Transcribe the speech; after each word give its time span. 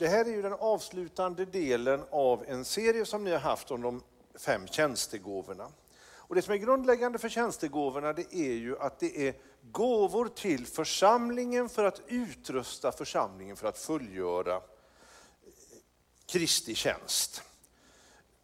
Det 0.00 0.08
här 0.08 0.24
är 0.24 0.30
ju 0.30 0.42
den 0.42 0.52
avslutande 0.52 1.44
delen 1.44 2.04
av 2.10 2.44
en 2.48 2.64
serie 2.64 3.04
som 3.04 3.24
ni 3.24 3.30
har 3.30 3.38
haft 3.38 3.70
om 3.70 3.82
de 3.82 4.02
fem 4.38 4.66
tjänstegåvorna. 4.66 5.68
Och 6.00 6.34
det 6.34 6.42
som 6.42 6.54
är 6.54 6.58
grundläggande 6.58 7.18
för 7.18 7.28
tjänstegåvorna 7.28 8.12
det 8.12 8.34
är 8.34 8.52
ju 8.52 8.78
att 8.78 8.98
det 8.98 9.28
är 9.28 9.34
gåvor 9.62 10.28
till 10.28 10.66
församlingen 10.66 11.68
för 11.68 11.84
att 11.84 12.00
utrusta 12.06 12.92
församlingen 12.92 13.56
för 13.56 13.68
att 13.68 13.78
fullgöra 13.78 14.60
Kristi 16.26 16.74
tjänst. 16.74 17.42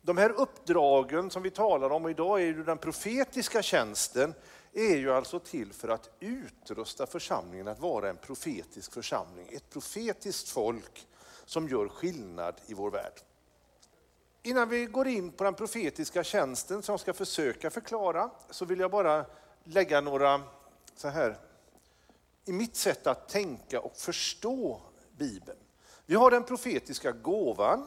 De 0.02 0.18
här 0.18 0.30
uppdragen 0.30 1.30
som 1.30 1.42
vi 1.42 1.50
talar 1.50 1.90
om 1.90 2.08
idag 2.08 2.40
är 2.40 2.46
ju 2.46 2.64
den 2.64 2.78
profetiska 2.78 3.62
tjänsten 3.62 4.34
är 4.72 4.96
ju 4.96 5.12
alltså 5.12 5.38
till 5.38 5.72
för 5.72 5.88
att 5.88 6.10
utrusta 6.20 7.06
församlingen 7.06 7.68
att 7.68 7.80
vara 7.80 8.10
en 8.10 8.16
profetisk 8.16 8.92
församling, 8.92 9.48
ett 9.52 9.70
profetiskt 9.70 10.48
folk 10.48 11.06
som 11.46 11.68
gör 11.68 11.88
skillnad 11.88 12.54
i 12.66 12.74
vår 12.74 12.90
värld. 12.90 13.20
Innan 14.42 14.68
vi 14.68 14.86
går 14.86 15.08
in 15.08 15.32
på 15.32 15.44
den 15.44 15.54
profetiska 15.54 16.24
tjänsten 16.24 16.82
som 16.82 16.92
jag 16.92 17.00
ska 17.00 17.12
försöka 17.12 17.70
förklara 17.70 18.30
så 18.50 18.64
vill 18.64 18.80
jag 18.80 18.90
bara 18.90 19.26
lägga 19.64 20.00
några 20.00 20.42
så 20.96 21.08
här 21.08 21.38
i 22.44 22.52
mitt 22.52 22.76
sätt 22.76 23.06
att 23.06 23.28
tänka 23.28 23.80
och 23.80 23.96
förstå 23.96 24.80
Bibeln. 25.16 25.58
Vi 26.06 26.14
har 26.14 26.30
den 26.30 26.44
profetiska 26.44 27.12
gåvan 27.12 27.86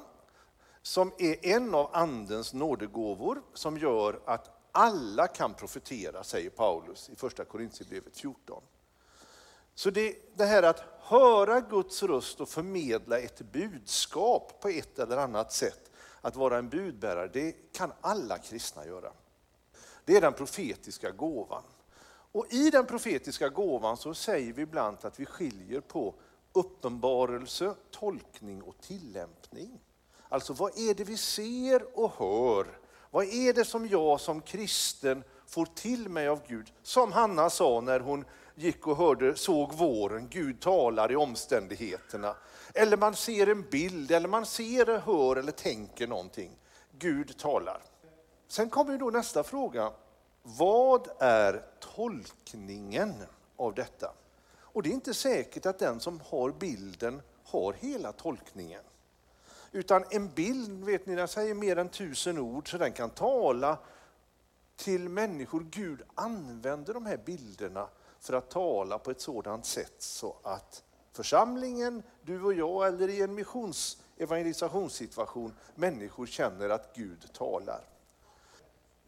som 0.81 1.12
är 1.17 1.45
en 1.45 1.76
av 1.76 1.89
Andens 1.95 2.53
nådegåvor 2.53 3.41
som 3.53 3.77
gör 3.77 4.20
att 4.26 4.49
alla 4.71 5.27
kan 5.27 5.53
profetera, 5.53 6.23
säger 6.23 6.49
Paulus 6.49 7.09
i 7.09 7.15
första 7.15 7.45
Korintierbrevet 7.45 8.17
14. 8.17 8.63
Så 9.79 9.89
det, 9.89 10.15
det 10.35 10.45
här 10.45 10.63
att 10.63 10.83
höra 10.99 11.61
Guds 11.61 12.03
röst 12.03 12.41
och 12.41 12.49
förmedla 12.49 13.20
ett 13.20 13.41
budskap 13.41 14.61
på 14.61 14.70
ett 14.70 14.99
eller 14.99 15.17
annat 15.17 15.53
sätt, 15.53 15.91
att 16.21 16.35
vara 16.35 16.57
en 16.57 16.70
budbärare, 16.70 17.29
det 17.33 17.51
kan 17.73 17.91
alla 18.01 18.37
kristna 18.37 18.85
göra. 18.85 19.12
Det 20.05 20.17
är 20.17 20.21
den 20.21 20.34
profetiska 20.34 21.12
gåvan. 21.12 21.63
Och 22.31 22.54
i 22.54 22.70
den 22.70 22.85
profetiska 22.85 23.49
gåvan 23.49 23.98
så 23.98 24.13
säger 24.13 24.54
vi 24.54 24.62
ibland 24.62 24.98
att 25.01 25.20
vi 25.20 25.26
skiljer 25.26 25.82
på 25.82 26.15
uppenbarelse, 26.54 27.76
tolkning 27.91 28.61
och 28.61 28.76
tillämpning. 28.82 29.79
Alltså 30.29 30.54
vad 30.54 30.79
är 30.79 30.93
det 30.93 31.04
vi 31.04 31.17
ser 31.17 31.99
och 31.99 32.11
hör? 32.17 32.79
Vad 33.11 33.26
är 33.26 33.54
det 33.54 33.65
som 33.65 33.87
jag 33.87 34.21
som 34.21 34.41
kristen 34.41 35.23
får 35.49 35.65
till 35.65 36.09
mig 36.09 36.27
av 36.27 36.41
Gud? 36.47 36.73
Som 36.83 37.11
Hanna 37.11 37.49
sa 37.49 37.81
när 37.81 37.99
hon 37.99 38.25
gick 38.55 38.87
och 38.87 38.97
hörde, 38.97 39.35
såg 39.35 39.73
våren, 39.73 40.27
Gud 40.29 40.61
talar 40.61 41.11
i 41.11 41.15
omständigheterna. 41.15 42.35
Eller 42.73 42.97
man 42.97 43.15
ser 43.15 43.47
en 43.47 43.70
bild, 43.70 44.11
eller 44.11 44.27
man 44.27 44.45
ser, 44.45 44.99
hör 44.99 45.35
eller 45.35 45.51
tänker 45.51 46.07
någonting. 46.07 46.51
Gud 46.91 47.37
talar. 47.37 47.81
Sen 48.47 48.70
kommer 48.70 48.97
då 48.97 49.09
nästa 49.09 49.43
fråga. 49.43 49.91
Vad 50.43 51.07
är 51.20 51.65
tolkningen 51.79 53.13
av 53.57 53.73
detta? 53.73 54.13
Och 54.61 54.83
det 54.83 54.89
är 54.89 54.93
inte 54.93 55.13
säkert 55.13 55.65
att 55.65 55.79
den 55.79 55.99
som 55.99 56.21
har 56.29 56.49
bilden 56.49 57.21
har 57.43 57.73
hela 57.73 58.11
tolkningen. 58.11 58.81
Utan 59.71 60.03
en 60.09 60.29
bild, 60.29 60.83
vet 60.83 61.05
ni, 61.05 61.15
den 61.15 61.27
säger 61.27 61.53
mer 61.53 61.77
än 61.77 61.89
tusen 61.89 62.37
ord, 62.37 62.71
så 62.71 62.77
den 62.77 62.91
kan 62.91 63.09
tala 63.09 63.77
till 64.80 65.09
människor. 65.09 65.66
Gud 65.72 66.02
använder 66.16 66.94
de 66.94 67.06
här 67.06 67.18
bilderna 67.25 67.88
för 68.19 68.34
att 68.34 68.50
tala 68.50 69.00
på 69.00 69.12
ett 69.12 69.22
sådant 69.22 69.66
sätt 69.66 69.96
så 69.97 70.35
att 70.44 70.84
församlingen, 71.12 72.03
du 72.22 72.41
och 72.44 72.53
jag 72.53 72.88
eller 72.88 73.07
i 73.07 73.22
en 73.22 73.35
missions 73.35 73.97
evangelisationssituation, 74.18 75.53
människor 75.75 76.25
känner 76.25 76.69
att 76.69 76.96
Gud 76.96 77.34
talar. 77.34 77.81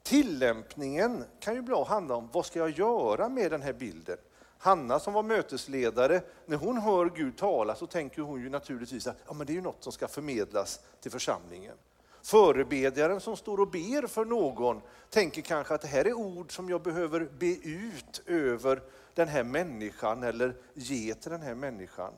Tillämpningen 0.04 1.24
kan 1.40 1.56
ju 1.56 1.62
bra 1.62 1.86
handla 1.86 2.16
om 2.16 2.30
vad 2.32 2.46
ska 2.46 2.60
jag 2.60 2.70
göra 2.70 3.30
med 3.30 3.52
den 3.52 3.62
här 3.62 3.74
bilden? 3.74 4.18
Hanna 4.58 5.00
som 5.00 5.14
var 5.14 5.24
mötesledare, 5.24 6.22
när 6.46 6.58
hon 6.58 6.78
hör 6.78 7.10
Gud 7.10 7.38
tala 7.38 7.76
så 7.76 7.88
tänker 7.88 8.22
hon 8.22 8.42
ju 8.42 8.50
naturligtvis 8.50 9.08
att 9.08 9.18
ja, 9.28 9.34
men 9.34 9.48
det 9.48 9.54
är 9.54 9.56
ju 9.56 9.62
något 9.62 9.84
som 9.84 9.92
ska 9.92 10.08
förmedlas 10.08 10.80
till 11.02 11.12
församlingen. 11.12 11.76
Förebedjaren 12.22 13.22
som 13.22 13.38
står 13.38 13.60
och 13.60 13.68
ber 13.68 14.08
för 14.08 14.26
någon 14.26 14.82
tänker 15.10 15.42
kanske 15.42 15.74
att 15.74 15.82
det 15.82 15.88
här 15.88 16.08
är 16.08 16.14
ord 16.14 16.56
som 16.56 16.70
jag 16.70 16.82
behöver 16.82 17.30
be 17.40 17.56
ut 17.56 18.22
över 18.26 18.82
den 19.14 19.28
här 19.28 19.44
människan 19.44 20.24
eller 20.24 20.56
ge 20.74 21.14
till 21.14 21.32
den 21.32 21.42
här 21.42 21.56
människan. 21.56 22.14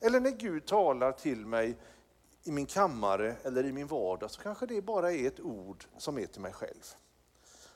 Eller 0.00 0.20
när 0.20 0.30
Gud 0.30 0.66
talar 0.66 1.12
till 1.12 1.46
mig 1.46 1.76
i 2.44 2.52
min 2.52 2.66
kammare 2.66 3.36
eller 3.42 3.64
i 3.64 3.72
min 3.72 3.86
vardag 3.86 4.30
så 4.30 4.40
kanske 4.40 4.66
det 4.66 4.82
bara 4.82 5.12
är 5.12 5.26
ett 5.26 5.40
ord 5.40 5.84
som 5.98 6.18
är 6.18 6.26
till 6.26 6.40
mig 6.40 6.52
själv. 6.52 6.84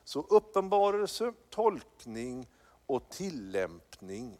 Så 0.04 0.20
uppenbarelse, 0.20 1.32
tolkning 1.50 2.46
och 2.86 3.08
tillämpning 3.08 4.38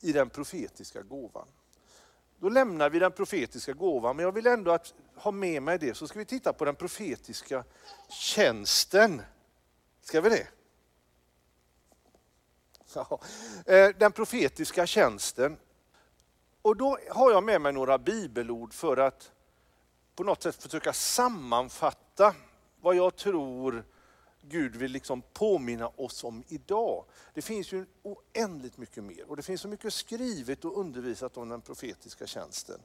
i 0.00 0.12
den 0.12 0.30
profetiska 0.30 1.02
gåvan. 1.02 1.46
Då 2.38 2.48
lämnar 2.48 2.90
vi 2.90 2.98
den 2.98 3.12
profetiska 3.12 3.72
gåvan, 3.72 4.16
men 4.16 4.24
jag 4.24 4.32
vill 4.32 4.46
ändå 4.46 4.70
att 4.70 4.94
ha 5.16 5.30
med 5.30 5.62
mig 5.62 5.78
det, 5.78 5.94
så 5.94 6.08
ska 6.08 6.18
vi 6.18 6.24
titta 6.24 6.52
på 6.52 6.64
den 6.64 6.74
profetiska 6.74 7.64
tjänsten. 8.08 9.22
Ska 10.02 10.20
vi 10.20 10.28
det? 10.28 10.48
Ja. 12.94 13.20
Eh, 13.66 13.88
den 13.98 14.12
profetiska 14.12 14.86
tjänsten. 14.86 15.56
Och 16.62 16.76
då 16.76 16.98
har 17.10 17.30
jag 17.30 17.44
med 17.44 17.60
mig 17.60 17.72
några 17.72 17.98
bibelord 17.98 18.72
för 18.72 18.96
att 18.96 19.32
på 20.14 20.24
något 20.24 20.42
sätt 20.42 20.62
försöka 20.62 20.92
sammanfatta 20.92 22.34
vad 22.80 22.96
jag 22.96 23.16
tror 23.16 23.84
Gud 24.40 24.76
vill 24.76 24.92
liksom 24.92 25.22
påminna 25.22 25.88
oss 25.88 26.24
om 26.24 26.44
idag. 26.48 27.04
Det 27.34 27.42
finns 27.42 27.72
ju 27.72 27.86
oändligt 28.02 28.76
mycket 28.76 29.04
mer 29.04 29.30
och 29.30 29.36
det 29.36 29.42
finns 29.42 29.60
så 29.60 29.68
mycket 29.68 29.92
skrivet 29.92 30.64
och 30.64 30.78
undervisat 30.78 31.36
om 31.36 31.48
den 31.48 31.60
profetiska 31.60 32.26
tjänsten. 32.26 32.80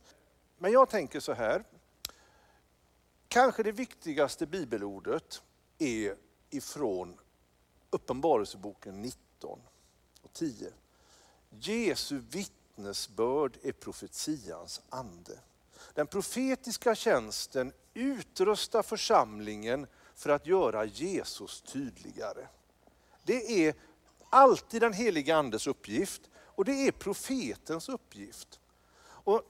Men 0.57 0.71
jag 0.71 0.89
tänker 0.89 1.19
så 1.19 1.33
här, 1.33 1.63
kanske 3.29 3.63
det 3.63 3.71
viktigaste 3.71 4.45
bibelordet 4.45 5.41
är 5.77 6.15
ifrån 6.49 7.19
Uppenbarelseboken 7.89 9.01
19 9.01 9.59
och 10.21 10.33
10. 10.33 10.71
Jesu 11.49 12.21
vittnesbörd 12.31 13.57
är 13.63 13.71
profetians 13.71 14.81
ande. 14.89 15.39
Den 15.93 16.07
profetiska 16.07 16.95
tjänsten 16.95 17.73
utrustar 17.93 18.83
församlingen 18.83 19.87
för 20.15 20.29
att 20.29 20.45
göra 20.45 20.85
Jesus 20.85 21.61
tydligare. 21.61 22.47
Det 23.23 23.67
är 23.67 23.73
alltid 24.29 24.81
den 24.81 24.93
heliga 24.93 25.35
andes 25.35 25.67
uppgift 25.67 26.21
och 26.35 26.65
det 26.65 26.87
är 26.87 26.91
profetens 26.91 27.89
uppgift. 27.89 28.59
Och 29.01 29.43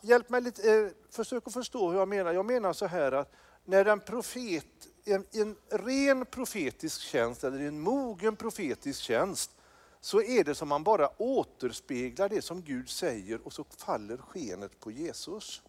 hjälp 0.00 0.28
mig 0.28 0.40
lite, 0.40 0.72
eh, 0.72 0.88
försök 1.10 1.46
att 1.46 1.52
förstå 1.52 1.90
hur 1.90 1.98
jag 1.98 2.08
menar. 2.08 2.32
Jag 2.32 2.46
menar 2.46 2.72
så 2.72 2.86
här 2.86 3.12
att 3.12 3.32
när 3.64 3.84
en 3.84 4.00
profet, 4.00 4.66
en, 5.04 5.24
en 5.32 5.56
ren 5.68 6.26
profetisk 6.26 7.00
tjänst 7.00 7.44
eller 7.44 7.60
en 7.60 7.80
mogen 7.80 8.36
profetisk 8.36 9.00
tjänst 9.00 9.50
så 10.00 10.22
är 10.22 10.44
det 10.44 10.54
som 10.54 10.68
man 10.68 10.84
bara 10.84 11.10
återspeglar 11.22 12.28
det 12.28 12.42
som 12.42 12.62
Gud 12.62 12.88
säger 12.88 13.46
och 13.46 13.52
så 13.52 13.64
faller 13.64 14.16
skenet 14.16 14.80
på 14.80 14.90
Jesus 14.90 15.62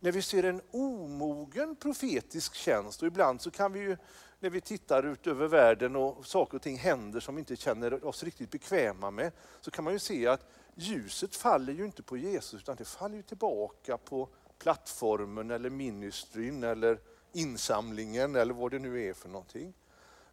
när 0.00 0.12
vi 0.12 0.22
ser 0.22 0.42
en 0.42 0.60
omogen 0.70 1.76
profetisk 1.76 2.54
tjänst 2.54 3.02
och 3.02 3.08
ibland 3.08 3.40
så 3.40 3.50
kan 3.50 3.72
vi 3.72 3.80
ju 3.80 3.96
när 4.40 4.50
vi 4.50 4.60
tittar 4.60 5.02
ut 5.02 5.26
över 5.26 5.48
världen 5.48 5.96
och 5.96 6.26
saker 6.26 6.56
och 6.56 6.62
ting 6.62 6.76
händer 6.76 7.20
som 7.20 7.34
vi 7.34 7.38
inte 7.38 7.56
känner 7.56 8.04
oss 8.04 8.22
riktigt 8.22 8.50
bekväma 8.50 9.10
med 9.10 9.32
så 9.60 9.70
kan 9.70 9.84
man 9.84 9.92
ju 9.92 9.98
se 9.98 10.26
att 10.26 10.46
ljuset 10.74 11.36
faller 11.36 11.72
ju 11.72 11.84
inte 11.84 12.02
på 12.02 12.16
Jesus 12.16 12.62
utan 12.62 12.76
det 12.76 12.84
faller 12.84 13.16
ju 13.16 13.22
tillbaka 13.22 13.98
på 13.98 14.28
plattformen 14.58 15.50
eller 15.50 15.70
ministryn 15.70 16.64
eller 16.64 17.00
insamlingen 17.32 18.36
eller 18.36 18.54
vad 18.54 18.70
det 18.70 18.78
nu 18.78 19.08
är 19.08 19.12
för 19.14 19.28
någonting. 19.28 19.74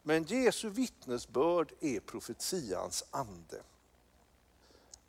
Men 0.04 0.24
Jesu 0.24 0.70
vittnesbörd 0.70 1.74
är 1.80 2.00
profetians 2.00 3.04
ande. 3.12 3.62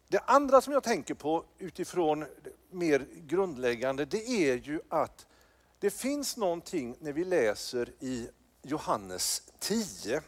Det 0.09 0.19
andra 0.19 0.61
som 0.61 0.73
jag 0.73 0.83
tänker 0.83 1.15
på 1.15 1.45
utifrån 1.59 2.27
mer 2.71 3.07
grundläggande, 3.15 4.05
det 4.05 4.29
är 4.29 4.57
ju 4.57 4.81
att 4.89 5.27
det 5.79 5.91
finns 5.91 6.37
någonting 6.37 6.97
när 7.01 7.13
vi 7.13 7.25
läser 7.25 7.93
i 8.01 8.29
Johannes 8.69 9.43
10, 9.59 10.23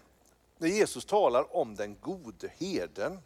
när 0.59 0.69
Jesus 0.69 1.05
talar 1.05 1.57
om 1.57 1.75
den 1.75 1.97
gode 2.01 2.53
herden, 2.57 3.19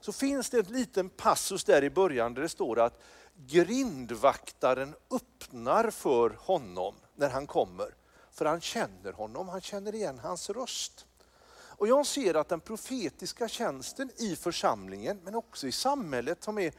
så 0.00 0.12
finns 0.12 0.50
det 0.50 0.58
en 0.58 0.72
liten 0.72 1.08
passus 1.08 1.64
där 1.64 1.84
i 1.84 1.90
början 1.90 2.34
där 2.34 2.42
det 2.42 2.48
står 2.48 2.80
att 2.80 3.02
grindvaktaren 3.46 4.94
öppnar 5.10 5.90
för 5.90 6.30
honom 6.40 6.94
när 7.16 7.30
han 7.30 7.46
kommer. 7.46 7.94
För 8.30 8.44
han 8.44 8.60
känner 8.60 9.12
honom, 9.12 9.48
han 9.48 9.60
känner 9.60 9.94
igen 9.94 10.18
hans 10.18 10.50
röst. 10.50 11.06
Och 11.50 11.88
jag 11.88 12.06
ser 12.06 12.34
att 12.34 12.48
den 12.48 12.60
profetiska 12.60 13.48
tjänsten 13.48 14.10
i 14.16 14.36
församlingen, 14.36 15.20
men 15.24 15.34
också 15.34 15.66
i 15.66 15.72
samhället 15.72 16.44
som 16.44 16.58
är 16.58 16.72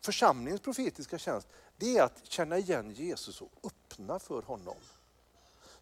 församlingens 0.00 0.60
profetiska 0.60 1.18
tjänst, 1.18 1.48
det 1.76 1.98
är 1.98 2.02
att 2.02 2.20
känna 2.24 2.58
igen 2.58 2.90
Jesus 2.90 3.40
och 3.40 3.50
öppna 3.62 4.18
för 4.18 4.42
honom. 4.42 4.76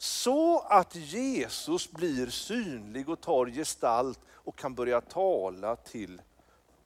Så 0.04 0.60
att 0.60 0.94
Jesus 0.94 1.90
blir 1.90 2.26
synlig 2.26 3.08
och 3.08 3.20
tar 3.20 3.46
gestalt 3.46 4.20
och 4.32 4.56
kan 4.56 4.74
börja 4.74 5.00
tala 5.00 5.76
till 5.76 6.22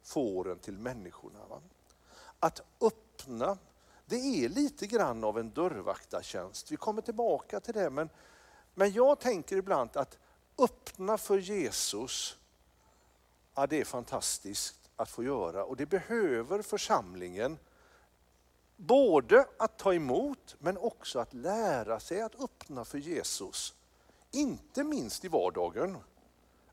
fåren, 0.02 0.58
till 0.58 0.78
människorna. 0.78 1.38
Va? 1.48 1.60
Att 2.40 2.62
öppna, 2.80 3.58
det 4.06 4.16
är 4.16 4.48
lite 4.48 4.86
grann 4.86 5.24
av 5.24 5.38
en 5.38 5.50
dörrvaktartjänst. 5.50 6.72
Vi 6.72 6.76
kommer 6.76 7.02
tillbaka 7.02 7.60
till 7.60 7.74
det, 7.74 7.90
men, 7.90 8.08
men 8.74 8.92
jag 8.92 9.20
tänker 9.20 9.56
ibland 9.56 9.96
att 9.96 10.18
öppna 10.58 11.18
för 11.18 11.38
Jesus, 11.38 12.36
ja, 13.54 13.66
det 13.66 13.80
är 13.80 13.84
fantastiskt 13.84 14.90
att 14.96 15.10
få 15.10 15.24
göra 15.24 15.64
och 15.64 15.76
det 15.76 15.86
behöver 15.86 16.62
församlingen 16.62 17.58
Både 18.80 19.46
att 19.58 19.78
ta 19.78 19.94
emot 19.94 20.56
men 20.58 20.78
också 20.78 21.18
att 21.18 21.34
lära 21.34 22.00
sig 22.00 22.22
att 22.22 22.40
öppna 22.40 22.84
för 22.84 22.98
Jesus. 22.98 23.74
Inte 24.30 24.84
minst 24.84 25.24
i 25.24 25.28
vardagen. 25.28 25.98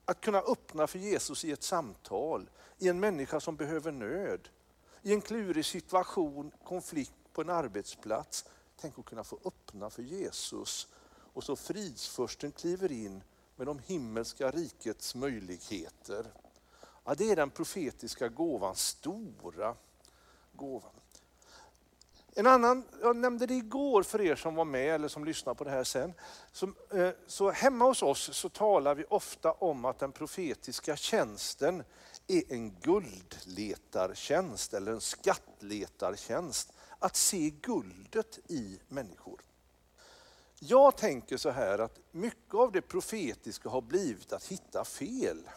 Att 0.06 0.22
kunna 0.22 0.40
öppna 0.40 0.88
för 0.88 1.00
Jesus 1.00 1.46
i 1.46 1.52
ett 1.52 1.64
samtal, 1.64 2.50
i 2.78 2.90
en 2.90 3.00
människa 3.00 3.40
som 3.40 3.56
behöver 3.56 3.92
nöd, 3.92 4.50
i 5.02 5.14
en 5.14 5.22
klurig 5.22 5.66
situation, 5.66 6.52
konflikt 6.64 7.14
på 7.34 7.42
en 7.42 7.50
arbetsplats. 7.50 8.46
Tänk 8.78 9.00
att 9.00 9.06
kunna 9.06 9.24
få 9.24 9.40
öppna 9.46 9.90
för 9.90 10.04
Jesus 10.04 10.88
och 11.34 11.44
så 11.44 11.56
fridsförsten 11.56 12.52
kliver 12.52 12.92
in 12.92 13.24
med 13.56 13.68
de 13.68 13.80
himmelska 13.80 14.52
rikets 14.52 15.16
möjligheter. 15.16 16.26
Ja, 17.06 17.16
det 17.16 17.32
är 17.32 17.36
den 17.36 17.50
profetiska 17.50 18.30
gåvan, 18.30 18.76
stora 18.76 19.76
gåvan. 20.54 20.92
En 22.38 22.48
annan, 22.48 22.84
jag 23.02 23.16
nämnde 23.16 23.46
det 23.46 23.54
igår 23.54 24.04
för 24.04 24.22
er 24.22 24.36
som 24.36 24.56
var 24.56 24.66
med 24.66 24.96
eller 24.96 25.08
som 25.08 25.26
lyssnar 25.26 25.54
på 25.54 25.64
det 25.64 25.70
här 25.70 25.84
sen. 25.84 26.14
Så, 26.52 26.66
eh, 26.94 27.10
så 27.28 27.52
hemma 27.52 27.86
hos 27.86 28.04
oss 28.04 28.30
så 28.34 28.50
talar 28.50 28.96
vi 28.96 29.06
ofta 29.10 29.52
om 29.52 29.86
att 29.86 30.00
den 30.00 30.12
profetiska 30.12 30.96
tjänsten 30.96 31.84
är 32.28 32.54
en 32.54 32.76
guldletartjänst 32.82 34.74
eller 34.74 34.92
en 34.92 35.02
skattletartjänst. 35.02 36.74
Att 37.00 37.16
se 37.16 37.50
guldet 37.62 38.40
i 38.48 38.80
människor. 38.88 39.42
Jag 40.60 40.98
tänker 40.98 41.38
så 41.38 41.50
här 41.50 41.80
att 41.80 42.00
mycket 42.12 42.54
av 42.54 42.72
det 42.72 42.82
profetiska 42.82 43.70
har 43.70 43.82
blivit 43.82 44.34
att 44.34 44.46
hitta 44.46 44.86
fel. 44.86 45.50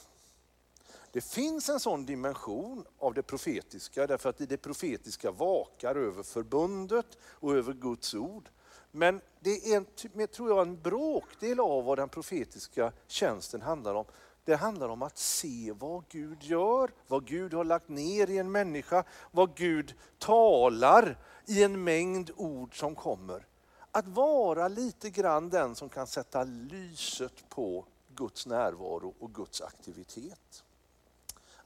Det 1.13 1.21
finns 1.21 1.69
en 1.69 1.81
sån 1.81 2.07
dimension 2.07 2.85
av 2.99 3.15
det 3.15 3.23
profetiska 3.23 4.07
därför 4.07 4.29
att 4.29 4.39
det 4.39 4.57
profetiska 4.57 5.31
vakar 5.31 5.97
över 5.97 6.23
förbundet 6.23 7.19
och 7.23 7.55
över 7.55 7.73
Guds 7.73 8.15
ord. 8.15 8.49
Men 8.91 9.21
det 9.41 9.73
är 9.73 9.77
en, 9.77 10.27
tror 10.29 10.49
jag, 10.51 10.63
en 10.63 10.81
bråkdel 10.81 11.61
av 11.61 11.85
vad 11.85 11.99
den 11.99 12.09
profetiska 12.09 12.93
tjänsten 13.07 13.63
handlar 13.63 13.95
om. 13.95 14.05
Det 14.45 14.57
handlar 14.57 14.89
om 14.89 15.03
att 15.03 15.19
se 15.19 15.73
vad 15.79 16.05
Gud 16.09 16.43
gör, 16.43 16.91
vad 17.07 17.27
Gud 17.27 17.55
har 17.55 17.65
lagt 17.65 17.89
ner 17.89 18.31
i 18.31 18.39
en 18.39 18.53
människa, 18.53 19.05
vad 19.31 19.57
Gud 19.57 19.95
talar 20.19 21.19
i 21.47 21.63
en 21.63 21.85
mängd 21.85 22.31
ord 22.37 22.79
som 22.79 22.95
kommer. 22.95 23.47
Att 23.91 24.09
vara 24.09 24.69
lite 24.69 25.11
grann 25.11 25.51
den 25.51 25.75
som 25.75 25.89
kan 25.89 26.07
sätta 26.07 26.45
lyset 26.45 27.49
på 27.49 27.85
Guds 28.15 28.47
närvaro 28.47 29.15
och 29.19 29.35
Guds 29.35 29.61
aktivitet 29.61 30.65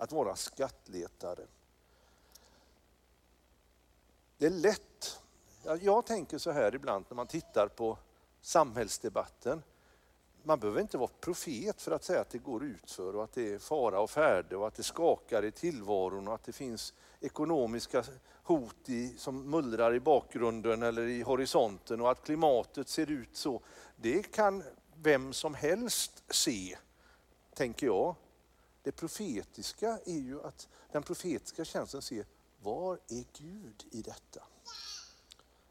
att 0.03 0.13
vara 0.13 0.37
skattletare. 0.37 1.47
Det 4.39 4.47
är 4.47 4.51
lätt, 4.51 5.21
jag 5.81 6.07
tänker 6.07 6.39
så 6.39 6.51
här 6.51 6.75
ibland 6.75 7.05
när 7.09 7.17
man 7.17 7.27
tittar 7.27 7.69
på 7.69 7.99
samhällsdebatten. 8.41 9.63
Man 10.43 10.59
behöver 10.59 10.81
inte 10.81 10.99
vara 10.99 11.11
profet 11.21 11.83
för 11.83 11.93
att 11.93 12.05
säga 12.05 12.21
att 12.21 12.31
det 12.31 12.39
går 12.39 12.65
utför 12.65 13.17
och 13.17 13.25
att 13.25 13.33
det 13.33 13.53
är 13.53 13.59
fara 13.59 14.01
och 14.01 14.11
färde 14.11 14.57
och 14.57 14.67
att 14.67 14.75
det 14.75 14.83
skakar 14.83 15.45
i 15.45 15.51
tillvaron 15.51 16.29
och 16.29 16.35
att 16.35 16.45
det 16.45 16.53
finns 16.53 16.95
ekonomiska 17.21 18.05
hot 18.43 18.89
i, 18.89 19.15
som 19.19 19.51
mullrar 19.51 19.95
i 19.95 20.01
bakgrunden 20.01 20.83
eller 20.83 21.03
i 21.03 21.23
horisonten 21.23 22.01
och 22.01 22.11
att 22.11 22.25
klimatet 22.25 22.89
ser 22.89 23.11
ut 23.11 23.37
så. 23.37 23.61
Det 23.97 24.23
kan 24.23 24.63
vem 25.03 25.33
som 25.33 25.55
helst 25.55 26.25
se, 26.29 26.77
tänker 27.55 27.87
jag. 27.87 28.15
Det 28.83 28.93
profetiska 28.93 29.99
är 30.07 30.19
ju 30.19 30.43
att 30.43 30.69
den 30.93 31.03
profetiska 31.03 31.65
känslan 31.65 32.03
ser, 32.03 32.27
var 32.63 32.95
är 33.09 33.25
Gud 33.39 33.85
i 33.91 34.03
detta? 34.03 34.43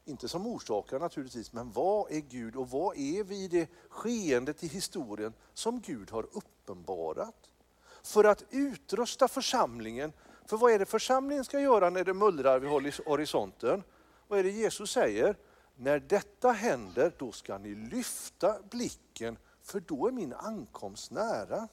Inte 0.04 0.28
som 0.28 0.46
orsakare 0.46 1.00
naturligtvis, 1.00 1.52
men 1.52 1.72
vad 1.72 2.12
är 2.12 2.20
Gud 2.20 2.56
och 2.56 2.70
vad 2.70 2.96
är 2.96 3.24
vi 3.24 3.44
i 3.44 3.48
det 3.48 3.68
skeendet 3.88 4.64
i 4.64 4.66
historien 4.66 5.32
som 5.54 5.80
Gud 5.80 6.10
har 6.10 6.26
uppenbarat? 6.32 7.50
För 8.02 8.24
att 8.24 8.44
utrusta 8.50 9.28
församlingen, 9.28 10.12
för 10.46 10.56
vad 10.56 10.72
är 10.72 10.78
det 10.78 10.86
församlingen 10.86 11.44
ska 11.44 11.60
göra 11.60 11.90
när 11.90 12.04
det 12.04 12.14
mullrar 12.14 12.58
vid 12.58 12.70
horisonten? 13.06 13.82
Vad 14.28 14.38
är 14.38 14.42
det 14.42 14.50
Jesus 14.50 14.90
säger? 14.90 15.36
När 15.76 16.00
detta 16.00 16.52
händer, 16.52 17.14
då 17.18 17.32
ska 17.32 17.58
ni 17.58 17.74
lyfta 17.74 18.62
blicken, 18.70 19.38
för 19.62 19.80
då 19.80 20.08
är 20.08 20.12
min 20.12 20.32
ankomst 20.32 21.10
nära. 21.10 21.68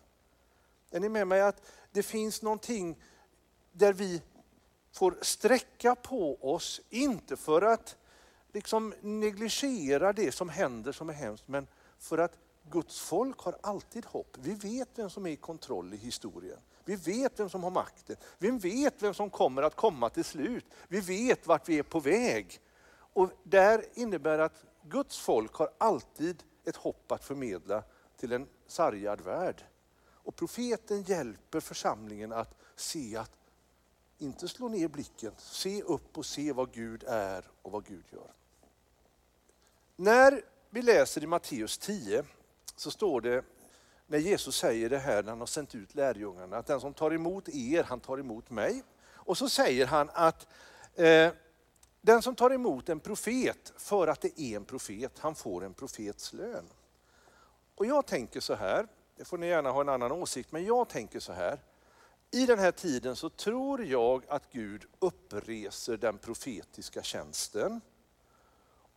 Är 0.91 1.00
ni 1.00 1.09
med 1.09 1.27
mig 1.27 1.41
att 1.41 1.62
det 1.91 2.03
finns 2.03 2.41
någonting 2.41 3.01
där 3.71 3.94
vi 3.94 4.21
får 4.91 5.18
sträcka 5.21 5.95
på 5.95 6.53
oss, 6.53 6.81
inte 6.89 7.38
för 7.38 7.62
att 7.62 7.97
liksom 8.53 8.94
negligera 9.01 10.13
det 10.13 10.31
som 10.31 10.50
händer 10.50 10.91
som 10.91 11.09
är 11.09 11.13
hemskt, 11.13 11.47
men 11.47 11.68
för 12.00 12.18
att 12.18 12.38
Guds 12.69 13.00
folk 13.00 13.39
har 13.39 13.57
alltid 13.62 14.06
hopp. 14.06 14.38
Vi 14.39 14.53
vet 14.53 14.89
vem 14.95 15.09
som 15.09 15.25
är 15.25 15.30
i 15.30 15.36
kontroll 15.36 15.94
i 15.94 15.97
historien. 15.97 16.59
Vi 16.86 16.95
vet 16.95 17.39
vem 17.39 17.50
som 17.50 17.63
har 17.63 17.71
makten. 17.71 18.15
Vi 18.38 18.51
vet 18.51 19.01
vem 19.03 19.13
som 19.13 19.30
kommer 19.30 19.62
att 19.62 19.75
komma 19.75 20.09
till 20.09 20.24
slut. 20.24 20.65
Vi 20.88 21.00
vet 21.00 21.47
vart 21.47 21.69
vi 21.69 21.80
är 21.80 21.83
på 21.83 22.00
väg. 22.00 22.59
Och 23.13 23.30
där 23.44 23.85
innebär 23.94 24.39
att 24.39 24.65
Guds 24.83 25.19
folk 25.19 25.53
har 25.56 25.69
alltid 25.77 26.44
ett 26.65 26.75
hopp 26.75 27.12
att 27.12 27.24
förmedla 27.24 27.83
till 28.18 28.31
en 28.31 28.47
sargad 28.68 29.21
värld. 29.21 29.63
Och 30.29 30.35
profeten 30.35 31.01
hjälper 31.01 31.59
församlingen 31.59 32.33
att 32.33 32.55
se 32.75 33.17
att 33.17 33.31
inte 34.17 34.47
slå 34.47 34.67
ner 34.67 34.87
blicken, 34.87 35.31
se 35.37 35.81
upp 35.81 36.17
och 36.17 36.25
se 36.25 36.51
vad 36.53 36.71
Gud 36.73 37.03
är 37.07 37.45
och 37.61 37.71
vad 37.71 37.85
Gud 37.85 38.03
gör. 38.11 38.31
När 39.95 40.42
vi 40.69 40.81
läser 40.81 41.23
i 41.23 41.27
Matteus 41.27 41.77
10 41.77 42.23
så 42.75 42.92
står 42.92 43.21
det, 43.21 43.44
när 44.07 44.18
Jesus 44.18 44.56
säger 44.56 44.89
det 44.89 44.97
här 44.97 45.23
när 45.23 45.30
han 45.30 45.39
har 45.39 45.47
sänt 45.47 45.75
ut 45.75 45.95
lärjungarna, 45.95 46.57
att 46.57 46.68
den 46.68 46.81
som 46.81 46.94
tar 46.94 47.13
emot 47.13 47.49
er, 47.49 47.83
han 47.83 47.99
tar 47.99 48.18
emot 48.18 48.49
mig. 48.49 48.83
Och 49.07 49.37
så 49.37 49.49
säger 49.49 49.85
han 49.85 50.09
att 50.13 50.47
eh, 50.95 51.31
den 52.01 52.21
som 52.21 52.35
tar 52.35 52.54
emot 52.54 52.89
en 52.89 52.99
profet 52.99 53.73
för 53.77 54.07
att 54.07 54.21
det 54.21 54.42
är 54.42 54.56
en 54.56 54.65
profet, 54.65 55.19
han 55.19 55.35
får 55.35 55.65
en 55.65 55.73
profets 55.73 56.33
lön. 56.33 56.65
Och 57.75 57.85
jag 57.85 58.06
tänker 58.06 58.39
så 58.39 58.54
här, 58.54 58.87
det 59.19 59.26
får 59.26 59.38
ni 59.38 59.47
gärna 59.47 59.71
ha 59.71 59.81
en 59.81 59.90
annan 59.90 60.11
åsikt, 60.11 60.52
men 60.52 60.66
jag 60.66 60.90
tänker 60.90 61.19
så 61.19 61.33
här. 61.33 61.59
I 62.31 62.45
den 62.45 62.59
här 62.59 62.71
tiden 62.71 63.16
så 63.16 63.30
tror 63.30 63.85
jag 63.85 64.23
att 64.28 64.52
Gud 64.52 64.85
uppreser 64.99 65.97
den 65.97 66.18
profetiska 66.18 67.04
tjänsten 67.04 67.81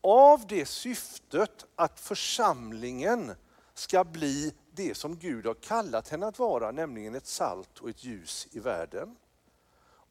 av 0.01 0.47
det 0.47 0.67
syftet 0.67 1.65
att 1.77 2.01
församlingen 2.01 3.33
ska 3.75 4.05
bli 4.05 4.55
det 4.71 4.95
som 4.95 5.17
Gud 5.17 5.47
har 5.47 5.55
kallat 5.55 6.09
henne 6.09 6.27
att 6.27 6.39
vara, 6.39 6.71
nämligen 6.71 7.15
ett 7.15 7.27
salt 7.27 7.79
och 7.79 7.89
ett 7.89 8.05
ljus 8.05 8.49
i 8.53 8.59
världen. 8.59 9.17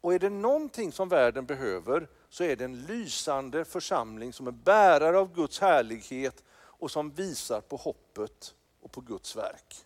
Och 0.02 0.14
är 0.14 0.20
det 0.20 0.30
någonting 0.30 0.92
som 0.92 1.10
världen 1.10 1.46
behöver 1.46 2.10
så 2.30 2.44
är 2.44 2.56
det 2.56 2.66
en 2.66 2.82
lysande 2.82 3.66
församling 3.66 4.34
som 4.34 4.48
är 4.48 4.52
bärare 4.52 5.20
av 5.20 5.36
Guds 5.36 5.60
härlighet 5.60 6.44
och 6.54 6.92
som 6.92 7.12
visar 7.12 7.62
på 7.62 7.76
hoppet 7.76 8.56
och 8.82 8.92
på 8.92 9.02
Guds 9.02 9.36
verk. 9.36 9.86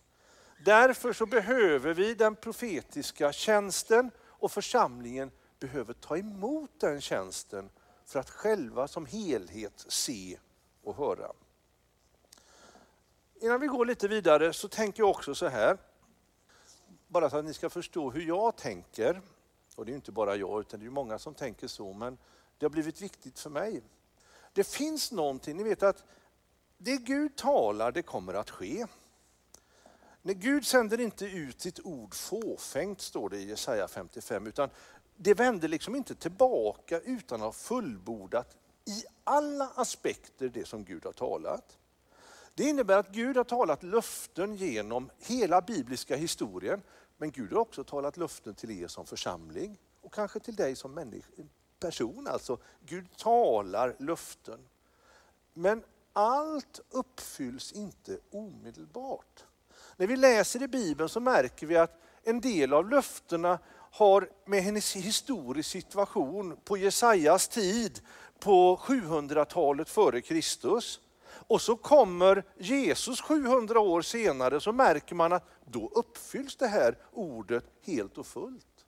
Därför 0.66 1.12
så 1.12 1.26
behöver 1.26 1.94
vi 1.94 2.14
den 2.14 2.36
profetiska 2.36 3.32
tjänsten 3.32 4.10
och 4.20 4.52
församlingen 4.52 5.30
behöver 5.58 5.94
ta 5.94 6.16
emot 6.16 6.70
den 6.80 7.00
tjänsten 7.00 7.70
för 8.04 8.20
att 8.20 8.30
själva 8.30 8.88
som 8.88 9.06
helhet 9.06 9.84
se 9.88 10.38
och 10.82 10.96
höra. 10.96 11.32
Innan 13.34 13.60
vi 13.60 13.66
går 13.66 13.86
lite 13.86 14.08
vidare 14.08 14.52
så 14.52 14.68
tänker 14.68 15.02
jag 15.02 15.10
också 15.10 15.34
så 15.34 15.46
här, 15.48 15.78
bara 17.08 17.30
så 17.30 17.36
att 17.36 17.44
ni 17.44 17.54
ska 17.54 17.70
förstå 17.70 18.10
hur 18.10 18.22
jag 18.22 18.56
tänker, 18.56 19.20
och 19.76 19.86
det 19.86 19.92
är 19.92 19.96
inte 19.96 20.12
bara 20.12 20.36
jag 20.36 20.60
utan 20.60 20.80
det 20.80 20.86
är 20.86 20.90
många 20.90 21.18
som 21.18 21.34
tänker 21.34 21.68
så, 21.68 21.92
men 21.92 22.18
det 22.58 22.66
har 22.66 22.70
blivit 22.70 23.00
viktigt 23.00 23.38
för 23.38 23.50
mig. 23.50 23.82
Det 24.52 24.64
finns 24.64 25.12
någonting, 25.12 25.56
ni 25.56 25.62
vet 25.62 25.82
att 25.82 26.04
det 26.78 26.96
Gud 26.96 27.36
talar 27.36 27.92
det 27.92 28.02
kommer 28.02 28.34
att 28.34 28.50
ske. 28.50 28.86
Nej, 30.26 30.34
Gud 30.34 30.66
sänder 30.66 31.00
inte 31.00 31.24
ut 31.26 31.60
sitt 31.60 31.80
ord 31.80 32.14
fåfängt, 32.14 33.00
står 33.00 33.28
det 33.28 33.36
i 33.36 33.48
Jesaja 33.48 33.88
55, 33.88 34.46
utan 34.46 34.70
det 35.16 35.34
vänder 35.34 35.68
liksom 35.68 35.96
inte 35.96 36.14
tillbaka 36.14 37.00
utan 37.00 37.40
att 37.40 37.44
ha 37.44 37.52
fullbordat 37.52 38.56
i 38.84 39.04
alla 39.24 39.70
aspekter 39.74 40.48
det 40.48 40.68
som 40.68 40.84
Gud 40.84 41.04
har 41.04 41.12
talat. 41.12 41.78
Det 42.54 42.64
innebär 42.64 42.98
att 42.98 43.08
Gud 43.08 43.36
har 43.36 43.44
talat 43.44 43.82
löften 43.82 44.54
genom 44.54 45.10
hela 45.18 45.60
bibliska 45.60 46.16
historien, 46.16 46.82
men 47.16 47.30
Gud 47.30 47.52
har 47.52 47.60
också 47.60 47.84
talat 47.84 48.16
löften 48.16 48.54
till 48.54 48.70
er 48.70 48.88
som 48.88 49.06
församling 49.06 49.78
och 50.00 50.14
kanske 50.14 50.40
till 50.40 50.56
dig 50.56 50.76
som 50.76 51.22
person. 51.80 52.26
Alltså, 52.26 52.58
Gud 52.80 53.16
talar 53.16 53.96
löften. 53.98 54.60
Men 55.54 55.84
allt 56.12 56.80
uppfylls 56.90 57.72
inte 57.72 58.18
omedelbart. 58.30 59.44
När 59.96 60.06
vi 60.06 60.16
läser 60.16 60.62
i 60.62 60.68
Bibeln 60.68 61.08
så 61.08 61.20
märker 61.20 61.66
vi 61.66 61.76
att 61.76 62.00
en 62.22 62.40
del 62.40 62.72
av 62.72 62.90
löftena 62.90 63.58
har 63.90 64.30
med 64.44 64.62
hennes 64.62 64.96
historisk 64.96 65.70
situation 65.70 66.56
på 66.64 66.76
Jesajas 66.76 67.48
tid 67.48 68.00
på 68.38 68.76
700-talet 68.76 69.88
före 69.88 70.20
Kristus. 70.20 71.00
Och 71.48 71.62
så 71.62 71.76
kommer 71.76 72.44
Jesus 72.58 73.20
700 73.20 73.80
år 73.80 74.02
senare 74.02 74.60
så 74.60 74.72
märker 74.72 75.14
man 75.14 75.32
att 75.32 75.44
då 75.64 75.88
uppfylls 75.94 76.56
det 76.56 76.66
här 76.66 76.98
ordet 77.12 77.64
helt 77.82 78.18
och 78.18 78.26
fullt. 78.26 78.86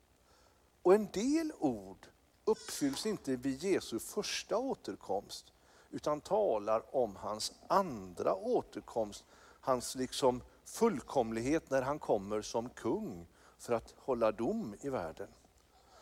Och 0.81 0.95
en 0.95 1.11
del 1.11 1.51
ord 1.59 2.07
uppfylls 2.45 3.05
inte 3.05 3.35
vid 3.35 3.63
Jesu 3.63 3.99
första 3.99 4.57
återkomst 4.57 5.53
utan 5.91 6.21
talar 6.21 6.95
om 6.95 7.15
hans 7.15 7.51
andra 7.67 8.35
återkomst, 8.35 9.25
hans 9.61 9.95
liksom 9.95 10.41
fullkomlighet 10.69 11.69
när 11.69 11.81
han 11.81 11.99
kommer 11.99 12.41
som 12.41 12.69
kung 12.69 13.27
för 13.57 13.73
att 13.73 13.93
hålla 13.97 14.31
dom 14.31 14.75
i 14.81 14.89
världen. 14.89 15.27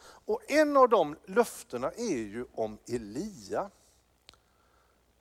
Och 0.02 0.52
en 0.52 0.78
av 0.78 0.90
de 0.90 1.16
löftena 1.26 1.92
är 1.92 2.18
ju 2.18 2.46
om 2.54 2.78
Elia. 2.88 3.70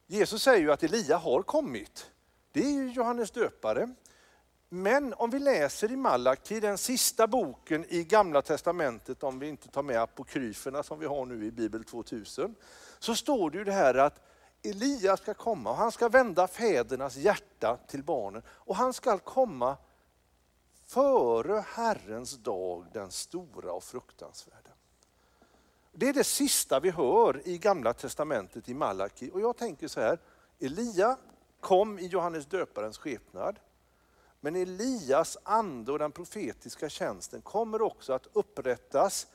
Jesus 0.07 0.43
säger 0.43 0.61
ju 0.61 0.73
att 0.73 0.83
Elia 0.83 1.17
har 1.17 1.43
kommit. 1.43 2.11
Det 2.53 2.61
är 2.61 2.71
ju 2.71 2.93
Johannes 2.93 3.31
döpare. 3.31 3.95
Men 4.69 5.15
om 5.15 5.31
vi 5.31 5.39
läser 5.39 5.93
i 5.93 5.97
Malaki, 5.97 6.61
den 6.61 6.79
sista 6.79 7.27
boken 7.27 7.85
i 7.89 8.05
Gamla 8.05 8.43
Testamentet, 8.43 9.23
om 9.23 9.39
vi 9.39 9.49
inte 9.49 9.69
tar 9.69 9.83
med 9.83 10.03
apokryferna 10.03 10.83
som 10.83 10.99
vi 10.99 11.07
har 11.07 11.27
nu 11.27 11.47
i 11.47 11.51
Bibel 11.51 11.85
2000, 11.85 12.55
så 12.99 13.15
står 13.15 13.51
det 13.51 13.59
ju 13.59 13.65
det 13.65 13.73
här 13.73 13.95
att 13.95 14.27
Elia 14.71 15.17
ska 15.17 15.35
komma 15.35 15.71
och 15.71 15.77
han 15.77 15.93
ska 15.93 16.09
vända 16.09 16.47
fädernas 16.47 17.17
hjärta 17.17 17.79
till 17.89 18.03
barnen 18.03 18.43
och 18.49 18.77
han 18.77 18.93
ska 18.93 19.19
komma 19.19 19.77
före 20.87 21.65
Herrens 21.69 22.33
dag, 22.33 22.87
den 22.93 23.11
stora 23.11 23.73
och 23.73 23.85
fruktansvärda. 23.85 24.71
Det 25.93 26.09
är 26.09 26.13
det 26.13 26.25
sista 26.25 26.81
vi 26.81 26.91
hör 26.91 27.49
i 27.49 27.59
Gamla 27.59 27.93
Testamentet 27.93 28.69
i 28.69 28.75
Malaki. 28.75 29.31
Och 29.31 29.41
jag 29.41 29.57
tänker 29.57 29.89
så 29.89 30.01
här, 30.01 30.19
Elia 30.59 31.17
kom 31.61 31.99
i 31.99 32.07
Johannes 32.07 32.47
döparens 32.47 32.99
skepnad. 32.99 33.59
Men 34.41 34.57
Elias 34.57 35.39
ande 35.43 35.93
och 35.93 35.99
den 35.99 36.13
profetiska 36.13 36.89
tjänsten 36.89 37.43
kommer 37.43 37.83
också 37.83 38.13
att 38.13 38.27
upprättas, 38.33 39.27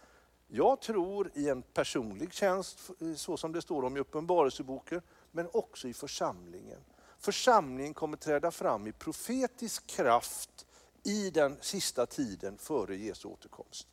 jag 0.47 0.81
tror 0.81 1.31
i 1.33 1.49
en 1.49 1.61
personlig 1.61 2.33
tjänst, 2.33 2.79
så 3.15 3.37
som 3.37 3.51
det 3.51 3.61
står 3.61 3.85
om 3.85 3.97
i 3.97 3.99
Uppenbarelseboken, 3.99 5.01
men 5.31 5.49
också 5.53 5.87
i 5.87 5.93
församlingen. 5.93 6.79
Församlingen 7.19 7.93
kommer 7.93 8.17
träda 8.17 8.51
fram 8.51 8.87
i 8.87 8.91
profetisk 8.91 9.87
kraft 9.87 10.65
i 11.03 11.29
den 11.29 11.57
sista 11.61 12.05
tiden 12.05 12.57
före 12.57 12.95
Jesu 12.95 13.27
återkomst. 13.27 13.87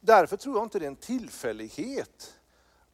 Därför 0.00 0.36
tror 0.36 0.56
jag 0.56 0.64
inte 0.64 0.78
det 0.78 0.84
är 0.84 0.90
en 0.90 0.96
tillfällighet 0.96 2.34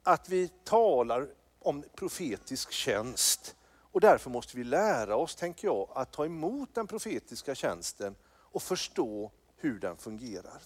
att 0.02 0.28
vi 0.28 0.48
talar 0.48 1.28
om 1.58 1.84
profetisk 1.94 2.72
tjänst. 2.72 3.56
Och 3.92 4.00
därför 4.00 4.30
måste 4.30 4.56
vi 4.56 4.64
lära 4.64 5.16
oss, 5.16 5.34
tänker 5.34 5.68
jag, 5.68 5.88
att 5.94 6.12
ta 6.12 6.24
emot 6.24 6.74
den 6.74 6.86
profetiska 6.86 7.54
tjänsten 7.54 8.14
och 8.24 8.62
förstå 8.62 9.30
hur 9.56 9.78
den 9.78 9.96
fungerar. 9.96 10.62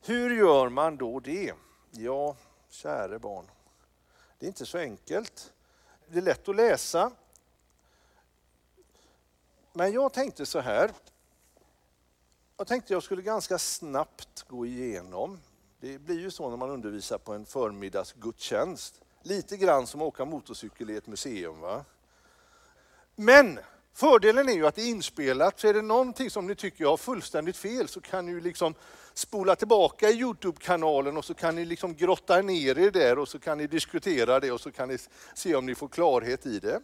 Hur 0.00 0.36
gör 0.36 0.68
man 0.68 0.96
då 0.96 1.20
det? 1.20 1.52
Ja, 1.90 2.36
käre 2.68 3.18
barn, 3.18 3.46
det 4.38 4.46
är 4.46 4.48
inte 4.48 4.66
så 4.66 4.78
enkelt. 4.78 5.52
Det 6.08 6.18
är 6.18 6.22
lätt 6.22 6.48
att 6.48 6.56
läsa. 6.56 7.10
Men 9.72 9.92
jag 9.92 10.12
tänkte 10.12 10.46
så 10.46 10.60
här, 10.60 10.90
jag 12.56 12.66
tänkte 12.66 12.92
jag 12.92 13.02
skulle 13.02 13.22
ganska 13.22 13.58
snabbt 13.58 14.44
gå 14.48 14.66
igenom. 14.66 15.40
Det 15.80 15.98
blir 15.98 16.20
ju 16.20 16.30
så 16.30 16.50
när 16.50 16.56
man 16.56 16.70
undervisar 16.70 17.18
på 17.18 17.32
en 17.32 17.46
förmiddagsgudstjänst. 17.46 19.00
Lite 19.22 19.56
grann 19.56 19.86
som 19.86 20.02
att 20.02 20.06
åka 20.06 20.24
motorcykel 20.24 20.90
i 20.90 20.96
ett 20.96 21.06
museum. 21.06 21.60
Va? 21.60 21.84
Men 23.14 23.58
fördelen 23.98 24.48
är 24.48 24.52
ju 24.52 24.66
att 24.66 24.74
det 24.74 24.82
är 24.82 24.88
inspelat, 24.88 25.60
så 25.60 25.68
är 25.68 25.74
det 25.74 25.82
någonting 25.82 26.30
som 26.30 26.46
ni 26.46 26.54
tycker 26.54 26.84
jag 26.84 26.90
har 26.90 26.96
fullständigt 26.96 27.56
fel 27.56 27.88
så 27.88 28.00
kan 28.00 28.26
ni 28.26 28.40
liksom 28.40 28.74
spola 29.14 29.56
tillbaka 29.56 30.10
i 30.10 30.20
Youtube-kanalen 30.20 31.16
och 31.16 31.24
så 31.24 31.34
kan 31.34 31.54
ni 31.54 31.64
liksom 31.64 31.94
grotta 31.94 32.42
ner 32.42 32.78
er 32.78 32.90
där 32.90 33.18
och 33.18 33.28
så 33.28 33.38
kan 33.38 33.58
ni 33.58 33.66
diskutera 33.66 34.40
det 34.40 34.52
och 34.52 34.60
så 34.60 34.70
kan 34.70 34.88
ni 34.88 34.98
se 35.34 35.54
om 35.54 35.66
ni 35.66 35.74
får 35.74 35.88
klarhet 35.88 36.46
i 36.46 36.58
det. 36.58 36.80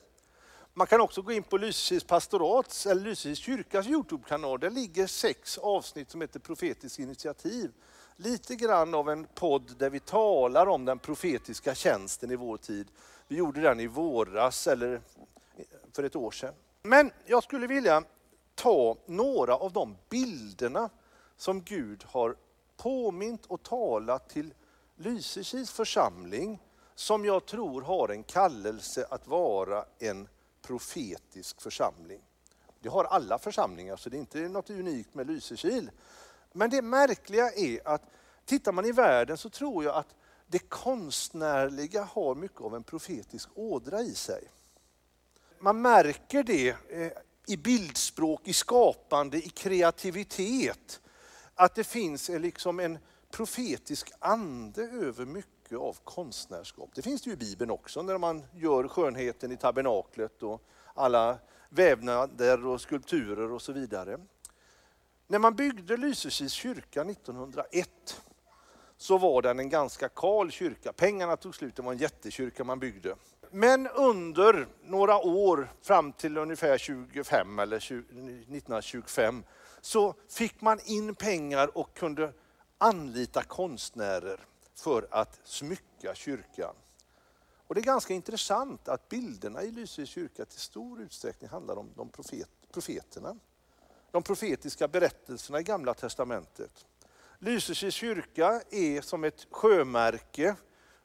Man 0.75 0.87
kan 0.87 1.00
också 1.00 1.23
gå 1.23 1.33
in 1.33 1.42
på 1.42 1.56
Lysekils 1.56 2.04
pastorats 2.04 2.87
eller 2.87 3.02
Lysekils 3.02 3.38
kyrkas 3.38 3.87
Youtube-kanal. 3.87 4.61
Där 4.61 4.71
ligger 4.71 5.06
sex 5.06 5.59
avsnitt 5.59 6.11
som 6.11 6.21
heter 6.21 6.40
Profetiskt 6.40 6.99
initiativ. 6.99 7.71
Lite 8.16 8.56
grann 8.56 8.94
av 8.94 9.11
en 9.11 9.26
podd 9.35 9.78
där 9.78 9.90
vi 9.90 10.00
talar 10.00 10.66
om 10.66 10.85
den 10.85 10.99
profetiska 10.99 11.75
tjänsten 11.75 12.30
i 12.30 12.37
vår 12.37 12.56
tid. 12.56 12.88
Vi 13.28 13.37
gjorde 13.37 13.61
den 13.61 13.80
i 13.80 13.87
våras 13.87 14.66
eller 14.66 14.94
eh, 14.94 15.64
för 15.92 16.02
ett 16.02 16.16
år 16.16 16.30
sedan. 16.30 16.54
Men 16.87 17.11
jag 17.25 17.43
skulle 17.43 17.67
vilja 17.67 18.05
ta 18.55 18.97
några 19.07 19.57
av 19.57 19.73
de 19.73 19.97
bilderna 20.09 20.91
som 21.37 21.62
Gud 21.62 22.05
har 22.09 22.37
påmint 22.76 23.47
och 23.47 23.62
talat 23.62 24.29
till 24.29 24.55
Lysekils 24.97 25.71
församling 25.71 26.62
som 26.95 27.25
jag 27.25 27.47
tror 27.47 27.83
har 27.83 28.09
en 28.09 28.23
kallelse 28.23 29.07
att 29.11 29.26
vara 29.26 29.85
en 29.99 30.29
profetisk 30.62 31.61
församling. 31.61 32.21
Det 32.81 32.88
har 32.88 33.05
alla 33.05 33.38
församlingar, 33.38 33.97
så 33.97 34.11
det 34.11 34.17
är 34.17 34.21
inte 34.21 34.49
något 34.49 34.71
unikt 34.71 35.14
med 35.14 35.26
Lysekil. 35.26 35.91
Men 36.53 36.71
det 36.71 36.83
märkliga 36.83 37.50
är 37.53 37.88
att 37.88 38.03
tittar 38.45 38.73
man 38.73 38.85
i 38.85 38.93
världen 38.93 39.37
så 39.37 39.50
tror 39.50 39.85
jag 39.85 39.95
att 39.95 40.14
det 40.47 40.59
konstnärliga 40.59 42.03
har 42.05 42.35
mycket 42.35 42.61
av 42.61 42.75
en 42.75 42.85
profetisk 42.85 43.49
ådra 43.55 44.00
i 44.00 44.14
sig. 44.14 44.49
Man 45.64 45.83
märker 45.83 46.42
det 46.42 46.68
eh, 46.68 47.12
i 47.47 47.56
bildspråk, 47.56 48.49
i 48.49 48.52
skapande, 48.52 49.38
i 49.38 49.49
kreativitet. 49.49 51.00
Att 51.54 51.75
det 51.75 51.85
finns 51.85 52.30
eh, 52.30 52.40
liksom 52.40 52.80
en 52.80 52.99
profetisk 53.30 54.12
ande 54.18 54.83
över 54.83 55.26
mycket 55.26 55.78
av 55.78 55.97
konstnärskap. 56.04 56.90
Det 56.94 57.02
finns 57.02 57.23
det 57.23 57.30
ju 57.30 57.35
i 57.35 57.37
Bibeln 57.37 57.71
också 57.71 58.02
när 58.02 58.18
man 58.18 58.44
gör 58.54 58.88
skönheten 58.88 59.52
i 59.52 59.56
tabernaklet 59.56 60.42
och 60.42 60.62
alla 60.94 61.38
vävnader 61.68 62.66
och 62.66 62.80
skulpturer 62.80 63.52
och 63.52 63.62
så 63.62 63.73
vidare. 63.73 64.18
När 65.26 65.38
man 65.38 65.56
byggde 65.56 65.97
Lysekils 65.97 66.52
kyrka 66.52 67.02
1901 67.02 68.23
så 68.97 69.18
var 69.18 69.42
den 69.42 69.59
en 69.59 69.68
ganska 69.68 70.09
kal 70.09 70.50
kyrka. 70.50 70.92
Pengarna 70.92 71.37
tog 71.37 71.54
slut, 71.54 71.76
det 71.76 71.83
var 71.83 71.92
en 71.92 71.99
jättekyrka 71.99 72.64
man 72.64 72.78
byggde. 72.78 73.16
Men 73.56 73.88
under 73.88 74.66
några 74.82 75.18
år 75.18 75.73
fram 75.82 76.12
till 76.12 76.37
ungefär 76.37 76.78
25 76.78 77.58
eller 77.58 77.76
1925 77.76 79.44
så 79.80 80.14
fick 80.28 80.61
man 80.61 80.80
in 80.84 81.14
pengar 81.14 81.78
och 81.78 81.94
kunde 81.94 82.32
anlita 82.78 83.42
konstnärer 83.42 84.40
för 84.75 85.08
att 85.11 85.40
smycka 85.44 86.14
kyrkan. 86.14 86.75
Och 87.66 87.75
Det 87.75 87.80
är 87.80 87.84
ganska 87.84 88.14
intressant 88.14 88.88
att 88.88 89.08
bilderna 89.08 89.62
i 89.62 89.70
Lysekils 89.70 90.11
kyrka 90.11 90.44
till 90.44 90.61
stor 90.61 91.00
utsträckning 91.00 91.50
handlar 91.50 91.78
om 91.78 91.90
de 91.96 92.08
profet, 92.08 92.50
profeterna. 92.73 93.37
De 94.11 94.23
profetiska 94.23 94.88
berättelserna 94.88 95.61
i 95.61 95.62
Gamla 95.62 95.94
Testamentet. 95.94 96.87
Lysekils 97.38 97.94
kyrka 97.94 98.62
är 98.70 99.00
som 99.00 99.25
ett 99.25 99.46
sjömärke, 99.50 100.56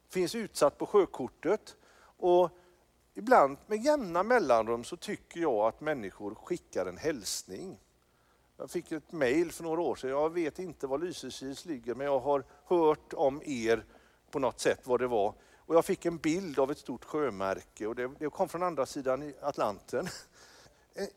finns 0.09 0.35
utsatt 0.35 0.77
på 0.77 0.85
sjökortet. 0.85 1.75
Och 2.19 2.49
ibland 3.13 3.57
med 3.67 3.83
jämna 3.83 4.23
mellanrum 4.23 4.83
så 4.83 4.97
tycker 4.97 5.39
jag 5.39 5.67
att 5.67 5.81
människor 5.81 6.35
skickar 6.35 6.85
en 6.85 6.97
hälsning. 6.97 7.79
Jag 8.57 8.71
fick 8.71 8.91
ett 8.91 9.11
mejl 9.11 9.51
för 9.51 9.63
några 9.63 9.81
år 9.81 9.95
sedan. 9.95 10.09
Jag 10.09 10.33
vet 10.33 10.59
inte 10.59 10.87
var 10.87 10.97
Lysekils 10.97 11.65
ligger, 11.65 11.95
men 11.95 12.05
jag 12.05 12.19
har 12.19 12.43
hört 12.65 13.13
om 13.13 13.41
er 13.45 13.85
på 14.31 14.39
något 14.39 14.59
sätt 14.59 14.79
vad 14.83 14.99
det 14.99 15.07
var. 15.07 15.33
Och 15.55 15.75
jag 15.75 15.85
fick 15.85 16.05
en 16.05 16.17
bild 16.17 16.59
av 16.59 16.71
ett 16.71 16.77
stort 16.77 17.05
sjömärke 17.05 17.87
och 17.87 17.95
det, 17.95 18.11
det 18.19 18.29
kom 18.29 18.49
från 18.49 18.63
andra 18.63 18.85
sidan 18.85 19.33
Atlanten. 19.41 20.07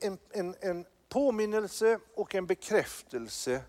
En, 0.00 0.18
en, 0.30 0.54
en 0.60 0.84
påminnelse 1.08 1.98
och 2.14 2.34
en 2.34 2.46
bekräftelse 2.46 3.62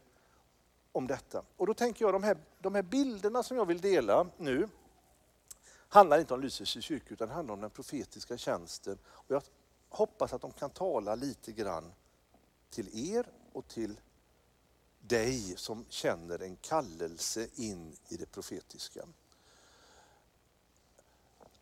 om 0.91 1.07
detta. 1.07 1.43
Och 1.57 1.67
då 1.67 1.73
tänker 1.73 2.05
jag 2.05 2.13
de 2.13 2.23
här, 2.23 2.37
de 2.59 2.75
här 2.75 2.81
bilderna 2.81 3.43
som 3.43 3.57
jag 3.57 3.65
vill 3.65 3.81
dela 3.81 4.27
nu 4.37 4.69
handlar 5.93 6.19
inte 6.19 6.33
om 6.33 6.41
Lysekils 6.41 6.85
kyrka 6.85 7.13
utan 7.13 7.29
handlar 7.29 7.53
om 7.53 7.61
den 7.61 7.69
profetiska 7.69 8.37
tjänsten. 8.37 8.97
Och 9.05 9.35
jag 9.35 9.43
hoppas 9.89 10.33
att 10.33 10.41
de 10.41 10.51
kan 10.51 10.69
tala 10.69 11.15
lite 11.15 11.51
grann 11.51 11.93
till 12.69 13.15
er 13.15 13.25
och 13.51 13.67
till 13.67 13.99
dig 14.99 15.57
som 15.57 15.85
känner 15.89 16.41
en 16.41 16.55
kallelse 16.55 17.47
in 17.55 17.95
i 18.07 18.17
det 18.17 18.31
profetiska. 18.31 19.05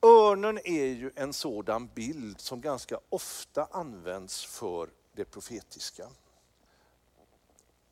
Örnen 0.02 0.60
är 0.64 0.86
ju 0.86 1.12
en 1.16 1.34
sådan 1.34 1.88
bild 1.88 2.42
som 2.42 2.62
ganska 2.62 3.00
ofta 3.10 3.68
används 3.72 4.46
för 4.46 4.90
det 5.14 5.26
profetiska. 5.26 6.10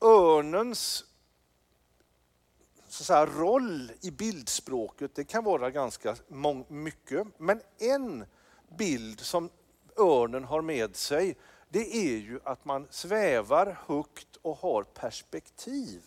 Örnens 0.02 1.06
så 2.92 3.04
säga, 3.04 3.26
roll 3.26 3.92
i 4.02 4.12
bildspråket 4.12 5.16
det 5.16 5.24
kan 5.24 5.44
vara 5.44 5.72
ganska 5.72 6.16
mycket, 6.68 7.28
men 7.38 7.62
en 7.78 8.26
bild 8.78 9.20
som 9.20 9.50
örnen 9.98 10.44
har 10.44 10.62
med 10.62 10.96
sig 10.96 11.36
det 11.70 11.96
är 11.96 12.18
ju 12.18 12.40
att 12.44 12.66
man 12.66 12.88
svävar 12.90 13.80
högt 13.88 14.36
och 14.42 14.58
har 14.58 14.84
perspektiv. 14.84 16.02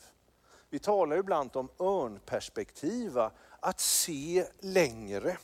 Vi 0.71 0.79
talar 0.79 1.17
ibland 1.17 1.57
om 1.57 1.69
örnperspektiva, 1.79 3.31
att 3.61 3.81
se 3.81 4.47
längre. 4.61 5.37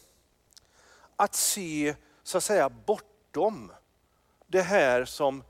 Att 1.16 1.35
se 1.35 1.95
så 2.23 2.38
att 2.38 2.45
säga 2.45 2.68
bortom 2.68 3.73
det 4.47 4.62
här 4.62 5.04
som 5.04 5.45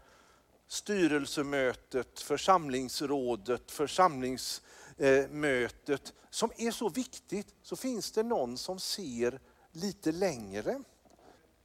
styrelsemötet, 0.66 2.20
församlingsrådet, 2.20 3.70
församlings... 3.70 4.62
Eh, 5.00 5.28
mötet 5.28 6.12
som 6.30 6.52
är 6.56 6.70
så 6.70 6.88
viktigt, 6.88 7.54
så 7.62 7.76
finns 7.76 8.12
det 8.12 8.22
någon 8.22 8.58
som 8.58 8.78
ser 8.78 9.40
lite 9.72 10.12
längre. 10.12 10.82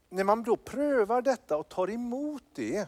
När 0.09 0.23
man 0.23 0.43
då 0.43 0.57
prövar 0.57 1.21
detta 1.21 1.57
och 1.57 1.69
tar 1.69 1.89
emot 1.89 2.43
det, 2.53 2.87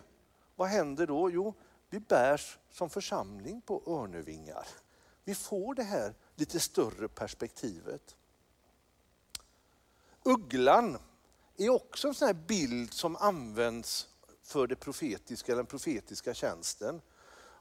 vad 0.56 0.68
händer 0.68 1.08
då? 1.08 1.32
Jo, 1.32 1.54
vi 1.90 2.00
bärs 2.00 2.58
som 2.72 2.90
församling 2.90 3.62
på 3.62 3.84
örnevingar. 3.88 4.68
Vi 5.24 5.36
får 5.36 5.76
det 5.76 5.84
här 5.84 6.14
lite 6.36 6.60
större 6.60 7.08
perspektivet. 7.08 8.16
Ugglan 10.24 10.98
är 11.58 11.70
också 11.70 12.08
en 12.08 12.14
sån 12.14 12.26
här 12.26 12.34
bild 12.34 12.94
som 12.94 13.16
används 13.16 14.08
för 14.42 14.68
det 14.68 14.76
profetiska, 14.76 15.56
den 15.56 15.66
profetiska 15.66 16.34
tjänsten. 16.34 17.02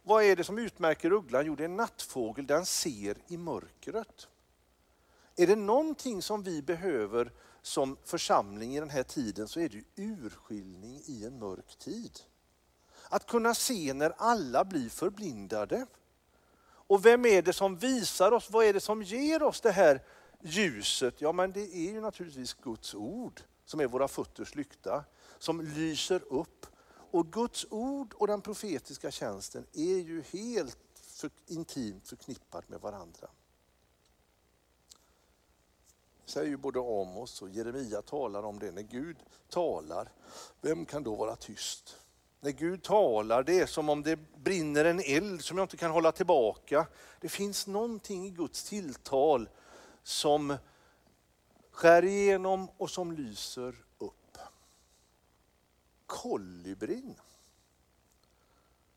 Vad 0.06 0.24
är 0.24 0.36
det 0.36 0.44
som 0.44 0.58
utmärker 0.58 1.12
ugglan? 1.12 1.46
Jo, 1.46 1.54
det 1.54 1.62
är 1.62 1.68
en 1.68 1.76
nattfågel, 1.76 2.46
den 2.46 2.66
ser 2.66 3.16
i 3.26 3.36
mörkret. 3.36 4.28
Är 5.36 5.46
det 5.46 5.56
någonting 5.56 6.22
som 6.22 6.42
vi 6.42 6.62
behöver 6.62 7.32
som 7.62 7.96
församling 8.04 8.76
i 8.76 8.80
den 8.80 8.90
här 8.90 9.02
tiden 9.02 9.48
så 9.48 9.60
är 9.60 9.68
det 9.68 10.02
urskiljning 10.02 11.02
i 11.06 11.24
en 11.24 11.38
mörk 11.38 11.76
tid. 11.78 12.20
Att 13.08 13.26
kunna 13.26 13.54
se 13.54 13.94
när 13.94 14.14
alla 14.16 14.64
blir 14.64 14.88
förblindade. 14.88 15.86
Och 16.64 17.06
vem 17.06 17.26
är 17.26 17.42
det 17.42 17.52
som 17.52 17.76
visar 17.76 18.32
oss, 18.32 18.50
vad 18.50 18.64
är 18.64 18.72
det 18.72 18.80
som 18.80 19.02
ger 19.02 19.42
oss 19.42 19.60
det 19.60 19.72
här 19.72 20.02
ljuset? 20.42 21.20
Ja 21.20 21.32
men 21.32 21.52
det 21.52 21.76
är 21.76 21.92
ju 21.92 22.00
naturligtvis 22.00 22.54
Guds 22.54 22.94
ord 22.94 23.40
som 23.64 23.80
är 23.80 23.86
våra 23.86 24.08
fötters 24.08 24.54
lykta, 24.54 25.04
som 25.38 25.60
lyser 25.60 26.22
upp. 26.32 26.66
Och 27.14 27.32
Guds 27.32 27.66
ord 27.70 28.14
och 28.14 28.26
den 28.26 28.40
profetiska 28.40 29.10
tjänsten 29.10 29.66
är 29.72 29.98
ju 29.98 30.22
helt 30.22 30.78
för, 30.94 31.30
intimt 31.46 32.08
förknippat 32.08 32.68
med 32.68 32.80
varandra. 32.80 33.28
Det 36.24 36.30
säger 36.30 36.48
ju 36.48 36.56
både 36.56 36.78
Amos 36.78 37.42
och 37.42 37.50
Jeremia 37.50 38.02
talar 38.02 38.42
om 38.42 38.58
det. 38.58 38.72
När 38.72 38.82
Gud 38.82 39.16
talar, 39.48 40.12
vem 40.60 40.86
kan 40.86 41.02
då 41.02 41.14
vara 41.14 41.36
tyst? 41.36 41.96
När 42.40 42.50
Gud 42.50 42.82
talar, 42.82 43.42
det 43.42 43.60
är 43.60 43.66
som 43.66 43.88
om 43.88 44.02
det 44.02 44.16
brinner 44.36 44.84
en 44.84 45.00
eld 45.00 45.44
som 45.44 45.58
jag 45.58 45.64
inte 45.64 45.76
kan 45.76 45.90
hålla 45.90 46.12
tillbaka. 46.12 46.86
Det 47.20 47.28
finns 47.28 47.66
någonting 47.66 48.26
i 48.26 48.30
Guds 48.30 48.64
tilltal 48.64 49.48
som 50.02 50.56
skär 51.70 52.04
igenom 52.04 52.68
och 52.76 52.90
som 52.90 53.12
lyser. 53.12 53.83
Kolibrin. 56.14 57.14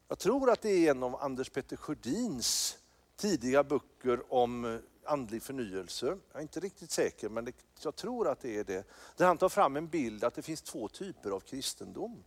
Jag 0.08 0.20
tror 0.20 0.52
att 0.52 0.62
det 0.62 0.70
är 0.70 0.92
en 0.92 1.04
av 1.04 1.16
Anders 1.16 1.50
Petter 1.50 1.78
Sjödins 1.78 2.78
tidiga 3.16 3.64
böcker 3.64 4.34
om 4.34 4.66
eh, 4.66 4.80
andlig 5.06 5.44
förnyelse. 5.44 6.06
Jag 6.06 6.38
är 6.38 6.42
inte 6.42 6.60
riktigt 6.60 6.92
säker, 6.92 7.30
men 7.30 7.46
det, 7.46 7.52
jag 7.84 7.96
tror 7.96 8.28
att 8.28 8.40
det 8.40 8.58
är 8.58 8.64
det. 8.64 8.88
Där 9.16 9.26
han 9.26 9.38
tar 9.38 9.50
fram 9.50 9.76
en 9.76 9.88
bild 9.88 10.24
att 10.24 10.36
det 10.36 10.42
finns 10.42 10.62
två 10.62 10.88
typer 10.88 11.32
av 11.32 11.40
kristendom. 11.40 12.24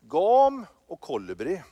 Gam 0.00 0.66
och 0.86 1.00
kolibri. 1.00 1.62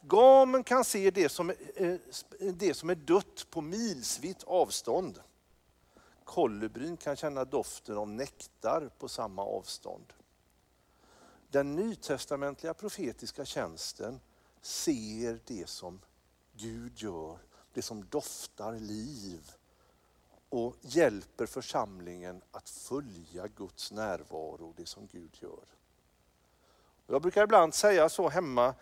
Gamen 0.00 0.64
kan 0.64 0.84
se 0.84 1.10
det 1.10 1.28
som, 1.28 1.50
eh, 1.50 1.56
eh, 1.76 1.98
det 2.38 2.74
som 2.74 2.90
är 2.90 2.94
dött 2.94 3.46
på 3.50 3.60
milsvitt 3.60 4.44
avstånd. 4.44 5.20
Kolibrin 6.24 6.96
kan 6.96 7.16
känna 7.16 7.44
doften 7.44 7.96
av 7.96 8.08
nektar 8.08 8.90
på 8.98 9.08
samma 9.08 9.42
avstånd. 9.42 10.12
Den 11.54 11.76
nytestamentliga 11.76 12.74
profetiska 12.74 13.44
tjänsten 13.44 14.20
ser 14.60 15.38
det 15.46 15.68
som 15.68 16.00
Gud 16.52 16.92
gör, 16.96 17.38
det 17.72 17.82
som 17.82 18.04
doftar 18.04 18.72
liv 18.72 19.50
och 20.48 20.76
hjälper 20.80 21.46
församlingen 21.46 22.42
att 22.50 22.68
följa 22.68 23.46
Guds 23.56 23.92
närvaro, 23.92 24.74
det 24.76 24.86
som 24.86 25.06
Gud 25.06 25.38
gör. 25.40 25.64
Jag 27.06 27.22
brukar 27.22 27.42
ibland 27.44 27.74
säga 27.74 28.08
så 28.08 28.28
hemma, 28.28 28.74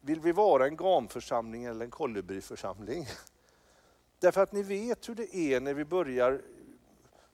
vill 0.00 0.20
vi 0.20 0.32
vara 0.32 0.66
en 0.66 0.76
gamförsamling 0.76 1.64
eller 1.64 1.84
en 1.84 1.90
kolibriförsamling? 1.90 3.08
Därför 4.18 4.42
att 4.42 4.52
ni 4.52 4.62
vet 4.62 5.08
hur 5.08 5.14
det 5.14 5.36
är 5.36 5.60
när 5.60 5.74
vi 5.74 5.84
börjar 5.84 6.42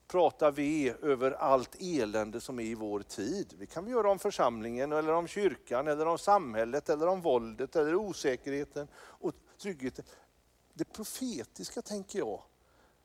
pratar 0.06 0.52
vi 0.52 0.94
över 1.02 1.30
allt 1.30 1.76
elände 1.80 2.40
som 2.40 2.58
är 2.58 2.64
i 2.64 2.74
vår 2.74 3.00
tid. 3.00 3.54
Vi 3.58 3.66
kan 3.66 3.86
göra 3.86 4.10
om 4.10 4.18
församlingen, 4.18 4.92
eller 4.92 5.12
om 5.12 5.26
kyrkan, 5.26 5.88
eller 5.88 6.06
om 6.06 6.18
samhället, 6.18 6.88
eller 6.88 7.06
om 7.06 7.20
våldet, 7.20 7.76
eller 7.76 7.94
osäkerheten 7.94 8.88
och 8.96 9.32
tryggheten. 9.58 10.04
Det 10.74 10.84
profetiska, 10.84 11.82
tänker 11.82 12.18
jag, 12.18 12.42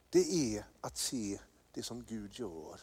det 0.10 0.56
är 0.56 0.66
att 0.82 0.98
se 0.98 1.40
det 1.74 1.84
som 1.84 2.04
Gud 2.04 2.40
gör 2.40 2.80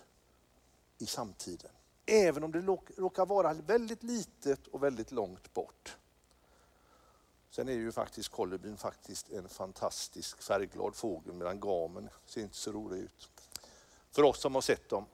i 0.98 1.07
samtiden. 1.07 1.70
Även 2.07 2.44
om 2.44 2.52
det 2.52 2.61
råkar 2.96 3.26
vara 3.26 3.54
väldigt 3.54 4.02
litet 4.02 4.66
och 4.66 4.83
väldigt 4.83 5.12
långt 5.12 5.54
bort. 5.54 5.96
Sen 7.50 7.68
är 7.68 7.72
ju 7.72 7.92
faktiskt 7.92 8.28
kolibrin 8.28 8.76
faktiskt 8.76 9.31
en 9.31 9.48
fantastisk 9.48 10.42
färgglad 10.42 10.94
fågel 10.94 11.33
medan 11.33 11.61
gamen 11.61 12.09
ser 12.26 12.42
inte 12.42 12.57
så 12.57 12.72
rolig 12.72 12.98
ut. 12.98 13.31
För 14.12 14.23
oss 14.23 14.40
som 14.40 14.55
har 14.55 14.62
sett 14.62 14.88
dem. 14.88 15.07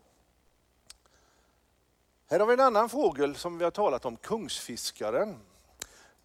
Här 2.27 2.41
har 2.41 2.47
vi 2.47 2.53
en 2.53 2.61
annan 2.61 2.89
fågel 2.89 3.37
som 3.37 3.59
vi 3.59 3.65
har 3.65 3.71
talat 3.71 4.05
om, 4.05 4.17
kungsfiskaren. 4.17 5.37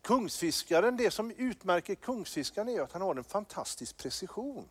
Kungsfiskaren, 0.01 0.97
det 0.97 1.12
som 1.12 1.32
utmärker 1.32 1.95
kungsfiskaren 1.95 2.69
är 2.69 2.82
att 2.82 2.91
han 2.91 3.01
har 3.01 3.15
en 3.15 3.23
fantastisk 3.23 3.97
precision. 3.97 4.69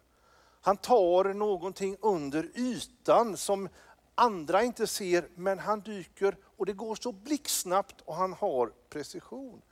Han 0.61 0.76
tar 0.76 1.24
någonting 1.24 1.96
under 2.00 2.50
ytan 2.54 3.37
som 3.37 3.68
andra 4.14 4.62
inte 4.62 4.87
ser, 4.87 5.28
men 5.34 5.58
han 5.58 5.80
dyker 5.80 6.37
och 6.56 6.66
det 6.66 6.72
går 6.72 6.94
så 6.94 7.12
blixtsnabbt 7.12 8.00
och 8.00 8.14
han 8.14 8.32
har 8.32 8.72
precision. 8.88 9.62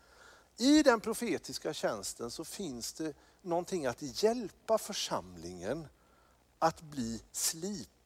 I 0.58 0.82
den 0.82 1.00
profetiska 1.00 1.72
tjänsten 1.72 2.30
så 2.30 2.44
finns 2.44 2.92
det 2.92 3.14
någonting 3.42 3.86
att 3.86 4.22
hjälpa 4.22 4.78
församlingen 4.78 5.88
att 6.58 6.82
bli 6.82 7.22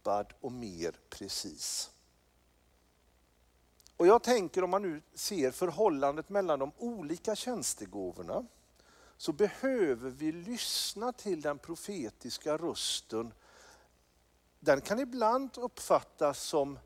slipad 0.01 0.33
och 0.41 0.53
mer 0.53 0.95
precis. 1.11 1.91
Och 3.97 4.07
jag 4.07 4.23
tänker 4.23 4.65
om 4.65 4.71
man 4.71 4.83
nu 4.83 5.03
ser 5.15 5.51
förhållandet 5.51 6.29
mellan 6.29 6.59
de 6.59 6.73
olika 6.79 7.37
tjänstegåvorna 7.37 8.47
så 9.17 9.33
behöver 9.33 10.11
vi 10.11 10.33
lyssna 10.33 11.13
till 11.13 11.41
den 11.41 11.59
profetiska 11.59 12.57
rösten. 12.57 13.33
Den 14.61 14.81
kan 14.81 14.99
ibland 14.99 15.51
uppfattas 15.59 16.43
som 16.43 16.79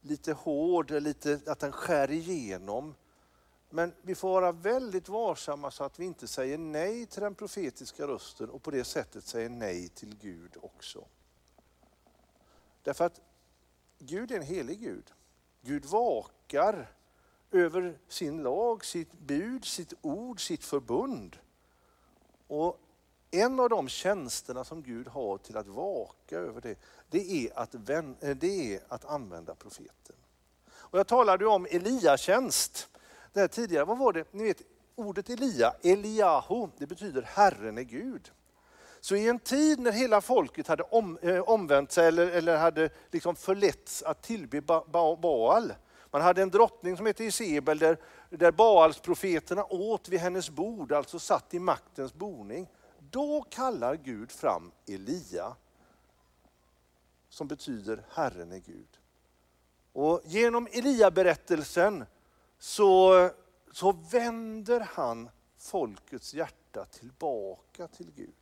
lite 0.00 0.32
hård, 0.32 0.90
lite, 0.90 1.40
att 1.46 1.58
den 1.58 1.72
skär 1.72 2.10
igenom. 2.10 2.94
Men 3.70 3.94
vi 4.02 4.14
får 4.14 4.28
vara 4.28 4.52
väldigt 4.52 5.08
varsamma 5.08 5.70
så 5.70 5.84
att 5.84 5.98
vi 5.98 6.04
inte 6.04 6.28
säger 6.28 6.58
nej 6.58 7.06
till 7.06 7.22
den 7.22 7.34
profetiska 7.34 8.06
rösten 8.06 8.50
och 8.50 8.62
på 8.62 8.70
det 8.70 8.84
sättet 8.84 9.24
säger 9.24 9.48
nej 9.48 9.88
till 9.88 10.16
Gud 10.20 10.56
också. 10.62 11.04
Därför 12.82 13.04
att 13.04 13.20
Gud 13.98 14.30
är 14.30 14.36
en 14.36 14.42
helig 14.42 14.80
Gud. 14.80 15.12
Gud 15.60 15.84
vakar 15.84 16.92
över 17.50 17.98
sin 18.08 18.42
lag, 18.42 18.84
sitt 18.84 19.12
bud, 19.12 19.64
sitt 19.64 19.92
ord, 20.02 20.46
sitt 20.46 20.64
förbund. 20.64 21.36
Och 22.46 22.80
en 23.30 23.60
av 23.60 23.68
de 23.68 23.88
tjänsterna 23.88 24.64
som 24.64 24.82
Gud 24.82 25.08
har 25.08 25.38
till 25.38 25.56
att 25.56 25.66
vaka 25.66 26.38
över 26.38 26.60
det, 26.60 26.78
det 27.10 27.46
är 27.46 27.58
att, 27.58 27.74
vän, 27.74 28.16
eh, 28.20 28.36
det 28.36 28.74
är 28.74 28.80
att 28.88 29.04
använda 29.04 29.54
profeten. 29.54 30.16
Och 30.74 30.98
jag 30.98 31.06
talade 31.06 31.46
om 31.46 31.66
Eliatjänst 31.70 32.88
där 33.32 33.48
tidigare. 33.48 33.84
Vad 33.84 33.98
var 33.98 34.12
det? 34.12 34.32
Ni 34.32 34.44
vet, 34.44 34.62
ordet 34.94 35.30
Elia, 35.30 35.74
Eliahu, 35.82 36.68
det 36.78 36.86
betyder 36.86 37.22
Herren 37.22 37.78
är 37.78 37.82
Gud. 37.82 38.32
Så 39.04 39.16
i 39.16 39.28
en 39.28 39.38
tid 39.38 39.80
när 39.80 39.92
hela 39.92 40.20
folket 40.20 40.66
hade 40.66 40.82
om, 40.82 41.18
eh, 41.22 41.40
omvänt 41.40 41.92
sig 41.92 42.06
eller, 42.08 42.26
eller 42.26 42.56
hade 42.56 42.90
liksom 43.10 43.36
förletts 43.36 44.02
att 44.02 44.22
tillbe 44.22 44.60
ba, 44.60 45.16
Baal. 45.16 45.74
Man 46.10 46.22
hade 46.22 46.42
en 46.42 46.50
drottning 46.50 46.96
som 46.96 47.06
hette 47.06 47.24
Isebel 47.24 47.78
där, 47.78 47.98
där 48.30 48.52
Baals-profeterna 48.52 49.64
åt 49.64 50.08
vid 50.08 50.20
hennes 50.20 50.50
bord, 50.50 50.92
alltså 50.92 51.18
satt 51.18 51.54
i 51.54 51.58
maktens 51.58 52.14
boning. 52.14 52.68
Då 52.98 53.42
kallar 53.50 53.96
Gud 53.96 54.32
fram 54.32 54.72
Elia, 54.86 55.56
som 57.28 57.48
betyder 57.48 58.04
Herren 58.10 58.52
är 58.52 58.58
Gud. 58.58 58.98
Och 59.92 60.20
genom 60.24 60.68
Elia-berättelsen 60.72 62.04
så, 62.58 63.30
så 63.72 63.92
vänder 63.92 64.80
han 64.80 65.30
folkets 65.58 66.34
hjärta 66.34 66.84
tillbaka 66.84 67.88
till 67.88 68.10
Gud. 68.16 68.41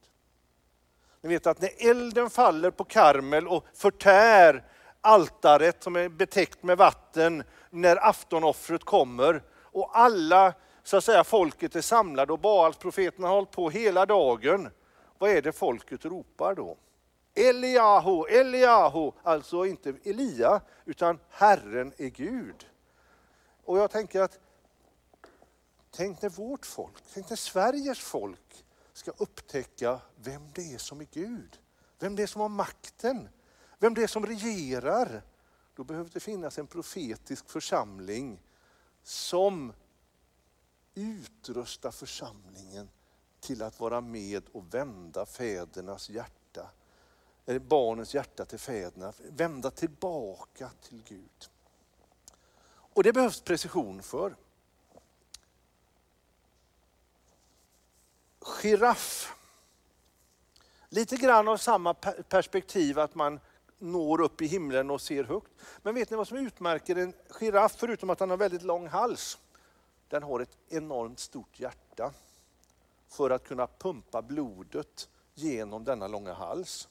Ni 1.23 1.29
vet 1.29 1.47
att 1.47 1.61
när 1.61 1.91
elden 1.91 2.31
faller 2.31 2.71
på 2.71 2.85
Karmel 2.85 3.49
och 3.49 3.65
förtär 3.75 4.65
altaret 5.01 5.83
som 5.83 5.97
är 5.97 6.09
betäckt 6.09 6.63
med 6.63 6.79
vatten 6.79 7.43
när 7.71 8.09
aftonoffret 8.09 8.85
kommer 8.85 9.43
och 9.51 9.99
alla 9.99 10.55
så 10.83 10.97
att 10.97 11.05
säga, 11.05 11.25
folket 11.25 11.77
är 11.77 11.81
samlade 11.81 12.33
och 12.33 12.39
Baalsprofeterna 12.39 13.29
har 13.29 13.35
hållit 13.35 13.51
på 13.51 13.71
hela 13.71 14.07
dagen. 14.07 14.69
Vad 15.19 15.31
är 15.31 15.43
det 15.43 15.53
folket 15.53 16.05
ropar 16.05 16.55
då? 16.55 16.77
Eliahu, 17.35 18.25
Eliahu, 18.29 19.13
alltså 19.23 19.67
inte 19.67 19.95
Elia, 20.05 20.61
utan 20.85 21.19
Herren 21.29 21.93
är 21.99 22.09
Gud. 22.09 22.67
Och 23.65 23.79
jag 23.79 23.91
tänker 23.91 24.21
att, 24.21 24.39
tänk 25.91 26.23
när 26.23 26.29
vårt 26.29 26.67
folk, 26.67 26.95
tänk 27.15 27.31
när 27.31 27.37
Sveriges 27.37 27.99
folk 27.99 28.65
ska 29.01 29.11
upptäcka 29.17 30.01
vem 30.17 30.51
det 30.55 30.75
är 30.75 30.79
som 30.79 31.01
är 31.01 31.07
Gud. 31.11 31.59
Vem 31.99 32.17
det 32.17 32.23
är 32.23 32.27
som 32.27 32.41
har 32.41 32.49
makten, 32.49 33.29
vem 33.79 33.95
det 33.95 34.03
är 34.03 34.07
som 34.07 34.27
regerar. 34.27 35.23
Då 35.75 35.85
behöver 35.85 36.11
det 36.13 36.21
finnas 36.21 36.59
en 36.59 36.67
profetisk 36.67 37.51
församling 37.51 38.43
som 39.03 39.73
utrustar 40.95 41.91
församlingen 41.91 42.89
till 43.41 43.63
att 43.63 43.81
vara 43.81 44.01
med 44.01 44.43
och 44.53 44.75
vända 44.75 45.27
fädernas 45.27 46.11
hjärta, 46.11 46.71
eller 47.47 47.59
barnens 47.59 48.15
hjärta 48.15 48.45
till 48.45 48.59
fäderna, 48.59 49.13
vända 49.19 49.71
tillbaka 49.71 50.71
till 50.83 51.03
Gud. 51.09 51.51
Och 52.71 53.03
det 53.03 53.13
behövs 53.13 53.41
precision 53.41 54.03
för. 54.03 54.37
Giraff. 58.41 59.35
Lite 60.89 61.17
grann 61.17 61.49
av 61.49 61.57
samma 61.57 61.95
perspektiv 62.29 62.99
att 62.99 63.15
man 63.15 63.41
når 63.79 64.21
upp 64.21 64.43
i 64.43 64.47
himlen 64.47 64.91
och 64.91 65.01
ser 65.01 65.25
högt. 65.25 65.51
Men 65.83 65.95
vet 65.95 66.11
ni 66.11 66.17
vad 66.17 66.29
som 66.29 66.39
utmärker 66.39 66.97
en 66.97 67.15
giraff 67.29 67.75
förutom 67.77 68.11
att 68.11 68.21
han 68.21 68.31
har 68.31 68.37
väldigt 68.37 68.63
lång 68.63 68.89
hals? 68.89 69.39
Den 70.09 70.23
har 70.23 70.41
ett 70.41 70.59
enormt 70.69 71.19
stort 71.21 71.61
hjärta 71.61 72.13
för 73.09 73.31
att 73.31 73.45
kunna 73.45 73.67
pumpa 73.67 74.23
blodet 74.23 75.09
genom 75.35 75.85
denna 75.85 76.09
långa 76.09 76.35
hals. 76.35 76.89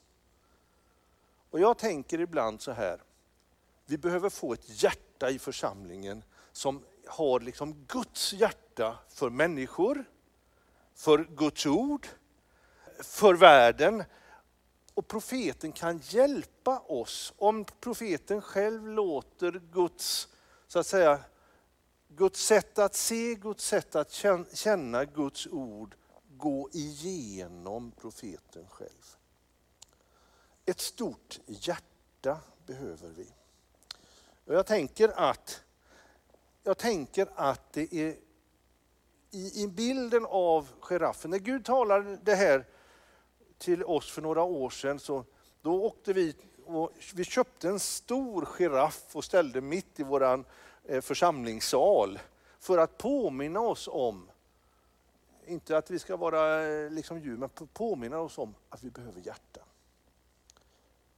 Och 1.49 1.59
jag 1.59 1.77
tänker 1.77 2.19
ibland 2.19 2.61
så 2.61 2.71
här, 2.71 3.01
vi 3.85 3.97
behöver 3.97 4.29
få 4.29 4.53
ett 4.53 4.83
hjärta 4.83 5.29
i 5.29 5.39
församlingen 5.39 6.23
som 6.51 6.83
har 7.07 7.39
liksom 7.39 7.85
Guds 7.87 8.33
hjärta 8.33 8.99
för 9.09 9.29
människor, 9.29 10.05
för 10.99 11.27
Guds 11.35 11.65
ord, 11.65 12.07
för 12.99 13.33
världen. 13.33 14.03
Och 14.93 15.07
profeten 15.07 15.71
kan 15.71 15.97
hjälpa 15.97 16.79
oss 16.79 17.33
om 17.37 17.65
profeten 17.65 18.41
själv 18.41 18.87
låter 18.87 19.61
Guds, 19.71 20.27
så 20.67 20.79
att 20.79 20.87
säga, 20.87 21.19
Guds 22.07 22.45
sätt 22.45 22.79
att 22.79 22.95
se, 22.95 23.35
Guds 23.35 23.65
sätt 23.65 23.95
att 23.95 24.11
känna 24.53 25.05
Guds 25.05 25.47
ord 25.47 25.95
gå 26.37 26.69
igenom 26.73 27.91
profeten 27.91 28.67
själv. 28.69 29.15
Ett 30.65 30.79
stort 30.79 31.39
hjärta 31.45 32.37
behöver 32.65 33.09
vi. 33.09 33.33
Och 34.45 34.53
jag 34.53 34.65
tänker 34.65 35.09
att, 35.09 35.61
jag 36.63 36.77
tänker 36.77 37.27
att 37.35 37.73
det 37.73 37.93
är 37.93 38.15
i, 39.31 39.63
i 39.63 39.67
bilden 39.67 40.25
av 40.25 40.69
giraffen, 40.81 41.31
när 41.31 41.37
Gud 41.37 41.65
talade 41.65 42.17
det 42.23 42.35
här 42.35 42.65
till 43.57 43.83
oss 43.83 44.11
för 44.11 44.21
några 44.21 44.43
år 44.43 44.69
sedan 44.69 44.99
så 44.99 45.25
då 45.61 45.83
åkte 45.83 46.13
vi 46.13 46.35
och 46.65 46.91
vi 47.13 47.23
köpte 47.23 47.69
en 47.69 47.79
stor 47.79 48.45
giraff 48.45 49.15
och 49.15 49.23
ställde 49.23 49.61
mitt 49.61 49.99
i 49.99 50.03
våran 50.03 50.45
eh, 50.83 51.01
församlingssal 51.01 52.19
för 52.59 52.77
att 52.77 52.97
påminna 52.97 53.59
oss 53.59 53.87
om, 53.91 54.31
inte 55.45 55.77
att 55.77 55.91
vi 55.91 55.99
ska 55.99 56.17
vara 56.17 56.67
eh, 56.67 56.91
liksom 56.91 57.19
djur, 57.19 57.37
men 57.37 57.49
påminna 57.73 58.19
oss 58.19 58.37
om 58.37 58.55
att 58.69 58.83
vi 58.83 58.89
behöver 58.89 59.21
hjärta. 59.21 59.61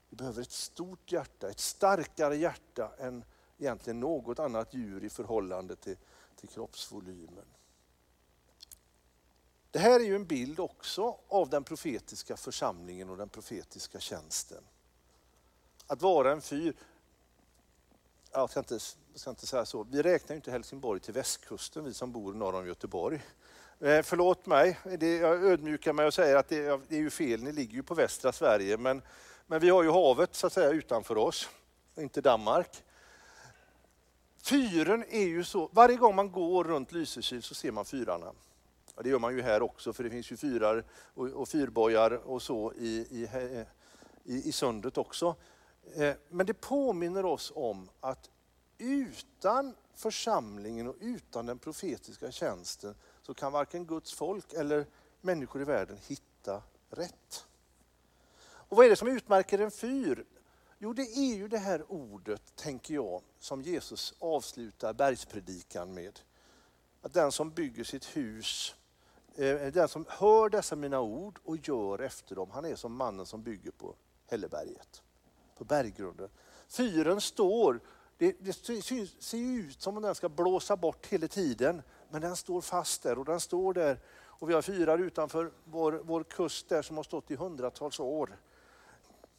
Vi 0.08 0.16
behöver 0.16 0.42
ett 0.42 0.50
stort 0.50 1.12
hjärta, 1.12 1.50
ett 1.50 1.60
starkare 1.60 2.36
hjärta 2.36 2.90
än 2.98 3.24
egentligen 3.58 4.00
något 4.00 4.38
annat 4.38 4.74
djur 4.74 5.04
i 5.04 5.10
förhållande 5.10 5.76
till, 5.76 5.96
till 6.36 6.48
kroppsvolymen. 6.48 7.44
Det 9.72 9.78
här 9.78 10.00
är 10.00 10.04
ju 10.04 10.16
en 10.16 10.24
bild 10.24 10.60
också 10.60 11.16
av 11.28 11.48
den 11.48 11.64
profetiska 11.64 12.36
församlingen 12.36 13.10
och 13.10 13.16
den 13.16 13.28
profetiska 13.28 14.00
tjänsten. 14.00 14.64
Att 15.86 16.02
vara 16.02 16.32
en 16.32 16.42
fyr, 16.42 16.74
jag 18.32 18.50
ska 18.50 18.60
inte, 18.60 18.74
jag 19.12 19.20
ska 19.20 19.30
inte 19.30 19.46
säga 19.46 19.64
så, 19.64 19.86
vi 19.90 20.02
räknar 20.02 20.34
ju 20.34 20.36
inte 20.36 20.50
Helsingborg 20.50 21.00
till 21.00 21.14
västkusten, 21.14 21.84
vi 21.84 21.94
som 21.94 22.12
bor 22.12 22.34
norr 22.34 22.54
om 22.54 22.66
Göteborg. 22.66 23.22
Eh, 23.80 24.02
förlåt 24.02 24.46
mig, 24.46 24.78
det, 24.98 25.16
jag 25.16 25.44
ödmjukar 25.44 25.92
mig 25.92 26.06
och 26.06 26.14
säger 26.14 26.36
att 26.36 26.48
det, 26.48 26.80
det 26.88 26.96
är 26.96 27.00
ju 27.00 27.10
fel, 27.10 27.42
ni 27.42 27.52
ligger 27.52 27.74
ju 27.74 27.82
på 27.82 27.94
västra 27.94 28.32
Sverige, 28.32 28.76
men, 28.76 29.02
men 29.46 29.60
vi 29.60 29.70
har 29.70 29.82
ju 29.82 29.90
havet 29.90 30.34
så 30.34 30.46
att 30.46 30.52
säga 30.52 30.70
utanför 30.70 31.18
oss, 31.18 31.48
inte 31.96 32.20
Danmark. 32.20 32.82
Fyren 34.42 35.04
är 35.08 35.26
ju 35.26 35.44
så, 35.44 35.70
varje 35.72 35.96
gång 35.96 36.14
man 36.14 36.32
går 36.32 36.64
runt 36.64 36.92
Lysekil 36.92 37.42
så 37.42 37.54
ser 37.54 37.72
man 37.72 37.84
fyrarna. 37.84 38.32
Ja, 38.96 39.02
det 39.02 39.08
gör 39.08 39.18
man 39.18 39.36
ju 39.36 39.42
här 39.42 39.62
också, 39.62 39.92
för 39.92 40.04
det 40.04 40.10
finns 40.10 40.32
ju 40.32 40.36
fyrar 40.36 40.84
och, 41.14 41.26
och 41.26 41.48
fyrbojar 41.48 42.10
och 42.10 42.42
så 42.42 42.72
i, 42.72 43.06
i, 43.10 43.28
i, 44.24 44.48
i 44.48 44.52
sundet 44.52 44.98
också. 44.98 45.36
Eh, 45.94 46.14
men 46.28 46.46
det 46.46 46.54
påminner 46.54 47.24
oss 47.24 47.52
om 47.54 47.88
att 48.00 48.30
utan 48.78 49.74
församlingen 49.94 50.88
och 50.88 50.96
utan 51.00 51.46
den 51.46 51.58
profetiska 51.58 52.32
tjänsten 52.32 52.94
så 53.22 53.34
kan 53.34 53.52
varken 53.52 53.86
Guds 53.86 54.12
folk 54.12 54.52
eller 54.52 54.86
människor 55.20 55.62
i 55.62 55.64
världen 55.64 55.98
hitta 56.06 56.62
rätt. 56.90 57.46
Och 58.44 58.76
vad 58.76 58.86
är 58.86 58.90
det 58.90 58.96
som 58.96 59.08
utmärker 59.08 59.58
en 59.58 59.70
fyr? 59.70 60.24
Jo, 60.78 60.92
det 60.92 61.02
är 61.02 61.34
ju 61.34 61.48
det 61.48 61.58
här 61.58 61.92
ordet, 61.92 62.56
tänker 62.56 62.94
jag, 62.94 63.22
som 63.38 63.62
Jesus 63.62 64.14
avslutar 64.18 64.92
bergspredikan 64.92 65.94
med. 65.94 66.20
Att 67.02 67.12
den 67.12 67.32
som 67.32 67.50
bygger 67.50 67.84
sitt 67.84 68.16
hus 68.16 68.74
Eh, 69.34 69.72
den 69.72 69.88
som 69.88 70.04
hör 70.08 70.48
dessa 70.48 70.76
mina 70.76 71.00
ord 71.00 71.38
och 71.44 71.56
gör 71.56 71.98
efter 71.98 72.34
dem, 72.34 72.50
han 72.50 72.64
är 72.64 72.74
som 72.74 72.94
mannen 72.96 73.26
som 73.26 73.42
bygger 73.42 73.70
på 73.70 73.94
Hälleberget, 74.26 75.02
på 75.58 75.64
berggrunden. 75.64 76.28
Fyren 76.68 77.20
står, 77.20 77.80
det, 78.18 78.36
det 78.40 78.52
ser 78.52 79.36
ut 79.36 79.82
som 79.82 79.96
om 79.96 80.02
den 80.02 80.14
ska 80.14 80.28
blåsa 80.28 80.76
bort 80.76 81.06
hela 81.06 81.28
tiden, 81.28 81.82
men 82.10 82.20
den 82.20 82.36
står 82.36 82.60
fast 82.60 83.02
där 83.02 83.18
och 83.18 83.24
den 83.24 83.40
står 83.40 83.74
där. 83.74 84.00
Och 84.42 84.50
vi 84.50 84.54
har 84.54 84.62
fyrar 84.62 84.98
utanför 84.98 85.52
vår, 85.64 85.92
vår 86.04 86.24
kust 86.24 86.68
där 86.68 86.82
som 86.82 86.96
har 86.96 87.04
stått 87.04 87.30
i 87.30 87.34
hundratals 87.34 88.00
år, 88.00 88.38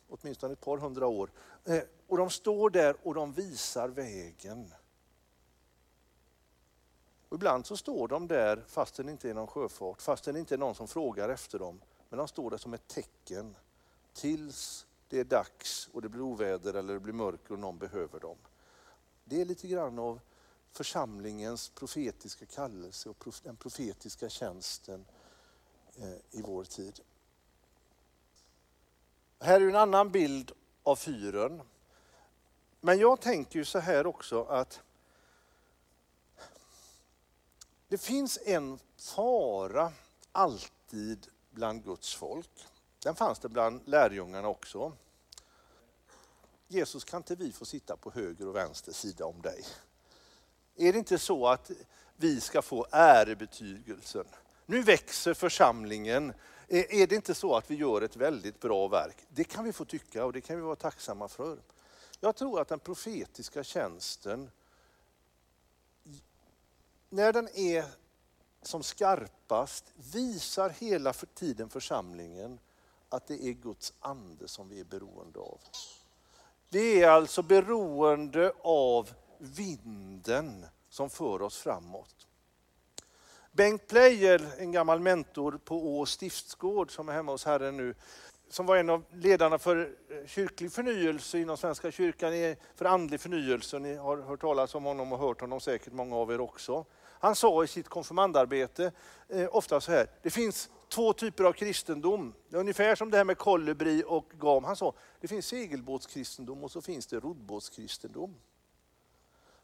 åtminstone 0.10 0.54
ett 0.54 0.62
par 0.62 0.78
hundra 0.78 1.08
år. 1.08 1.32
Eh, 1.66 1.84
och 2.08 2.18
de 2.18 2.30
står 2.30 2.70
där 2.70 2.96
och 3.04 3.14
de 3.14 3.34
visar 3.34 3.90
vägen. 3.90 4.74
Och 7.34 7.38
ibland 7.38 7.66
så 7.66 7.78
står 7.78 8.08
de 8.08 8.28
där 8.28 8.64
fast 8.68 8.96
det 8.96 9.12
inte 9.12 9.30
är 9.30 9.34
någon 9.34 9.48
sjöfart, 9.48 10.02
fast 10.02 10.24
det 10.24 10.40
inte 10.40 10.56
är 10.56 10.58
någon 10.58 10.76
som 10.76 10.88
frågar 10.88 11.30
efter 11.30 11.60
dem. 11.60 11.82
Men 12.10 12.18
de 12.18 12.28
står 12.28 12.50
där 12.50 12.58
som 12.58 12.74
ett 12.74 12.88
tecken 12.88 13.56
tills 14.14 14.86
det 15.08 15.20
är 15.20 15.24
dags 15.24 15.90
och 15.94 16.02
det 16.02 16.10
blir 16.10 16.22
oväder 16.22 16.74
eller 16.74 16.94
det 16.94 17.00
blir 17.00 17.14
mörker 17.14 17.54
och 17.54 17.60
någon 17.60 17.78
behöver 17.78 18.20
dem. 18.20 18.38
Det 19.24 19.42
är 19.42 19.46
lite 19.46 19.68
grann 19.68 20.00
av 20.00 20.20
församlingens 20.72 21.70
profetiska 21.70 22.46
kallelse 22.46 23.10
och 23.10 23.26
den 23.44 23.56
profetiska 23.56 24.30
tjänsten 24.30 25.06
eh, 25.96 26.40
i 26.40 26.42
vår 26.42 26.64
tid. 26.64 27.00
Här 29.40 29.62
är 29.62 29.70
en 29.70 29.76
annan 29.76 30.12
bild 30.12 30.52
av 30.84 30.96
fyren. 30.96 31.62
Men 32.82 33.00
jag 33.00 33.22
tänker 33.22 33.60
ju 33.60 33.66
så 33.66 33.80
här 33.80 34.08
också 34.08 34.44
att 34.44 34.82
det 37.94 37.98
finns 37.98 38.40
en 38.46 38.80
fara 38.98 39.92
alltid 40.32 41.28
bland 41.52 41.84
Guds 41.84 42.16
folk. 42.16 42.50
Den 43.04 43.16
fanns 43.16 43.40
det 43.40 43.50
bland 43.50 43.82
lärjungarna 43.86 44.48
också. 44.48 44.94
Jesus, 46.68 47.04
kan 47.04 47.18
inte 47.18 47.36
vi 47.36 47.52
få 47.52 47.66
sitta 47.66 47.98
på 47.98 48.12
höger 48.12 48.48
och 48.48 48.56
vänster 48.56 48.94
sida 48.94 49.26
om 49.26 49.42
dig? 49.42 49.66
Är 50.76 50.94
det 50.94 51.00
inte 51.00 51.18
så 51.18 51.48
att 51.48 51.72
vi 52.16 52.42
ska 52.42 52.62
få 52.62 52.88
ärebetygelsen? 52.92 54.26
Nu 54.66 54.82
växer 54.82 55.34
församlingen. 55.34 56.34
Är 56.68 57.08
det 57.08 57.16
inte 57.16 57.36
så 57.36 57.56
att 57.56 57.72
vi 57.72 57.76
gör 57.76 58.02
ett 58.02 58.16
väldigt 58.16 58.60
bra 58.60 58.88
verk? 58.88 59.18
Det 59.30 59.44
kan 59.44 59.64
vi 59.64 59.74
få 59.74 59.86
tycka 59.86 60.26
och 60.26 60.34
det 60.34 60.42
kan 60.42 60.56
vi 60.56 60.62
vara 60.62 60.76
tacksamma 60.76 61.28
för. 61.28 61.58
Jag 62.20 62.36
tror 62.36 62.62
att 62.62 62.68
den 62.68 62.80
profetiska 62.80 63.64
tjänsten, 63.64 64.50
när 67.14 67.34
den 67.34 67.50
är 67.56 67.86
som 68.62 68.84
skarpast, 68.84 69.86
visar 70.14 70.70
hela 70.70 71.14
tiden 71.14 71.70
församlingen 71.70 72.60
att 73.10 73.28
det 73.28 73.44
är 73.44 73.52
Guds 73.52 73.94
ande 74.00 74.48
som 74.48 74.70
vi 74.70 74.80
är 74.80 74.84
beroende 74.84 75.40
av. 75.40 75.60
Vi 76.70 77.04
är 77.04 77.10
alltså 77.10 77.42
beroende 77.42 78.54
av 78.64 79.10
vinden 79.38 80.66
som 80.90 81.10
för 81.10 81.42
oss 81.42 81.58
framåt. 81.58 82.28
Bengt 83.52 83.88
Pleijel, 83.88 84.46
en 84.58 84.72
gammal 84.72 85.00
mentor 85.00 85.60
på 85.66 86.00
Å 86.00 86.06
stiftsgård 86.06 86.92
som 86.92 87.10
är 87.10 87.14
hemma 87.14 87.32
hos 87.32 87.46
Herren 87.46 87.78
nu, 87.78 87.96
som 88.50 88.66
var 88.66 88.78
en 88.78 88.90
av 88.90 89.04
ledarna 89.12 89.58
för 89.58 89.96
eh, 90.10 90.28
kyrklig 90.28 90.72
förnyelse 90.72 91.40
inom 91.40 91.58
Svenska 91.58 91.92
kyrkan, 91.92 92.56
för 92.76 92.86
andlig 92.86 93.22
förnyelse. 93.22 93.80
Ni 93.80 93.96
har 93.96 94.18
hört 94.18 94.42
talas 94.42 94.76
om 94.76 94.84
honom 94.84 95.14
och 95.14 95.20
hört 95.20 95.42
honom 95.42 95.60
säkert 95.60 95.94
många 95.94 96.16
av 96.16 96.32
er 96.32 96.42
också. 96.42 96.86
Han 97.24 97.36
sa 97.36 97.64
i 97.64 97.68
sitt 97.68 97.90
konfirmandarbete 97.90 98.92
eh, 99.30 99.48
ofta 99.52 99.82
så 99.82 99.92
här, 99.92 100.08
det 100.22 100.30
finns 100.30 100.70
två 100.90 101.14
typer 101.14 101.44
av 101.44 101.54
kristendom. 101.54 102.34
Ungefär 102.50 102.96
som 102.96 103.12
det 103.12 103.18
här 103.18 103.24
med 103.24 103.38
kolibri 103.38 104.04
och 104.08 104.32
gam. 104.40 104.64
Han 104.64 104.76
sa, 104.76 104.94
det 105.22 105.28
finns 105.28 105.46
segelbåtskristendom 105.46 106.64
och 106.64 106.72
så 106.72 106.82
finns 106.82 107.08
det 107.08 107.20
roddbåtskristendom. 107.20 108.36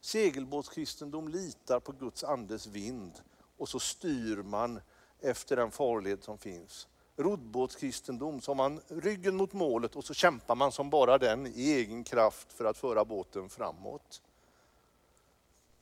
Segelbåtskristendom 0.01 1.27
litar 1.27 1.79
på 1.79 1.91
Guds 1.91 2.23
andes 2.23 2.67
vind 2.67 3.11
och 3.57 3.69
så 3.69 3.79
styr 3.79 4.37
man 4.37 4.81
efter 5.21 5.55
den 5.55 5.71
farled 5.71 6.23
som 6.23 6.37
finns. 6.37 6.87
Roddbåtskristendom, 7.15 8.41
så 8.41 8.51
har 8.51 8.55
man 8.55 8.81
ryggen 8.87 9.35
mot 9.35 9.53
målet 9.53 9.95
och 9.95 10.03
så 10.03 10.13
kämpar 10.13 10.55
man 10.55 10.71
som 10.71 10.89
bara 10.89 11.17
den 11.17 11.47
i 11.47 11.71
egen 11.71 12.03
kraft 12.03 12.53
för 12.53 12.65
att 12.65 12.77
föra 12.77 13.05
båten 13.05 13.49
framåt. 13.49 14.21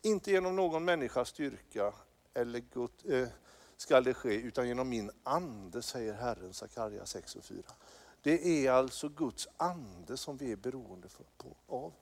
Inte 0.07 0.31
genom 0.31 0.55
någon 0.55 0.85
människas 0.85 1.29
styrka 1.29 1.93
eller 2.33 2.59
Gud, 2.73 2.91
eh, 3.05 3.27
skall 3.77 4.03
det 4.03 4.13
ske, 4.13 4.33
utan 4.33 4.67
genom 4.67 4.89
min 4.89 5.11
ande, 5.23 5.81
säger 5.81 6.13
Herren, 6.13 6.53
Sakarja 6.53 7.05
6 7.05 7.35
och 7.35 7.43
4. 7.43 7.63
Det 8.21 8.65
är 8.65 8.71
alltså 8.71 9.09
Guds 9.09 9.47
ande 9.57 10.17
som 10.17 10.37
vi 10.37 10.51
är 10.51 10.55
beroende 10.55 11.09
för, 11.09 11.23
på, 11.37 11.55
av. 11.67 11.93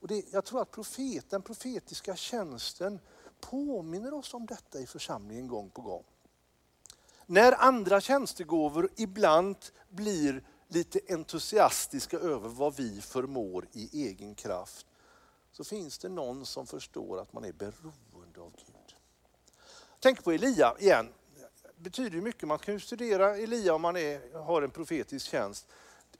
Och 0.00 0.08
det, 0.08 0.24
jag 0.32 0.44
tror 0.44 0.62
att 0.62 0.70
profet, 0.70 1.30
den 1.30 1.42
profetiska 1.42 2.16
tjänsten 2.16 3.00
påminner 3.40 4.14
oss 4.14 4.34
om 4.34 4.46
detta 4.46 4.80
i 4.80 4.86
församlingen 4.86 5.48
gång 5.48 5.70
på 5.70 5.82
gång. 5.82 6.04
När 7.26 7.52
andra 7.52 8.00
tjänstegåvor 8.00 8.88
ibland 8.96 9.56
blir 9.88 10.44
lite 10.68 11.00
entusiastiska 11.08 12.18
över 12.18 12.48
vad 12.48 12.76
vi 12.76 13.00
förmår 13.00 13.66
i 13.72 14.06
egen 14.06 14.34
kraft, 14.34 14.86
så 15.56 15.64
finns 15.64 15.98
det 15.98 16.08
någon 16.08 16.46
som 16.46 16.66
förstår 16.66 17.20
att 17.20 17.32
man 17.32 17.44
är 17.44 17.52
beroende 17.52 18.40
av 18.40 18.52
Gud. 18.56 18.96
Tänk 20.00 20.24
på 20.24 20.32
Elia 20.32 20.74
igen. 20.78 21.08
Det 21.76 21.80
betyder 21.80 22.20
mycket. 22.20 22.48
Man 22.48 22.58
kan 22.58 22.74
ju 22.74 22.80
studera 22.80 23.36
Elia 23.36 23.74
om 23.74 23.82
man 23.82 23.96
är, 23.96 24.38
har 24.38 24.62
en 24.62 24.70
profetisk 24.70 25.26
tjänst. 25.30 25.66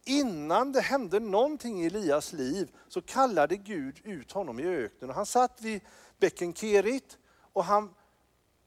Innan 0.04 0.72
det 0.72 0.80
hände 0.80 1.20
någonting 1.20 1.82
i 1.82 1.86
Elias 1.86 2.32
liv 2.32 2.70
så 2.88 3.02
kallade 3.02 3.56
Gud 3.56 4.00
ut 4.04 4.32
honom 4.32 4.60
i 4.60 4.64
öknen. 4.64 5.10
Han 5.10 5.26
satt 5.26 5.60
vid 5.60 5.80
bäcken 6.18 6.54
Kerit 6.54 7.18
och 7.52 7.64
han, 7.64 7.94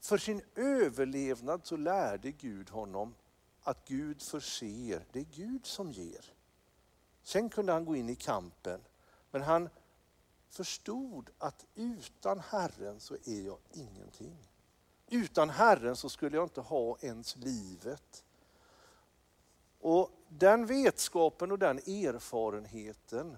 för 0.00 0.18
sin 0.18 0.42
överlevnad 0.54 1.66
så 1.66 1.76
lärde 1.76 2.30
Gud 2.30 2.70
honom 2.70 3.14
att 3.62 3.88
Gud 3.88 4.22
förser, 4.22 5.06
det 5.12 5.20
är 5.20 5.26
Gud 5.34 5.66
som 5.66 5.92
ger. 5.92 6.32
Sen 7.22 7.50
kunde 7.50 7.72
han 7.72 7.84
gå 7.84 7.96
in 7.96 8.08
i 8.08 8.14
kampen, 8.14 8.80
men 9.30 9.42
han 9.42 9.68
förstod 10.48 11.30
att 11.38 11.66
utan 11.74 12.40
Herren 12.40 13.00
så 13.00 13.14
är 13.14 13.46
jag 13.46 13.58
ingenting. 13.72 14.48
Utan 15.10 15.50
Herren 15.50 15.96
så 15.96 16.08
skulle 16.08 16.36
jag 16.36 16.44
inte 16.44 16.60
ha 16.60 16.98
ens 17.00 17.36
livet. 17.36 18.24
Och 19.80 20.10
den 20.28 20.66
vetskapen 20.66 21.52
och 21.52 21.58
den 21.58 21.78
erfarenheten, 21.78 23.36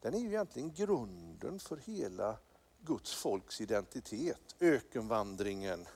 den 0.00 0.14
är 0.14 0.18
ju 0.18 0.28
egentligen 0.28 0.72
grunden 0.72 1.60
för 1.60 1.76
hela 1.76 2.36
Guds 2.80 3.14
folks 3.14 3.60
identitet. 3.60 4.56
Ökenvandringen, 4.60 5.86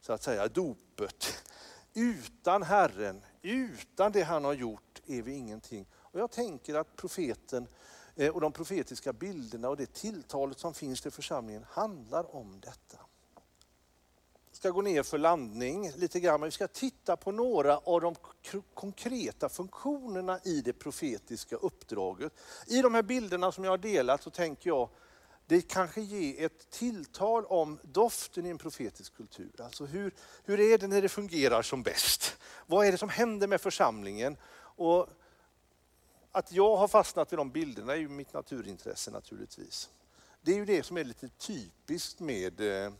så 0.00 0.12
att 0.12 0.22
säga 0.22 0.48
dopet. 0.48 1.26
Utan 1.94 2.62
Herren, 2.62 3.24
utan 3.42 4.12
det 4.12 4.22
han 4.22 4.44
har 4.44 4.52
gjort 4.52 5.02
är 5.06 5.22
vi 5.22 5.32
ingenting. 5.32 5.86
Och 5.92 6.20
jag 6.20 6.30
tänker 6.30 6.74
att 6.74 6.96
profeten 6.96 7.66
Eh, 8.16 8.28
och 8.28 8.40
de 8.40 8.52
profetiska 8.52 9.12
bilderna 9.12 9.68
och 9.68 9.76
det 9.76 9.92
tilltalet 9.92 10.58
som 10.58 10.74
finns 10.74 11.00
till 11.00 11.10
församlingen 11.10 11.64
handlar 11.68 12.36
om 12.36 12.60
detta 12.60 12.98
ska 14.62 14.70
gå 14.70 14.82
ner 14.82 15.02
för 15.02 15.18
landning 15.18 15.92
lite 15.96 16.20
grann, 16.20 16.40
men 16.40 16.46
vi 16.46 16.50
ska 16.50 16.68
titta 16.68 17.16
på 17.16 17.32
några 17.32 17.78
av 17.78 18.00
de 18.00 18.14
konkreta 18.74 19.48
funktionerna 19.48 20.40
i 20.44 20.60
det 20.60 20.72
profetiska 20.72 21.56
uppdraget. 21.56 22.32
I 22.66 22.82
de 22.82 22.94
här 22.94 23.02
bilderna 23.02 23.52
som 23.52 23.64
jag 23.64 23.70
har 23.70 23.78
delat 23.78 24.22
så 24.22 24.30
tänker 24.30 24.70
jag, 24.70 24.88
det 25.46 25.60
kanske 25.60 26.00
ger 26.00 26.46
ett 26.46 26.70
tilltal 26.70 27.44
om 27.44 27.78
doften 27.82 28.46
i 28.46 28.48
en 28.48 28.58
profetisk 28.58 29.16
kultur. 29.16 29.52
Alltså 29.58 29.84
hur, 29.84 30.14
hur 30.44 30.60
är 30.60 30.78
det 30.78 30.86
när 30.86 31.02
det 31.02 31.08
fungerar 31.08 31.62
som 31.62 31.82
bäst? 31.82 32.36
Vad 32.66 32.86
är 32.86 32.92
det 32.92 32.98
som 32.98 33.08
händer 33.08 33.46
med 33.46 33.60
församlingen? 33.60 34.36
Och 34.76 35.08
att 36.32 36.52
jag 36.52 36.76
har 36.76 36.88
fastnat 36.88 37.32
vid 37.32 37.38
de 37.38 37.50
bilderna 37.50 37.92
är 37.92 37.96
ju 37.96 38.08
mitt 38.08 38.32
naturintresse 38.32 39.10
naturligtvis. 39.10 39.90
Det 40.40 40.52
är 40.52 40.56
ju 40.56 40.64
det 40.64 40.82
som 40.82 40.96
är 40.96 41.04
lite 41.04 41.28
typiskt 41.28 42.20
med 42.20 42.60
eh, 42.60 42.92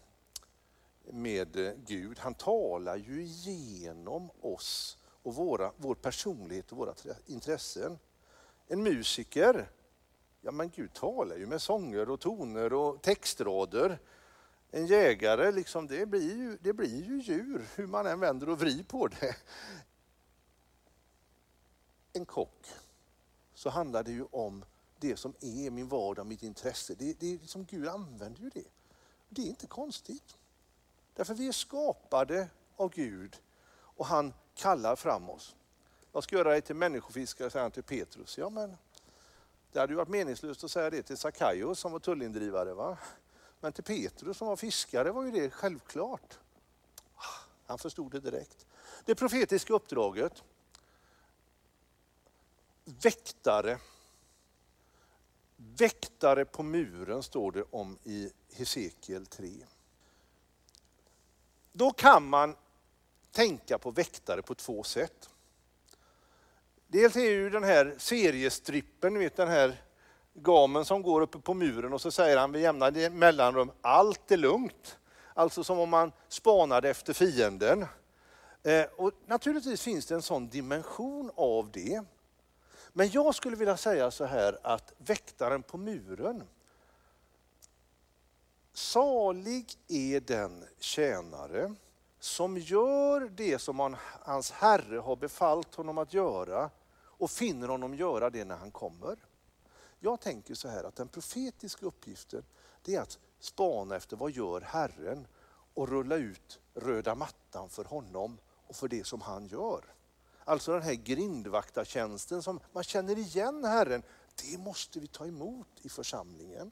med 1.10 1.56
eh, 1.56 1.72
Gud. 1.86 2.18
Han 2.18 2.34
talar 2.34 2.96
ju 2.96 3.22
igenom 3.22 4.30
oss 4.40 4.98
och 5.22 5.34
våra, 5.34 5.72
vår 5.76 5.94
personlighet 5.94 6.72
och 6.72 6.78
våra 6.78 6.94
intressen. 7.26 7.98
En 8.68 8.82
musiker, 8.82 9.70
ja 10.40 10.50
men 10.50 10.70
Gud 10.70 10.94
talar 10.94 11.36
ju 11.36 11.46
med 11.46 11.62
sånger 11.62 12.10
och 12.10 12.20
toner 12.20 12.72
och 12.72 13.02
textrader. 13.02 13.98
En 14.70 14.86
jägare, 14.86 15.52
liksom, 15.52 15.86
det, 15.86 16.06
blir 16.06 16.36
ju, 16.36 16.58
det 16.60 16.72
blir 16.72 17.04
ju 17.04 17.20
djur 17.20 17.66
hur 17.76 17.86
man 17.86 18.06
än 18.06 18.20
vänder 18.20 18.48
och 18.48 18.60
vrider 18.60 18.84
på 18.84 19.08
det. 19.08 19.36
En 22.12 22.24
kock, 22.26 22.66
så 23.62 23.70
handlar 23.70 24.02
det 24.02 24.12
ju 24.12 24.24
om 24.30 24.64
det 24.98 25.16
som 25.16 25.34
är 25.40 25.70
min 25.70 25.88
vardag, 25.88 26.26
mitt 26.26 26.42
intresse. 26.42 26.94
Det, 26.94 27.20
det 27.20 27.26
är 27.34 27.38
liksom, 27.38 27.64
Gud 27.64 27.88
använder 27.88 28.40
ju 28.40 28.50
det. 28.50 28.68
Det 29.28 29.42
är 29.42 29.46
inte 29.46 29.66
konstigt. 29.66 30.36
Därför 31.14 31.34
vi 31.34 31.48
är 31.48 31.52
skapade 31.52 32.48
av 32.76 32.90
Gud 32.90 33.36
och 33.72 34.06
han 34.06 34.34
kallar 34.54 34.96
fram 34.96 35.30
oss. 35.30 35.56
Jag 36.12 36.24
ska 36.24 36.36
göra 36.36 36.50
dig 36.50 36.60
till 36.60 36.76
människofiskare, 36.76 37.50
säger 37.50 37.62
han 37.62 37.70
till 37.70 37.82
Petrus. 37.82 38.38
Ja, 38.38 38.50
men 38.50 38.76
det 39.72 39.80
hade 39.80 39.92
ju 39.92 39.96
varit 39.96 40.08
meningslöst 40.08 40.64
att 40.64 40.70
säga 40.70 40.90
det 40.90 41.02
till 41.02 41.16
Sackaios 41.16 41.80
som 41.80 41.92
var 41.92 42.00
tullindrivare. 42.00 42.74
Va? 42.74 42.98
Men 43.60 43.72
till 43.72 43.84
Petrus 43.84 44.36
som 44.36 44.48
var 44.48 44.56
fiskare 44.56 45.10
var 45.10 45.24
ju 45.24 45.30
det 45.30 45.50
självklart. 45.50 46.38
Ah, 47.14 47.46
han 47.66 47.78
förstod 47.78 48.12
det 48.12 48.20
direkt. 48.20 48.66
Det 49.04 49.14
profetiska 49.14 49.74
uppdraget, 49.74 50.42
väktare, 52.84 53.78
väktare 55.56 56.44
på 56.44 56.62
muren 56.62 57.22
står 57.22 57.52
det 57.52 57.64
om 57.70 57.98
i 58.04 58.30
Hesekiel 58.52 59.26
3. 59.26 59.48
Då 61.72 61.90
kan 61.90 62.28
man 62.28 62.56
tänka 63.32 63.78
på 63.78 63.90
väktare 63.90 64.42
på 64.42 64.54
två 64.54 64.82
sätt. 64.82 65.28
Dels 66.86 67.16
är 67.16 67.30
ju 67.30 67.50
den 67.50 67.64
här 67.64 67.94
seriestrippen, 67.98 69.18
vet 69.18 69.36
den 69.36 69.48
här 69.48 69.82
gamen 70.34 70.84
som 70.84 71.02
går 71.02 71.20
uppe 71.20 71.38
på 71.38 71.54
muren 71.54 71.92
och 71.92 72.00
så 72.00 72.10
säger 72.10 72.36
han 72.36 72.52
vid 72.52 72.62
jämna 72.62 72.90
mellanrum, 73.10 73.70
allt 73.80 74.30
är 74.30 74.36
lugnt. 74.36 74.98
Alltså 75.34 75.64
som 75.64 75.78
om 75.78 75.90
man 75.90 76.12
spanade 76.28 76.90
efter 76.90 77.12
fienden. 77.12 77.86
Eh, 78.62 78.84
och 78.96 79.12
naturligtvis 79.26 79.82
finns 79.82 80.06
det 80.06 80.14
en 80.14 80.22
sån 80.22 80.48
dimension 80.48 81.30
av 81.34 81.70
det. 81.70 82.02
Men 82.92 83.10
jag 83.10 83.34
skulle 83.34 83.56
vilja 83.56 83.76
säga 83.76 84.10
så 84.10 84.24
här 84.24 84.58
att 84.62 84.92
väktaren 84.98 85.62
på 85.62 85.76
muren, 85.76 86.44
salig 88.72 89.74
är 89.88 90.20
den 90.20 90.64
tjänare 90.78 91.74
som 92.18 92.58
gör 92.58 93.20
det 93.20 93.58
som 93.58 93.80
han, 93.80 93.96
hans 94.20 94.50
herre 94.50 94.98
har 94.98 95.16
befallt 95.16 95.74
honom 95.74 95.98
att 95.98 96.14
göra 96.14 96.70
och 96.94 97.30
finner 97.30 97.68
honom 97.68 97.94
göra 97.94 98.30
det 98.30 98.44
när 98.44 98.56
han 98.56 98.70
kommer. 98.70 99.18
Jag 100.00 100.20
tänker 100.20 100.54
så 100.54 100.68
här 100.68 100.84
att 100.84 100.96
den 100.96 101.08
profetiska 101.08 101.86
uppgiften 101.86 102.44
det 102.82 102.94
är 102.94 103.00
att 103.00 103.18
spana 103.38 103.96
efter 103.96 104.16
vad 104.16 104.30
gör 104.30 104.60
Herren 104.60 105.26
och 105.74 105.88
rulla 105.88 106.16
ut 106.16 106.60
röda 106.74 107.14
mattan 107.14 107.68
för 107.68 107.84
honom 107.84 108.38
och 108.66 108.76
för 108.76 108.88
det 108.88 109.06
som 109.06 109.20
han 109.20 109.46
gör. 109.46 109.84
Alltså 110.44 110.72
den 110.72 110.82
här 110.82 110.94
grindvaktartjänsten 110.94 112.42
som 112.42 112.60
man 112.72 112.84
känner 112.84 113.18
igen 113.18 113.64
Herren, 113.64 114.02
det 114.42 114.58
måste 114.58 115.00
vi 115.00 115.06
ta 115.06 115.26
emot 115.26 115.68
i 115.82 115.88
församlingen. 115.88 116.70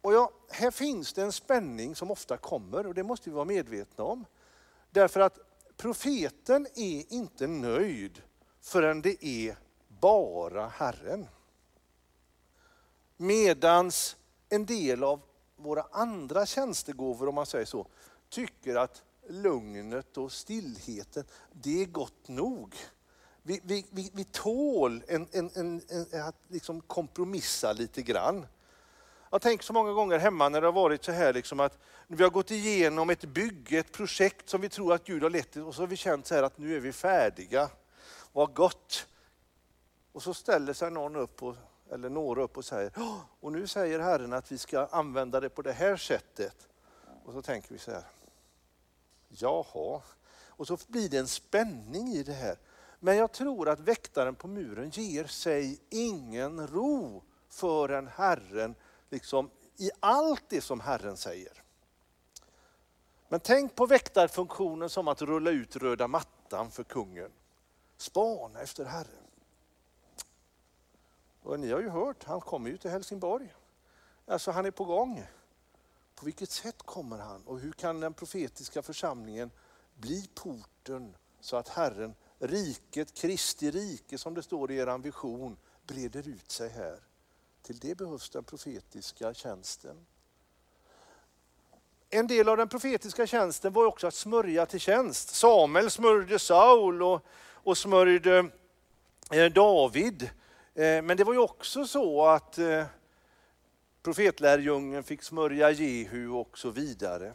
Och 0.00 0.12
ja, 0.14 0.30
här 0.48 0.70
finns 0.70 1.12
det 1.12 1.22
en 1.22 1.32
spänning 1.32 1.96
som 1.96 2.10
ofta 2.10 2.36
kommer 2.36 2.86
och 2.86 2.94
det 2.94 3.02
måste 3.02 3.30
vi 3.30 3.34
vara 3.34 3.44
medvetna 3.44 4.04
om. 4.04 4.26
Därför 4.90 5.20
att 5.20 5.38
profeten 5.76 6.66
är 6.74 7.12
inte 7.12 7.46
nöjd 7.46 8.22
förrän 8.60 9.02
det 9.02 9.24
är 9.24 9.56
bara 9.88 10.68
Herren. 10.68 11.26
Medans 13.16 14.16
en 14.48 14.66
del 14.66 15.04
av 15.04 15.20
våra 15.56 15.86
andra 15.90 16.46
tjänstegåvor, 16.46 17.28
om 17.28 17.34
man 17.34 17.46
säger 17.46 17.64
så, 17.64 17.86
tycker 18.28 18.76
att 18.76 19.02
lugnet 19.30 20.16
och 20.16 20.32
stillheten, 20.32 21.24
det 21.52 21.82
är 21.82 21.86
gott 21.86 22.28
nog. 22.28 22.74
Vi, 23.42 23.60
vi, 23.64 23.86
vi, 23.90 24.10
vi 24.14 24.24
tål 24.24 25.02
en, 25.08 25.28
en, 25.32 25.50
en, 25.54 25.82
en, 25.88 26.22
att 26.22 26.36
liksom 26.48 26.80
kompromissa 26.80 27.72
lite 27.72 28.02
grann. 28.02 28.46
Jag 29.30 29.42
tänker 29.42 29.64
så 29.64 29.72
många 29.72 29.92
gånger 29.92 30.18
hemma 30.18 30.48
när 30.48 30.60
det 30.60 30.66
har 30.66 30.72
varit 30.72 31.04
så 31.04 31.12
här 31.12 31.32
liksom 31.32 31.60
att 31.60 31.78
vi 32.06 32.22
har 32.22 32.30
gått 32.30 32.50
igenom 32.50 33.10
ett 33.10 33.24
bygge, 33.24 33.78
ett 33.78 33.92
projekt 33.92 34.48
som 34.48 34.60
vi 34.60 34.68
tror 34.68 34.92
att 34.92 35.04
Gud 35.04 35.22
har 35.22 35.30
lett 35.30 35.50
till 35.50 35.62
och 35.62 35.74
så 35.74 35.82
har 35.82 35.86
vi 35.86 35.96
känt 35.96 36.26
så 36.26 36.34
här 36.34 36.42
att 36.42 36.58
nu 36.58 36.76
är 36.76 36.80
vi 36.80 36.92
färdiga. 36.92 37.70
Vad 38.32 38.54
gott! 38.54 39.06
Och 40.12 40.22
så 40.22 40.34
ställer 40.34 40.72
sig 40.72 40.90
någon 40.90 41.16
upp, 41.16 41.42
och, 41.42 41.56
eller 41.90 42.08
några 42.10 42.42
upp 42.42 42.56
och 42.56 42.64
säger, 42.64 42.92
och 43.40 43.52
nu 43.52 43.66
säger 43.66 44.00
Herren 44.00 44.32
att 44.32 44.52
vi 44.52 44.58
ska 44.58 44.86
använda 44.86 45.40
det 45.40 45.48
på 45.48 45.62
det 45.62 45.72
här 45.72 45.96
sättet. 45.96 46.68
Och 47.24 47.32
så 47.32 47.42
tänker 47.42 47.72
vi 47.72 47.78
så 47.78 47.90
här, 47.90 48.04
jaha. 49.30 50.02
Och 50.46 50.66
så 50.66 50.78
blir 50.86 51.08
det 51.08 51.18
en 51.18 51.28
spänning 51.28 52.08
i 52.08 52.22
det 52.22 52.32
här. 52.32 52.58
Men 53.00 53.16
jag 53.16 53.32
tror 53.32 53.68
att 53.68 53.80
väktaren 53.80 54.34
på 54.34 54.48
muren 54.48 54.90
ger 54.90 55.24
sig 55.24 55.80
ingen 55.88 56.66
ro 56.66 57.22
förrän 57.48 58.08
Herren, 58.08 58.74
liksom 59.10 59.50
i 59.76 59.90
allt 60.00 60.44
det 60.48 60.60
som 60.60 60.80
Herren 60.80 61.16
säger. 61.16 61.62
Men 63.28 63.40
tänk 63.40 63.74
på 63.74 63.86
väktarfunktionen 63.86 64.88
som 64.88 65.08
att 65.08 65.22
rulla 65.22 65.50
ut 65.50 65.76
röda 65.76 66.08
mattan 66.08 66.70
för 66.70 66.84
kungen. 66.84 67.30
Spana 67.96 68.60
efter 68.60 68.84
Herren. 68.84 69.26
Och 71.42 71.60
ni 71.60 71.72
har 71.72 71.80
ju 71.80 71.88
hört, 71.88 72.24
han 72.24 72.40
kommer 72.40 72.70
ju 72.70 72.76
till 72.76 72.90
Helsingborg. 72.90 73.54
Alltså 74.26 74.50
han 74.50 74.66
är 74.66 74.70
på 74.70 74.84
gång. 74.84 75.26
På 76.20 76.26
vilket 76.26 76.50
sätt 76.50 76.82
kommer 76.82 77.18
han 77.18 77.42
och 77.46 77.60
hur 77.60 77.72
kan 77.72 78.00
den 78.00 78.14
profetiska 78.14 78.82
församlingen 78.82 79.50
bli 79.94 80.28
porten 80.34 81.16
så 81.40 81.56
att 81.56 81.68
Herren, 81.68 82.14
riket, 82.38 83.14
Kristi 83.14 83.70
rike 83.70 84.18
som 84.18 84.34
det 84.34 84.42
står 84.42 84.70
i 84.70 84.76
er 84.76 84.98
vision, 84.98 85.56
breder 85.86 86.28
ut 86.28 86.50
sig 86.50 86.68
här. 86.68 86.98
Till 87.62 87.78
det 87.78 87.94
behövs 87.94 88.30
den 88.30 88.44
profetiska 88.44 89.34
tjänsten. 89.34 90.06
En 92.10 92.26
del 92.26 92.48
av 92.48 92.56
den 92.56 92.68
profetiska 92.68 93.26
tjänsten 93.26 93.72
var 93.72 93.84
också 93.84 94.06
att 94.06 94.14
smörja 94.14 94.66
till 94.66 94.80
tjänst. 94.80 95.34
Samuel 95.34 95.90
smörjde 95.90 96.38
Saul 96.38 97.02
och, 97.02 97.24
och 97.52 97.78
smörjde 97.78 98.50
eh, 99.30 99.52
David 99.52 100.22
eh, 100.74 101.02
men 101.02 101.16
det 101.16 101.24
var 101.24 101.32
ju 101.32 101.38
också 101.38 101.86
så 101.86 102.26
att 102.26 102.58
eh, 102.58 102.84
profetlärjungen 104.02 105.02
fick 105.02 105.22
smörja 105.22 105.70
Jehu 105.70 106.28
och 106.28 106.58
så 106.58 106.70
vidare. 106.70 107.34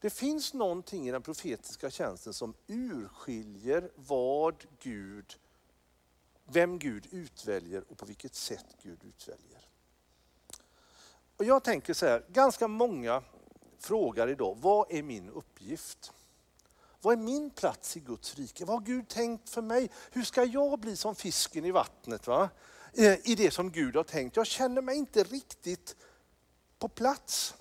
Det 0.00 0.10
finns 0.10 0.54
någonting 0.54 1.08
i 1.08 1.12
den 1.12 1.22
profetiska 1.22 1.90
tjänsten 1.90 2.34
som 2.34 2.54
urskiljer 2.66 3.90
vad 3.94 4.64
Gud, 4.82 5.34
vem 6.44 6.78
Gud 6.78 7.06
utväljer 7.10 7.84
och 7.88 7.98
på 7.98 8.06
vilket 8.06 8.34
sätt 8.34 8.66
Gud 8.82 9.04
utväljer. 9.04 9.68
Och 11.36 11.44
jag 11.44 11.64
tänker 11.64 11.94
så 11.94 12.06
här, 12.06 12.24
ganska 12.28 12.68
många 12.68 13.22
frågar 13.78 14.28
idag, 14.28 14.58
vad 14.60 14.92
är 14.92 15.02
min 15.02 15.28
uppgift? 15.28 16.12
Vad 17.00 17.12
är 17.12 17.22
min 17.22 17.50
plats 17.50 17.96
i 17.96 18.00
Guds 18.00 18.34
rike? 18.34 18.64
Vad 18.64 18.76
har 18.76 18.86
Gud 18.86 19.08
tänkt 19.08 19.50
för 19.50 19.62
mig? 19.62 19.90
Hur 20.12 20.22
ska 20.22 20.44
jag 20.44 20.80
bli 20.80 20.96
som 20.96 21.14
fisken 21.14 21.64
i 21.64 21.70
vattnet? 21.70 22.26
Va? 22.26 22.48
Eh, 22.92 23.30
i 23.30 23.34
det 23.34 23.50
som 23.50 23.70
Gud 23.70 23.96
har 23.96 24.04
tänkt. 24.04 24.36
Jag 24.36 24.46
känner 24.46 24.82
mig 24.82 24.96
inte 24.96 25.24
riktigt 25.24 25.96
på 26.84 26.88
plats. 26.88 27.54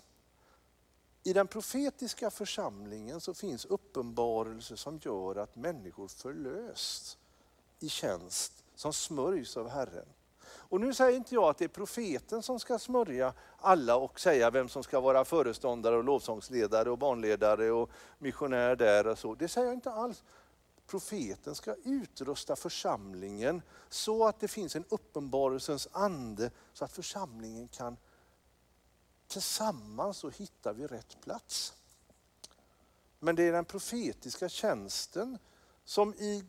I 1.24 1.34
den 1.34 1.48
profetiska 1.48 2.32
församlingen 2.32 3.22
så 3.22 3.34
finns 3.34 3.66
uppenbarelser 3.66 4.76
som 4.76 5.00
gör 5.04 5.36
att 5.36 5.56
människor 5.56 6.08
förlösts 6.08 7.18
i 7.80 7.90
tjänst 7.90 8.64
som 8.76 8.94
smörjs 8.94 9.58
av 9.58 9.70
Herren. 9.70 10.06
Och 10.44 10.82
nu 10.82 10.94
säger 10.94 11.18
inte 11.18 11.36
jag 11.36 11.44
att 11.44 11.58
det 11.58 11.64
är 11.64 11.70
profeten 11.70 12.44
som 12.44 12.60
ska 12.60 12.80
smörja 12.80 13.34
alla 13.58 13.96
och 13.96 14.20
säga 14.20 14.50
vem 14.50 14.70
som 14.70 14.84
ska 14.84 15.00
vara 15.00 15.26
föreståndare 15.26 15.98
och 15.98 16.04
lovsångsledare 16.04 16.90
och 16.90 16.98
barnledare 16.98 17.72
och 17.72 17.90
missionär 18.18 18.76
där 18.76 19.08
och 19.08 19.20
så. 19.20 19.36
Det 19.36 19.48
säger 19.48 19.68
jag 19.68 19.74
inte 19.74 19.92
alls 19.92 20.24
profeten 20.88 21.56
ska 21.56 21.76
utrusta 21.84 22.56
församlingen 22.56 23.62
så 23.90 24.28
att 24.28 24.40
det 24.40 24.48
finns 24.48 24.76
en 24.76 24.86
uppenbarelsens 24.90 25.88
ande 25.92 26.52
så 26.74 26.86
att 26.86 26.92
församlingen 26.92 27.68
kan 27.68 27.98
tillsammans 29.34 30.18
så 30.18 30.30
hittar 30.30 30.74
vi 30.74 30.88
rätt 30.88 31.22
plats. 31.22 31.74
Men 33.20 33.36
det 33.36 33.44
är 33.44 33.52
den 33.52 33.66
profetiska 33.66 34.50
tjänsten 34.50 35.38
som 35.86 36.14
i, 36.14 36.46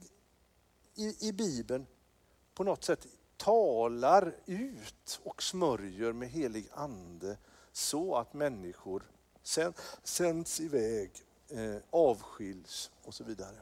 i, 0.95 1.29
i 1.29 1.33
Bibeln 1.33 1.87
på 2.55 2.65
något 2.65 2.85
sätt 2.85 3.07
talar 3.37 4.37
ut 4.47 5.21
och 5.25 5.43
smörjer 5.43 6.13
med 6.13 6.29
helig 6.29 6.69
ande 6.73 7.37
så 7.73 8.17
att 8.17 8.35
människor 8.35 9.03
sänds 10.03 10.61
iväg, 10.61 11.11
eh, 11.49 11.77
avskiljs 11.91 12.91
och 13.05 13.15
så 13.15 13.25
vidare. 13.25 13.57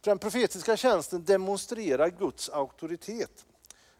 Den 0.00 0.18
profetiska 0.18 0.76
tjänsten 0.76 1.24
demonstrerar 1.24 2.10
Guds 2.10 2.48
auktoritet. 2.48 3.46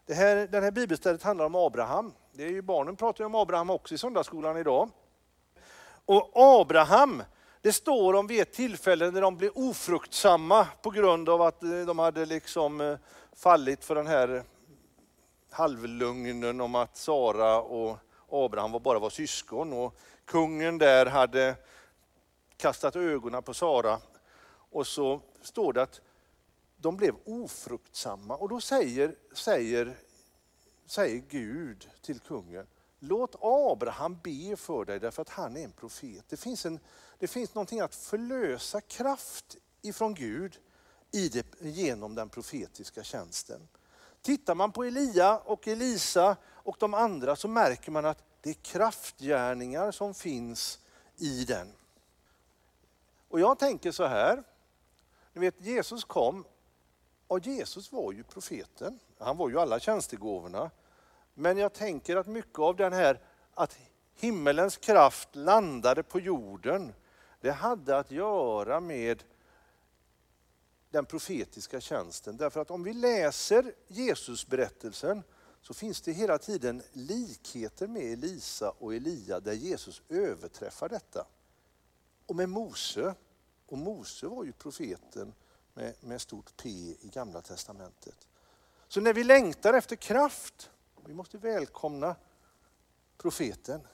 Det 0.09 0.15
här, 0.15 0.47
den 0.47 0.63
här 0.63 0.71
bibelstället 0.71 1.23
handlar 1.23 1.45
om 1.45 1.55
Abraham. 1.55 2.13
Det 2.33 2.43
är 2.43 2.49
ju, 2.49 2.61
barnen 2.61 2.95
pratar 2.95 3.23
ju 3.23 3.25
om 3.25 3.35
Abraham 3.35 3.69
också 3.69 3.95
i 3.95 3.97
söndagsskolan 3.97 4.57
idag. 4.57 4.89
Och 6.05 6.31
Abraham, 6.33 7.23
det 7.61 7.73
står 7.73 8.13
om 8.13 8.27
vid 8.27 8.41
ett 8.41 8.53
tillfälle 8.53 9.11
när 9.11 9.21
de 9.21 9.37
blev 9.37 9.51
ofruktsamma 9.55 10.67
på 10.81 10.89
grund 10.89 11.29
av 11.29 11.41
att 11.41 11.63
eh, 11.63 11.69
de 11.69 11.99
hade 11.99 12.25
liksom 12.25 12.81
eh, 12.81 12.97
fallit 13.35 13.85
för 13.85 13.95
den 13.95 14.07
här 14.07 14.43
halvlugnen 15.51 16.61
om 16.61 16.75
att 16.75 16.97
Sara 16.97 17.61
och 17.61 17.97
Abraham 18.29 18.83
bara 18.83 18.99
var 18.99 19.09
syskon. 19.09 19.73
Och 19.73 19.99
kungen 20.25 20.77
där 20.77 21.05
hade 21.05 21.55
kastat 22.57 22.95
ögonen 22.95 23.43
på 23.43 23.53
Sara 23.53 23.97
och 24.71 24.87
så 24.87 25.21
står 25.41 25.73
det 25.73 25.81
att 25.81 26.01
de 26.81 26.97
blev 26.97 27.15
ofruktsamma 27.25 28.35
och 28.35 28.49
då 28.49 28.61
säger, 28.61 29.15
säger, 29.33 29.97
säger 30.85 31.23
Gud 31.29 31.89
till 32.01 32.19
kungen, 32.19 32.67
låt 32.99 33.35
Abraham 33.41 34.17
be 34.23 34.55
för 34.55 34.85
dig 34.85 34.99
därför 34.99 35.21
att 35.21 35.29
han 35.29 35.57
är 35.57 35.63
en 35.63 35.71
profet. 35.71 36.25
Det 36.29 36.37
finns, 36.37 36.65
en, 36.65 36.79
det 37.19 37.27
finns 37.27 37.55
någonting 37.55 37.79
att 37.79 37.95
förlösa 37.95 38.81
kraft 38.81 39.57
ifrån 39.81 40.13
Gud 40.13 40.59
i 41.11 41.29
det, 41.29 41.45
genom 41.59 42.15
den 42.15 42.29
profetiska 42.29 43.03
tjänsten. 43.03 43.67
Tittar 44.21 44.55
man 44.55 44.71
på 44.71 44.83
Elia 44.83 45.37
och 45.37 45.67
Elisa 45.67 46.37
och 46.47 46.75
de 46.79 46.93
andra 46.93 47.35
så 47.35 47.47
märker 47.47 47.91
man 47.91 48.05
att 48.05 48.23
det 48.41 48.49
är 48.49 48.53
kraftgärningar 48.53 49.91
som 49.91 50.13
finns 50.13 50.79
i 51.17 51.45
den. 51.45 51.73
Och 53.29 53.39
jag 53.39 53.59
tänker 53.59 53.91
så 53.91 54.05
här, 54.05 54.43
ni 55.33 55.41
vet 55.41 55.61
Jesus 55.61 56.03
kom 56.03 56.45
och 57.29 57.39
Jesus 57.39 57.91
var 57.91 58.11
ju 58.11 58.23
profeten. 58.23 58.99
Han 59.17 59.37
var 59.37 59.49
ju 59.49 59.59
alla 59.59 59.79
tjänstegåvorna. 59.79 60.71
Men 61.33 61.57
jag 61.57 61.73
tänker 61.73 62.15
att 62.15 62.27
mycket 62.27 62.59
av 62.59 62.75
den 62.75 62.93
här 62.93 63.19
att 63.53 63.77
himmelens 64.13 64.77
kraft 64.77 65.35
landade 65.35 66.03
på 66.03 66.19
jorden, 66.19 66.93
det 67.41 67.51
hade 67.51 67.97
att 67.97 68.11
göra 68.11 68.79
med 68.79 69.23
den 70.89 71.05
profetiska 71.05 71.81
tjänsten. 71.81 72.37
Därför 72.37 72.61
att 72.61 72.71
om 72.71 72.83
vi 72.83 72.93
läser 72.93 73.73
Jesusberättelsen 73.87 75.23
så 75.61 75.73
finns 75.73 76.01
det 76.01 76.11
hela 76.11 76.37
tiden 76.37 76.83
likheter 76.93 77.87
med 77.87 78.13
Elisa 78.13 78.69
och 78.69 78.95
Elia 78.95 79.39
där 79.39 79.53
Jesus 79.53 80.01
överträffar 80.09 80.89
detta. 80.89 81.27
Och 82.25 82.35
med 82.35 82.49
Mose, 82.49 83.15
och 83.67 83.77
Mose 83.77 84.27
var 84.27 84.43
ju 84.43 84.51
profeten 84.51 85.33
med, 85.79 85.93
med 85.99 86.21
stort 86.21 86.57
P 86.57 86.69
i 86.69 87.09
Gamla 87.13 87.41
Testamentet. 87.41 88.27
Så 88.87 89.01
när 89.01 89.13
vi 89.13 89.23
längtar 89.23 89.73
efter 89.73 89.95
kraft, 89.95 90.69
vi 91.05 91.13
måste 91.13 91.37
välkomna 91.37 92.15
profeten. 93.17 93.87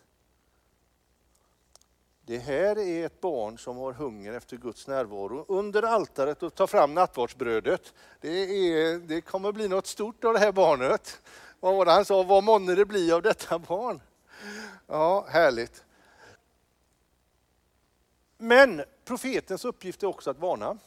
Det 2.22 2.38
här 2.38 2.78
är 2.78 3.06
ett 3.06 3.22
barn 3.22 3.58
som 3.58 3.78
har 3.78 3.94
hunger 3.94 4.34
efter 4.34 4.58
Guds 4.58 4.88
närvaro. 4.88 5.46
Under 5.48 5.84
altaret 5.84 6.44
och 6.44 6.56
ta 6.56 6.68
fram 6.68 6.94
nattvardsbrödet. 6.94 7.94
Det, 8.22 8.30
är, 8.30 9.00
det 9.00 9.22
kommer 9.22 9.52
bli 9.52 9.68
något 9.68 9.88
stort 9.88 10.24
av 10.24 10.34
det 10.34 10.40
här 10.40 10.52
barnet. 10.52 11.22
Vad 11.60 11.76
var 11.76 11.86
det 11.86 11.92
han 11.92 12.06
sa? 12.06 12.24
Vad 12.24 12.44
månne 12.44 12.76
det 12.76 12.86
blir 12.86 13.14
av 13.14 13.22
detta 13.22 13.60
barn? 13.60 14.02
Ja, 14.88 15.26
härligt. 15.30 15.84
Men 18.38 18.84
profetens 19.04 19.66
uppgift 19.66 20.04
är 20.04 20.08
också 20.08 20.30
att 20.30 20.40
varna. 20.40 20.78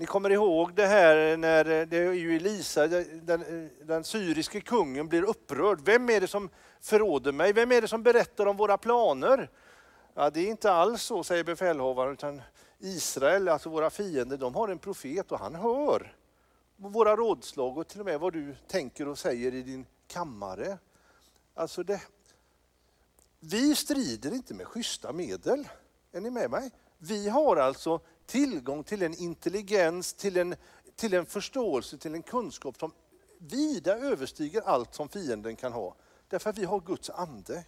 Ni 0.00 0.06
kommer 0.06 0.30
ihåg 0.30 0.74
det 0.74 0.86
här 0.86 1.36
när 1.36 1.70
eh, 1.70 1.86
det 1.86 1.98
är 1.98 2.12
ju 2.12 2.36
Elisa, 2.36 2.86
den, 2.86 3.42
eh, 3.42 3.86
den 3.86 4.04
syriske 4.04 4.60
kungen 4.60 5.08
blir 5.08 5.22
upprörd. 5.22 5.80
Vem 5.84 6.10
är 6.10 6.20
det 6.20 6.26
som 6.26 6.50
förråder 6.80 7.32
mig? 7.32 7.52
Vem 7.52 7.72
är 7.72 7.80
det 7.80 7.88
som 7.88 8.02
berättar 8.02 8.46
om 8.46 8.56
våra 8.56 8.78
planer? 8.78 9.50
Ja, 10.14 10.30
det 10.30 10.40
är 10.40 10.46
inte 10.46 10.72
alls 10.72 11.02
så, 11.02 11.24
säger 11.24 11.44
befälhavaren, 11.44 12.12
utan 12.12 12.42
Israel, 12.78 13.48
alltså 13.48 13.68
våra 13.68 13.90
fiender, 13.90 14.36
de 14.36 14.54
har 14.54 14.68
en 14.68 14.78
profet 14.78 15.32
och 15.32 15.38
han 15.38 15.54
hör 15.54 16.16
våra 16.76 17.16
rådslag 17.16 17.78
och 17.78 17.88
till 17.88 18.00
och 18.00 18.06
med 18.06 18.20
vad 18.20 18.32
du 18.32 18.56
tänker 18.66 19.08
och 19.08 19.18
säger 19.18 19.54
i 19.54 19.62
din 19.62 19.86
kammare. 20.06 20.78
Alltså 21.54 21.82
det, 21.82 22.00
vi 23.40 23.74
strider 23.74 24.34
inte 24.34 24.54
med 24.54 24.66
schyssta 24.66 25.12
medel. 25.12 25.68
Är 26.12 26.20
ni 26.20 26.30
med 26.30 26.50
mig? 26.50 26.70
Vi 26.98 27.28
har 27.28 27.56
alltså 27.56 28.00
tillgång 28.28 28.84
till 28.84 29.02
en 29.02 29.14
intelligens, 29.14 30.14
till 30.14 30.36
en, 30.36 30.56
till 30.96 31.14
en 31.14 31.26
förståelse, 31.26 31.98
till 31.98 32.14
en 32.14 32.22
kunskap 32.22 32.78
som 32.78 32.92
vida 33.38 33.98
överstiger 33.98 34.60
allt 34.60 34.94
som 34.94 35.08
fienden 35.08 35.56
kan 35.56 35.72
ha. 35.72 35.94
Därför 36.28 36.50
att 36.50 36.58
vi 36.58 36.64
har 36.64 36.80
Guds 36.80 37.10
ande. 37.10 37.64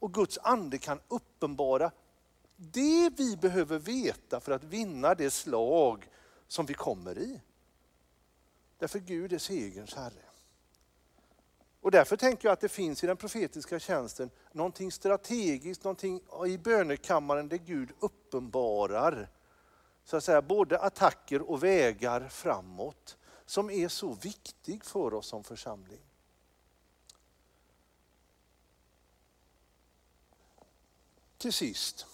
Och 0.00 0.14
Guds 0.14 0.38
ande 0.42 0.78
kan 0.78 1.00
uppenbara 1.08 1.90
det 2.56 3.10
vi 3.16 3.36
behöver 3.36 3.78
veta 3.78 4.40
för 4.40 4.52
att 4.52 4.64
vinna 4.64 5.14
det 5.14 5.30
slag 5.30 6.10
som 6.48 6.66
vi 6.66 6.74
kommer 6.74 7.18
i. 7.18 7.40
Därför 8.78 8.98
Gud 8.98 9.32
är 9.32 9.38
segerns 9.38 9.94
Herre. 9.94 10.22
Och 11.80 11.90
därför 11.90 12.16
tänker 12.16 12.48
jag 12.48 12.52
att 12.52 12.60
det 12.60 12.68
finns 12.68 13.04
i 13.04 13.06
den 13.06 13.16
profetiska 13.16 13.78
tjänsten 13.78 14.30
någonting 14.52 14.92
strategiskt, 14.92 15.84
någonting 15.84 16.20
i 16.46 16.58
bönekammaren 16.58 17.48
där 17.48 17.56
Gud 17.56 17.90
uppenbarar 18.00 19.28
så 20.08 20.16
att 20.16 20.24
säga, 20.24 20.42
både 20.42 20.78
attacker 20.78 21.50
och 21.50 21.64
vägar 21.64 22.28
framåt 22.28 23.16
som 23.46 23.70
är 23.70 23.88
så 23.88 24.12
viktig 24.12 24.84
för 24.84 25.14
oss 25.14 25.26
som 25.26 25.44
församling. 25.44 26.00
Till 31.38 31.52
sist, 31.52 32.06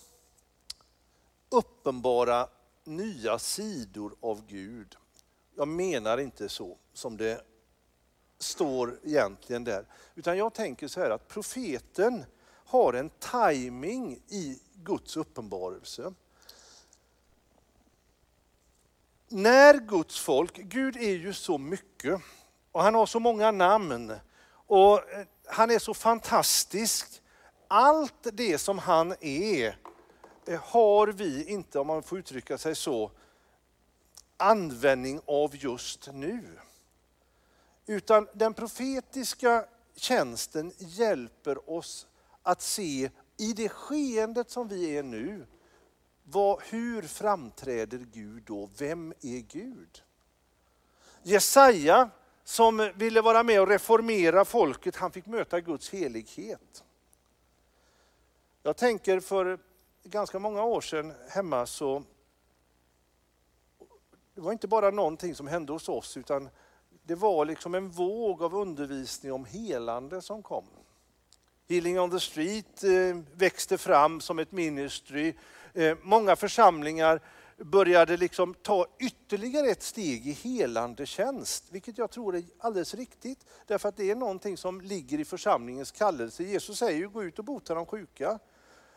uppenbara 1.49 2.49
nya 2.85 3.39
sidor 3.39 4.15
av 4.21 4.47
Gud. 4.47 4.97
Jag 5.55 5.69
menar 5.69 6.19
inte 6.19 6.49
så 6.49 6.77
som 6.93 7.17
det 7.17 7.45
står 8.39 9.01
egentligen 9.03 9.65
där. 9.65 9.87
Utan 10.15 10.37
jag 10.37 10.55
tänker 10.55 10.89
så 10.89 11.01
här 11.01 11.11
att 11.11 11.29
profeten 11.29 12.25
har 12.49 12.93
en 12.93 13.11
timing 13.11 14.23
i 14.29 14.61
Guds 14.75 15.17
uppenbarelse. 15.17 16.15
När 19.37 19.79
Guds 19.79 20.21
folk, 20.21 20.57
Gud 20.57 20.97
är 20.97 21.17
ju 21.17 21.33
så 21.33 21.59
mycket 21.59 22.21
och 22.73 22.83
han 22.83 22.95
har 22.95 23.07
så 23.07 23.21
många 23.21 23.51
namn 23.51 24.13
och 24.47 25.13
eh, 25.13 25.27
han 25.47 25.71
är 25.71 25.79
så 25.79 25.95
fantastisk. 25.95 27.23
Allt 27.69 28.27
det 28.33 28.59
som 28.59 28.79
han 28.79 29.15
är 29.21 29.79
eh, 30.47 30.61
har 30.61 31.07
vi 31.07 31.45
inte, 31.45 31.79
om 31.79 31.87
man 31.87 32.03
får 32.03 32.19
uttrycka 32.19 32.59
sig 32.59 32.75
så, 32.75 33.11
användning 34.37 35.21
av 35.27 35.57
just 35.57 36.09
nu. 36.13 36.59
Utan 37.87 38.29
den 38.35 38.55
profetiska 38.55 39.65
tjänsten 39.97 40.73
hjälper 40.79 41.71
oss 41.71 42.07
att 42.43 42.63
se 42.63 43.11
i 43.37 43.53
det 43.53 43.69
skeendet 43.69 44.51
som 44.51 44.69
vi 44.69 44.97
är 44.97 45.03
nu, 45.03 45.47
vad, 46.25 46.63
hur 46.63 47.03
framträder 47.03 47.99
Gud 47.99 48.43
då? 48.43 48.71
Vem 48.79 49.13
är 49.23 49.41
Gud? 49.41 50.03
Jesaja 51.23 52.11
som 52.45 52.93
ville 52.95 53.21
vara 53.21 53.43
med 53.43 53.61
och 53.61 53.69
reformera 53.69 54.45
folket, 54.45 54.97
han 54.97 55.13
fick 55.13 55.27
möta 55.27 55.61
Guds 55.61 55.91
helighet. 55.91 56.85
Jag 58.63 58.77
tänker 58.77 59.21
för 59.21 59.59
ganska 60.05 60.39
många 60.39 60.65
år 60.65 60.81
sedan 60.81 61.13
hemma 61.29 61.67
så 61.67 62.03
det 64.35 64.41
var 64.41 64.53
inte 64.53 64.69
bara 64.69 64.91
någonting 64.91 65.35
som 65.35 65.47
hände 65.47 65.73
hos 65.73 65.89
oss 65.89 66.17
utan 66.17 66.49
det 67.03 67.15
var 67.15 67.45
liksom 67.45 67.75
en 67.75 67.91
våg 67.91 68.43
av 68.43 68.55
undervisning 68.55 69.33
om 69.33 69.45
helande 69.45 70.23
som 70.23 70.43
kom. 70.43 70.65
Healing 71.69 72.01
on 72.01 72.11
the 72.11 72.21
Street 72.21 72.85
eh, 72.85 73.17
växte 73.35 73.79
fram 73.79 74.21
som 74.21 74.39
ett 74.39 74.53
ministry. 74.53 75.35
Eh, 75.75 75.97
många 76.03 76.37
församlingar 76.37 77.21
började 77.57 78.17
liksom 78.17 78.55
ta 78.55 78.87
ytterligare 78.99 79.69
ett 79.69 79.83
steg 79.83 80.27
i 80.27 80.33
helande 80.33 81.07
tjänst, 81.07 81.65
vilket 81.71 81.99
jag 81.99 82.11
tror 82.11 82.37
är 82.37 82.45
alldeles 82.59 82.95
riktigt. 82.95 83.47
Därför 83.67 83.89
att 83.89 83.97
det 83.97 84.11
är 84.11 84.17
någonting 84.17 84.57
som 84.57 84.81
ligger 84.81 85.21
i 85.21 85.25
församlingens 85.25 85.91
kallelse. 85.91 86.43
Jesus 86.43 86.79
säger 86.79 86.99
ju 86.99 87.09
gå 87.09 87.25
ut 87.25 87.39
och 87.39 87.45
bota 87.45 87.75
de 87.75 87.87
sjuka. 87.87 88.39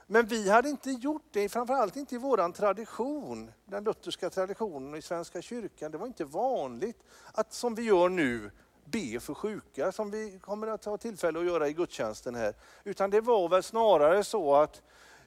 Men 0.07 0.25
vi 0.25 0.49
hade 0.49 0.69
inte 0.69 0.91
gjort 0.91 1.27
det, 1.31 1.49
framförallt 1.49 1.95
inte 1.95 2.15
i 2.15 2.17
vår 2.17 2.51
tradition, 2.51 3.51
den 3.65 3.83
lutherska 3.83 4.29
traditionen 4.29 4.95
i 4.95 5.01
Svenska 5.01 5.41
kyrkan. 5.41 5.91
Det 5.91 5.97
var 5.97 6.07
inte 6.07 6.25
vanligt 6.25 7.03
att 7.33 7.53
som 7.53 7.75
vi 7.75 7.83
gör 7.83 8.09
nu 8.09 8.51
be 8.85 9.19
för 9.19 9.33
sjuka 9.33 9.91
som 9.91 10.11
vi 10.11 10.39
kommer 10.41 10.67
att 10.67 10.85
ha 10.85 10.97
tillfälle 10.97 11.39
att 11.39 11.45
göra 11.45 11.67
i 11.67 11.73
gudstjänsten 11.73 12.35
här. 12.35 12.55
Utan 12.83 13.09
det 13.09 13.21
var 13.21 13.49
väl 13.49 13.63
snarare 13.63 14.23
så 14.23 14.55
att 14.55 14.81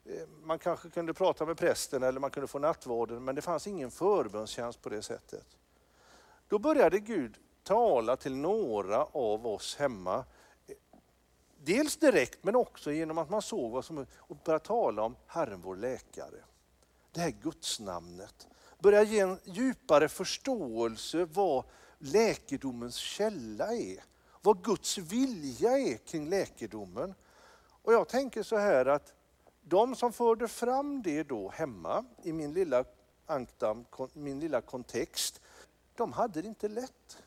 Eh, 0.05 0.28
man 0.42 0.59
kanske 0.59 0.90
kunde 0.90 1.14
prata 1.14 1.46
med 1.46 1.57
prästen 1.57 2.03
eller 2.03 2.20
man 2.20 2.30
kunde 2.30 2.46
få 2.46 2.59
nattvarden 2.59 3.24
men 3.24 3.34
det 3.34 3.42
fanns 3.42 3.66
ingen 3.66 3.90
förbönstjänst 3.90 4.82
på 4.82 4.88
det 4.88 5.03
sättet. 5.03 5.46
Då 6.48 6.59
började 6.59 6.98
Gud 6.98 7.36
tala 7.62 8.16
till 8.16 8.34
några 8.34 9.05
av 9.05 9.46
oss 9.46 9.76
hemma 9.76 10.24
Dels 11.64 11.96
direkt 11.96 12.44
men 12.44 12.57
också 12.57 12.92
genom 12.92 13.18
att 13.18 13.30
man 13.30 13.42
såg 13.42 13.72
vad 13.72 13.84
som 13.84 14.07
och 14.16 14.36
började 14.44 14.64
tala 14.64 15.03
om 15.03 15.16
Herren 15.26 15.61
vår 15.61 15.76
läkare. 15.76 16.44
Det 17.12 17.20
här 17.20 17.30
gudsnamnet. 17.30 18.48
Börja 18.78 19.03
ge 19.03 19.20
en 19.20 19.38
djupare 19.44 20.09
förståelse 20.09 21.24
vad 21.24 21.64
läkedomens 21.98 22.96
källa 22.96 23.74
är. 23.74 24.05
Vad 24.42 24.64
Guds 24.64 24.98
vilja 24.98 25.78
är 25.78 25.96
kring 25.96 26.28
läkedomen. 26.28 27.14
Och 27.82 27.92
jag 27.92 28.09
tänker 28.09 28.42
så 28.42 28.57
här 28.57 28.86
att 28.86 29.12
de 29.61 29.97
som 29.97 30.13
förde 30.13 30.49
fram 30.49 31.03
det 31.03 31.23
då 31.23 31.49
hemma 31.49 32.05
i 32.23 32.33
min 32.33 32.53
lilla 32.53 32.85
ankdam, 33.27 33.85
min 34.13 34.41
lilla 34.41 34.61
kontext, 34.61 35.41
de 35.95 36.13
hade 36.13 36.43
det 36.43 36.49
inte 36.49 36.69
lätt. 36.69 37.23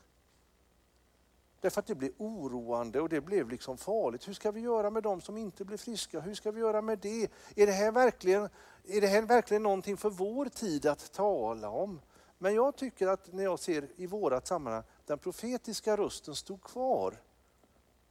Därför 1.60 1.80
att 1.80 1.86
det 1.86 1.94
blev 1.94 2.12
oroande 2.18 3.00
och 3.00 3.08
det 3.08 3.20
blev 3.20 3.48
liksom 3.48 3.78
farligt. 3.78 4.28
Hur 4.28 4.32
ska 4.32 4.50
vi 4.50 4.60
göra 4.60 4.90
med 4.90 5.02
de 5.02 5.20
som 5.20 5.36
inte 5.36 5.64
blir 5.64 5.76
friska? 5.76 6.20
Hur 6.20 6.34
ska 6.34 6.50
vi 6.50 6.60
göra 6.60 6.82
med 6.82 6.98
det? 6.98 7.30
Är 7.56 7.66
det 7.66 7.72
här 7.72 7.92
verkligen, 7.92 8.48
är 8.84 9.00
det 9.00 9.06
här 9.06 9.22
verkligen 9.22 9.62
någonting 9.62 9.96
för 9.96 10.10
vår 10.10 10.46
tid 10.46 10.86
att 10.86 11.12
tala 11.12 11.70
om? 11.70 12.00
Men 12.38 12.54
jag 12.54 12.76
tycker 12.76 13.06
att 13.06 13.32
när 13.32 13.44
jag 13.44 13.58
ser 13.58 13.88
i 13.96 14.06
vårat 14.06 14.46
sammanhang, 14.46 14.82
den 15.06 15.18
profetiska 15.18 15.96
rösten 15.96 16.34
stod 16.34 16.62
kvar. 16.62 17.14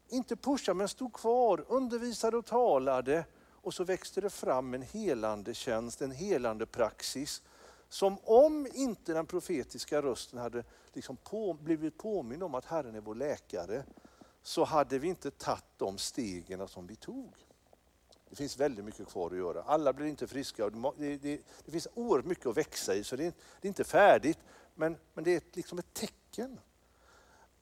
Inte 0.08 0.36
pusha 0.36 0.74
men 0.74 0.88
stod 0.88 1.14
kvar, 1.14 1.66
undervisade 1.68 2.38
och 2.38 2.46
talade 2.46 3.26
och 3.64 3.74
så 3.74 3.84
växte 3.84 4.22
det 4.22 4.30
fram 4.30 4.74
en 4.74 4.82
helande 4.82 5.53
tjänst, 5.53 6.01
en 6.01 6.11
helande 6.11 6.66
praxis 6.66 7.41
som 7.89 8.18
om 8.24 8.68
inte 8.74 9.14
den 9.14 9.26
profetiska 9.26 10.01
rösten 10.01 10.39
hade 10.39 10.64
liksom 10.93 11.18
på, 11.18 11.53
blivit 11.53 11.97
påmind 11.97 12.43
om 12.43 12.55
att 12.55 12.66
Herren 12.66 12.95
är 12.95 13.01
vår 13.01 13.16
läkare, 13.16 13.84
så 14.41 14.64
hade 14.64 14.99
vi 14.99 15.07
inte 15.07 15.32
tagit 15.32 15.64
de 15.78 15.97
stegen 15.97 16.68
som 16.68 16.88
vi 16.88 16.95
tog. 16.95 17.34
Det 18.30 18.36
finns 18.36 18.57
väldigt 18.57 18.86
mycket 18.86 19.07
kvar 19.07 19.32
att 19.32 19.38
göra. 19.38 19.64
Alla 19.64 19.93
blir 19.93 20.05
inte 20.07 20.28
friska. 20.28 20.70
Det, 20.70 21.18
det, 21.18 21.41
det 21.66 21.72
finns 21.72 21.88
oerhört 21.93 22.26
mycket 22.26 22.45
att 22.45 22.57
växa 22.57 22.95
i, 22.95 23.03
så 23.03 23.16
det 23.16 23.26
är, 23.26 23.34
det 23.61 23.68
är 23.68 23.70
inte 23.70 23.84
färdigt. 23.84 24.39
Men, 24.76 24.97
men 25.14 25.24
det 25.24 25.36
är 25.36 25.41
liksom 25.53 25.80
ett 25.80 25.93
tecken. 25.93 26.59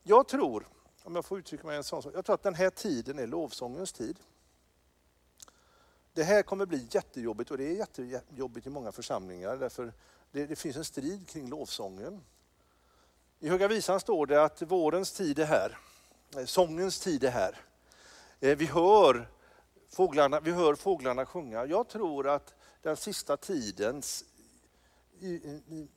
Jag 0.03 0.27
tror, 0.27 0.67
om 1.03 1.15
jag 1.15 1.25
får 1.25 1.39
uttrycka 1.39 1.67
mig 1.67 1.77
en 1.77 1.83
sån 1.83 2.03
sak, 2.03 2.13
jag 2.15 2.25
tror 2.25 2.33
att 2.33 2.43
den 2.43 2.55
här 2.55 2.69
tiden 2.69 3.19
är 3.19 3.27
lovsångens 3.27 3.93
tid. 3.93 4.19
Det 6.13 6.23
här 6.23 6.43
kommer 6.43 6.65
bli 6.65 6.87
jättejobbigt 6.91 7.51
och 7.51 7.57
det 7.57 7.63
är 7.63 7.73
jättejobbigt 7.73 8.67
i 8.67 8.69
många 8.69 8.91
församlingar 8.91 9.57
därför 9.57 9.93
det, 10.31 10.45
det 10.45 10.55
finns 10.55 10.75
en 10.75 10.85
strid 10.85 11.27
kring 11.27 11.49
lovsången. 11.49 12.23
I 13.39 13.49
Höga 13.49 13.67
Visan 13.67 13.99
står 13.99 14.25
det 14.25 14.43
att 14.43 14.61
vårens 14.61 15.11
tid 15.11 15.39
är 15.39 15.45
här, 15.45 15.77
eh, 16.37 16.45
sångens 16.45 16.99
tid 16.99 17.23
är 17.23 17.31
här. 17.31 17.57
Eh, 18.39 18.57
vi 18.57 18.65
hör 18.65 19.27
fåglarna, 19.89 20.39
vi 20.39 20.51
hör 20.51 20.75
fåglarna 20.75 21.25
sjunga. 21.25 21.65
Jag 21.65 21.87
tror 21.87 22.27
att 22.27 22.53
den 22.81 22.97
sista 22.97 23.37
tidens 23.37 24.25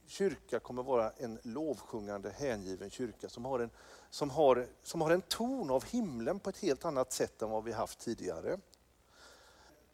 kyrka 0.06 0.60
kommer 0.60 0.82
vara 0.82 1.10
en 1.10 1.38
lovsjungande, 1.42 2.30
hängiven 2.30 2.90
kyrka 2.90 3.28
som 3.28 3.44
har, 3.44 3.60
en, 3.60 3.70
som, 4.10 4.30
har, 4.30 4.66
som 4.82 5.00
har 5.00 5.10
en 5.10 5.22
ton 5.22 5.70
av 5.70 5.84
himlen 5.84 6.40
på 6.40 6.50
ett 6.50 6.58
helt 6.58 6.84
annat 6.84 7.12
sätt 7.12 7.42
än 7.42 7.50
vad 7.50 7.64
vi 7.64 7.72
haft 7.72 7.98
tidigare. 7.98 8.58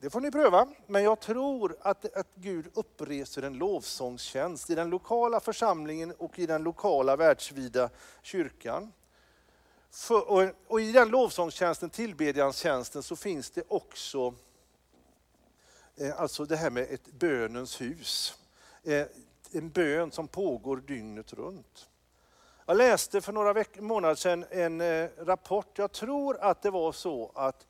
Det 0.02 0.10
får 0.10 0.20
ni 0.20 0.30
pröva, 0.30 0.68
men 0.86 1.02
jag 1.02 1.20
tror 1.20 1.76
att, 1.80 2.16
att 2.16 2.28
Gud 2.34 2.70
uppreser 2.74 3.42
en 3.42 3.52
lovsångstjänst 3.52 4.70
i 4.70 4.74
den 4.74 4.90
lokala 4.90 5.40
församlingen 5.40 6.12
och 6.18 6.38
i 6.38 6.46
den 6.46 6.62
lokala 6.62 7.16
världsvida 7.16 7.90
kyrkan. 8.22 8.92
För, 9.90 10.30
och, 10.30 10.50
och, 10.66 10.80
I 10.80 10.92
den 10.92 11.08
lovsångstjänsten, 11.08 11.90
tillbedjanstjänsten, 11.90 13.02
så 13.02 13.16
finns 13.16 13.50
det 13.50 13.62
också 13.68 14.34
eh, 15.96 16.20
alltså 16.20 16.44
det 16.44 16.56
här 16.56 16.70
med 16.70 16.86
ett 16.90 17.12
bönens 17.12 17.80
hus. 17.80 18.34
Eh, 18.82 19.06
en 19.52 19.70
bön 19.70 20.12
som 20.12 20.28
pågår 20.28 20.76
dygnet 20.76 21.32
runt. 21.32 21.88
Jag 22.66 22.76
läste 22.76 23.20
för 23.20 23.32
några 23.32 23.64
månader 23.78 24.14
sedan 24.14 24.44
en 24.50 24.80
eh, 24.80 25.08
rapport, 25.18 25.78
jag 25.78 25.92
tror 25.92 26.38
att 26.40 26.62
det 26.62 26.70
var 26.70 26.92
så 26.92 27.32
att 27.34 27.66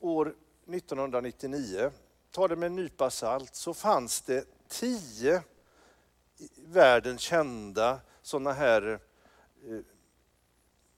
år 0.00 0.34
1999, 0.74 1.90
ta 2.30 2.48
det 2.48 2.56
med 2.56 2.66
en 2.66 2.76
nypa 2.76 3.10
salt, 3.10 3.54
så 3.54 3.74
fanns 3.74 4.20
det 4.20 4.44
tio 4.68 5.42
världen 6.56 7.18
kända 7.18 8.00
sådana 8.22 8.52
här, 8.52 9.00
eh, 9.66 9.80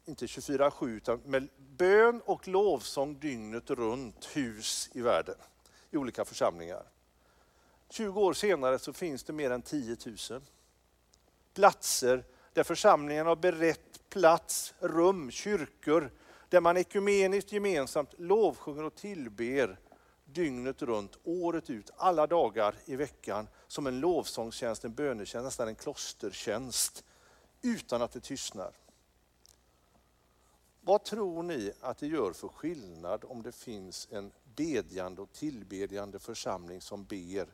inte 0.04 0.26
24-7, 0.26 0.96
utan 0.96 1.20
med 1.24 1.48
bön 1.56 2.20
och 2.24 2.48
lovsång 2.48 3.18
dygnet 3.18 3.70
runt 3.70 4.36
hus 4.36 4.90
i 4.92 5.00
världen, 5.00 5.36
i 5.90 5.96
olika 5.96 6.24
församlingar. 6.24 6.82
20 7.88 8.20
år 8.20 8.32
senare 8.32 8.78
så 8.78 8.92
finns 8.92 9.24
det 9.24 9.32
mer 9.32 9.50
än 9.50 9.62
10 9.62 9.96
000 10.30 10.40
platser 11.54 12.24
där 12.52 12.62
församlingen 12.64 13.26
har 13.26 13.36
berett 13.36 14.08
plats, 14.08 14.74
rum, 14.80 15.30
kyrkor 15.30 16.10
där 16.52 16.60
man 16.60 16.76
ekumeniskt 16.76 17.52
gemensamt 17.52 18.14
lovsjunger 18.18 18.84
och 18.84 18.94
tillber 18.94 19.78
dygnet 20.24 20.82
runt, 20.82 21.18
året 21.24 21.70
ut, 21.70 21.90
alla 21.96 22.26
dagar 22.26 22.74
i 22.84 22.96
veckan 22.96 23.48
som 23.66 23.86
en 23.86 24.00
lovsångstjänst, 24.00 24.84
en 24.84 24.94
bönetjänst, 24.94 25.44
nästan 25.44 25.68
en 25.68 25.74
klostertjänst 25.74 27.04
utan 27.62 28.02
att 28.02 28.12
det 28.12 28.20
tystnar. 28.20 28.72
Vad 30.80 31.04
tror 31.04 31.42
ni 31.42 31.72
att 31.80 31.98
det 31.98 32.06
gör 32.06 32.32
för 32.32 32.48
skillnad 32.48 33.24
om 33.24 33.42
det 33.42 33.52
finns 33.52 34.08
en 34.10 34.32
bedjande 34.54 35.22
och 35.22 35.32
tillbedjande 35.32 36.18
församling 36.18 36.80
som 36.80 37.04
ber 37.04 37.46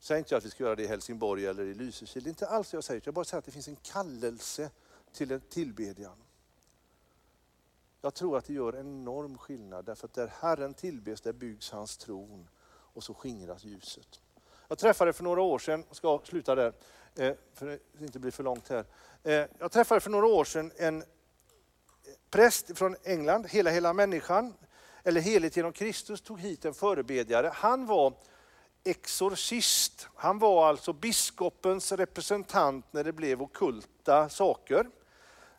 Säg 0.00 0.18
inte 0.18 0.36
att 0.36 0.44
vi 0.44 0.50
ska 0.50 0.64
göra 0.64 0.76
det 0.76 0.82
i 0.82 0.86
Helsingborg 0.86 1.46
eller 1.46 1.64
i 1.64 1.74
Lysekil. 1.74 2.22
Det 2.22 2.28
är 2.28 2.30
inte 2.30 2.48
alls 2.48 2.70
det 2.70 2.76
jag 2.76 2.84
säger. 2.84 3.02
Jag 3.04 3.14
bara 3.14 3.24
säger 3.24 3.38
att 3.38 3.44
det 3.44 3.50
finns 3.52 3.68
en 3.68 3.76
kallelse 3.76 4.70
till 5.12 5.32
en 5.32 5.40
tillbedjan. 5.40 6.16
Jag 8.04 8.14
tror 8.14 8.38
att 8.38 8.44
det 8.44 8.52
gör 8.52 8.76
enorm 8.76 9.38
skillnad 9.38 9.84
därför 9.84 10.06
att 10.06 10.14
där 10.14 10.32
Herren 10.40 10.74
tillbes, 10.74 11.20
där 11.20 11.32
byggs 11.32 11.70
hans 11.70 11.96
tron 11.96 12.48
och 12.68 13.04
så 13.04 13.14
skingras 13.14 13.64
ljuset. 13.64 14.20
Jag 14.68 14.78
träffade 14.78 15.12
för 15.12 15.24
några 15.24 15.42
år 15.42 15.58
sedan, 15.58 15.84
jag 15.88 15.96
ska 15.96 16.20
sluta 16.24 16.54
där, 16.54 16.72
eh, 17.16 17.34
för 17.54 17.66
det 17.66 18.04
inte 18.04 18.18
blir 18.18 18.30
för 18.30 18.42
långt 18.42 18.68
här. 18.68 18.84
Eh, 19.22 19.46
jag 19.58 19.72
träffade 19.72 20.00
för 20.00 20.10
några 20.10 20.26
år 20.26 20.44
sedan 20.44 20.72
en 20.76 21.04
präst 22.30 22.78
från 22.78 22.96
England, 23.04 23.46
Hela 23.46 23.70
hela 23.70 23.92
människan, 23.92 24.54
eller 25.02 25.20
Heligt 25.20 25.56
genom 25.56 25.72
Kristus, 25.72 26.20
tog 26.20 26.40
hit 26.40 26.64
en 26.64 26.74
förebedjare. 26.74 27.50
Han 27.54 27.86
var 27.86 28.14
exorcist. 28.84 30.08
Han 30.14 30.38
var 30.38 30.68
alltså 30.68 30.92
biskopens 30.92 31.92
representant 31.92 32.92
när 32.92 33.04
det 33.04 33.12
blev 33.12 33.42
okulta 33.42 34.28
saker. 34.28 34.86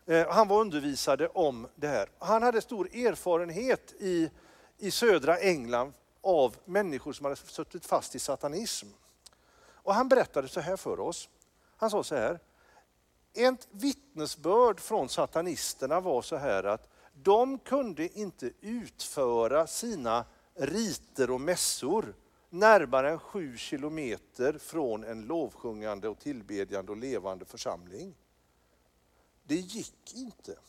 Eh, 0.06 0.28
han 0.30 0.47
var 0.47 0.62
undervisade 0.62 1.28
om 1.28 1.68
det 1.76 1.88
här. 1.88 2.10
Han 2.20 2.43
hade 2.43 2.62
stor 2.62 2.95
erfarenhet 2.95 3.93
i, 3.99 4.32
i 4.78 4.91
södra 4.91 5.38
England 5.38 5.93
av 6.22 6.56
människor 6.66 7.14
som 7.14 7.26
hade 7.26 7.36
suttit 7.36 7.86
fast 7.86 8.16
i 8.16 8.20
satanism. 8.20 8.88
Och 9.66 9.93
han 9.93 10.08
berättade 10.08 10.47
så 10.47 10.60
här 10.60 10.78
för 10.78 10.99
oss. 10.99 11.30
Han 11.78 11.89
sa 11.89 12.04
så 12.04 12.16
här. 12.16 12.39
Ett 13.34 13.68
vittnesbörd 13.72 14.80
från 14.80 15.10
satanisterna 15.10 15.99
var 15.99 16.22
så 16.22 16.36
här 16.36 16.64
att 16.64 16.89
de 17.14 17.60
kunde 17.60 18.20
inte 18.20 18.51
utföra 18.62 19.68
sina 19.68 20.26
riter 20.56 21.32
och 21.32 21.41
mässor 21.41 22.16
närmare 22.49 23.10
än 23.10 23.20
sju 23.20 23.58
kilometer 23.58 24.58
från 24.58 25.04
en 25.04 25.22
lovsjungande 25.22 26.10
och 26.10 26.20
tillbedjande 26.20 26.91
och 26.91 26.97
levande 26.97 27.45
församling. 27.45 28.16
Det 29.44 29.56
gick 29.56 30.14
inte. 30.16 30.60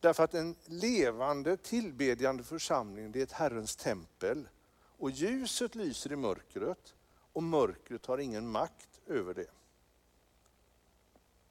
Därför 0.00 0.24
att 0.24 0.34
en 0.34 0.56
levande 0.64 1.56
tillbedjande 1.56 2.44
församling 2.44 3.12
det 3.12 3.18
är 3.18 3.22
ett 3.22 3.32
Herrens 3.32 3.76
tempel. 3.76 4.48
Och 4.74 5.10
ljuset 5.10 5.74
lyser 5.74 6.12
i 6.12 6.16
mörkret 6.16 6.94
och 7.32 7.42
mörkret 7.42 8.06
har 8.06 8.18
ingen 8.18 8.48
makt 8.48 9.00
över 9.06 9.34
det. 9.34 9.50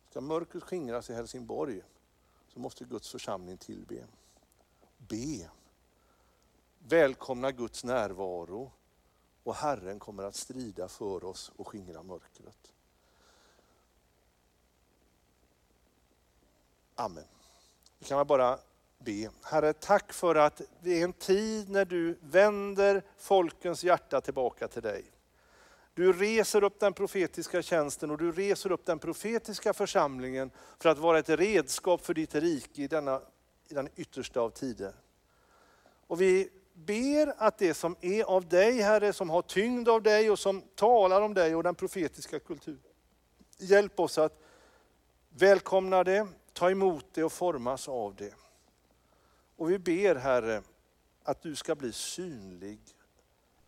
Ska 0.09 0.21
mörkret 0.21 0.63
skingras 0.63 1.09
i 1.09 1.13
Helsingborg 1.13 1.81
så 2.47 2.59
måste 2.59 2.85
Guds 2.85 3.11
församling 3.11 3.57
tillbe. 3.57 4.05
Be 4.97 5.49
välkomna 6.87 7.51
Guds 7.51 7.83
närvaro 7.83 8.71
och 9.43 9.55
Herren 9.55 9.99
kommer 9.99 10.23
att 10.23 10.35
strida 10.35 10.87
för 10.87 11.23
oss 11.23 11.51
och 11.55 11.67
skingra 11.67 12.03
mörkret. 12.03 12.73
Amen. 17.01 17.23
Vi 17.99 18.05
kan 18.05 18.27
bara 18.27 18.59
be. 18.99 19.29
Herre, 19.43 19.73
tack 19.73 20.13
för 20.13 20.35
att 20.35 20.61
det 20.81 20.99
är 20.99 21.03
en 21.03 21.13
tid 21.13 21.69
när 21.69 21.85
du 21.85 22.17
vänder 22.21 23.03
folkens 23.17 23.83
hjärta 23.83 24.21
tillbaka 24.21 24.67
till 24.67 24.81
dig. 24.81 25.05
Du 25.93 26.13
reser 26.13 26.63
upp 26.63 26.79
den 26.79 26.93
profetiska 26.93 27.61
tjänsten 27.61 28.11
och 28.11 28.17
du 28.17 28.31
reser 28.31 28.71
upp 28.71 28.85
den 28.85 28.99
profetiska 28.99 29.73
församlingen 29.73 30.51
för 30.79 30.89
att 30.89 30.97
vara 30.97 31.19
ett 31.19 31.29
redskap 31.29 32.05
för 32.05 32.13
ditt 32.13 32.35
rike 32.35 32.81
i, 32.81 32.87
denna, 32.87 33.21
i 33.67 33.73
den 33.73 33.89
yttersta 33.95 34.41
av 34.41 34.49
tider. 34.49 34.93
Och 36.07 36.21
vi 36.21 36.49
ber 36.73 37.33
att 37.37 37.57
det 37.57 37.73
som 37.73 37.95
är 38.01 38.23
av 38.23 38.47
dig, 38.47 38.81
Herre, 38.81 39.13
som 39.13 39.29
har 39.29 39.41
tyngd 39.41 39.89
av 39.89 40.01
dig 40.03 40.29
och 40.29 40.39
som 40.39 40.61
talar 40.75 41.21
om 41.21 41.33
dig 41.33 41.55
och 41.55 41.63
den 41.63 41.75
profetiska 41.75 42.39
kulturen. 42.39 42.79
Hjälp 43.57 43.99
oss 43.99 44.17
att 44.17 44.41
välkomna 45.29 46.03
det, 46.03 46.27
ta 46.53 46.71
emot 46.71 47.05
det 47.13 47.23
och 47.23 47.31
formas 47.31 47.89
av 47.89 48.15
det. 48.15 48.33
Och 49.55 49.71
vi 49.71 49.79
ber 49.79 50.15
Herre 50.15 50.63
att 51.23 51.41
du 51.41 51.55
ska 51.55 51.75
bli 51.75 51.93
synlig, 51.93 52.79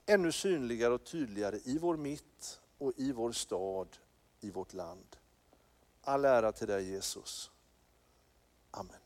ännu 0.05 0.31
synligare 0.31 0.93
och 0.93 1.03
tydligare 1.03 1.59
i 1.63 1.77
vår 1.77 1.97
mitt 1.97 2.59
och 2.77 2.93
i 2.95 3.11
vår 3.11 3.31
stad, 3.31 3.87
i 4.39 4.51
vårt 4.51 4.73
land. 4.73 5.15
All 6.01 6.25
ära 6.25 6.51
till 6.51 6.67
dig 6.67 6.89
Jesus. 6.89 7.51
Amen. 8.71 9.02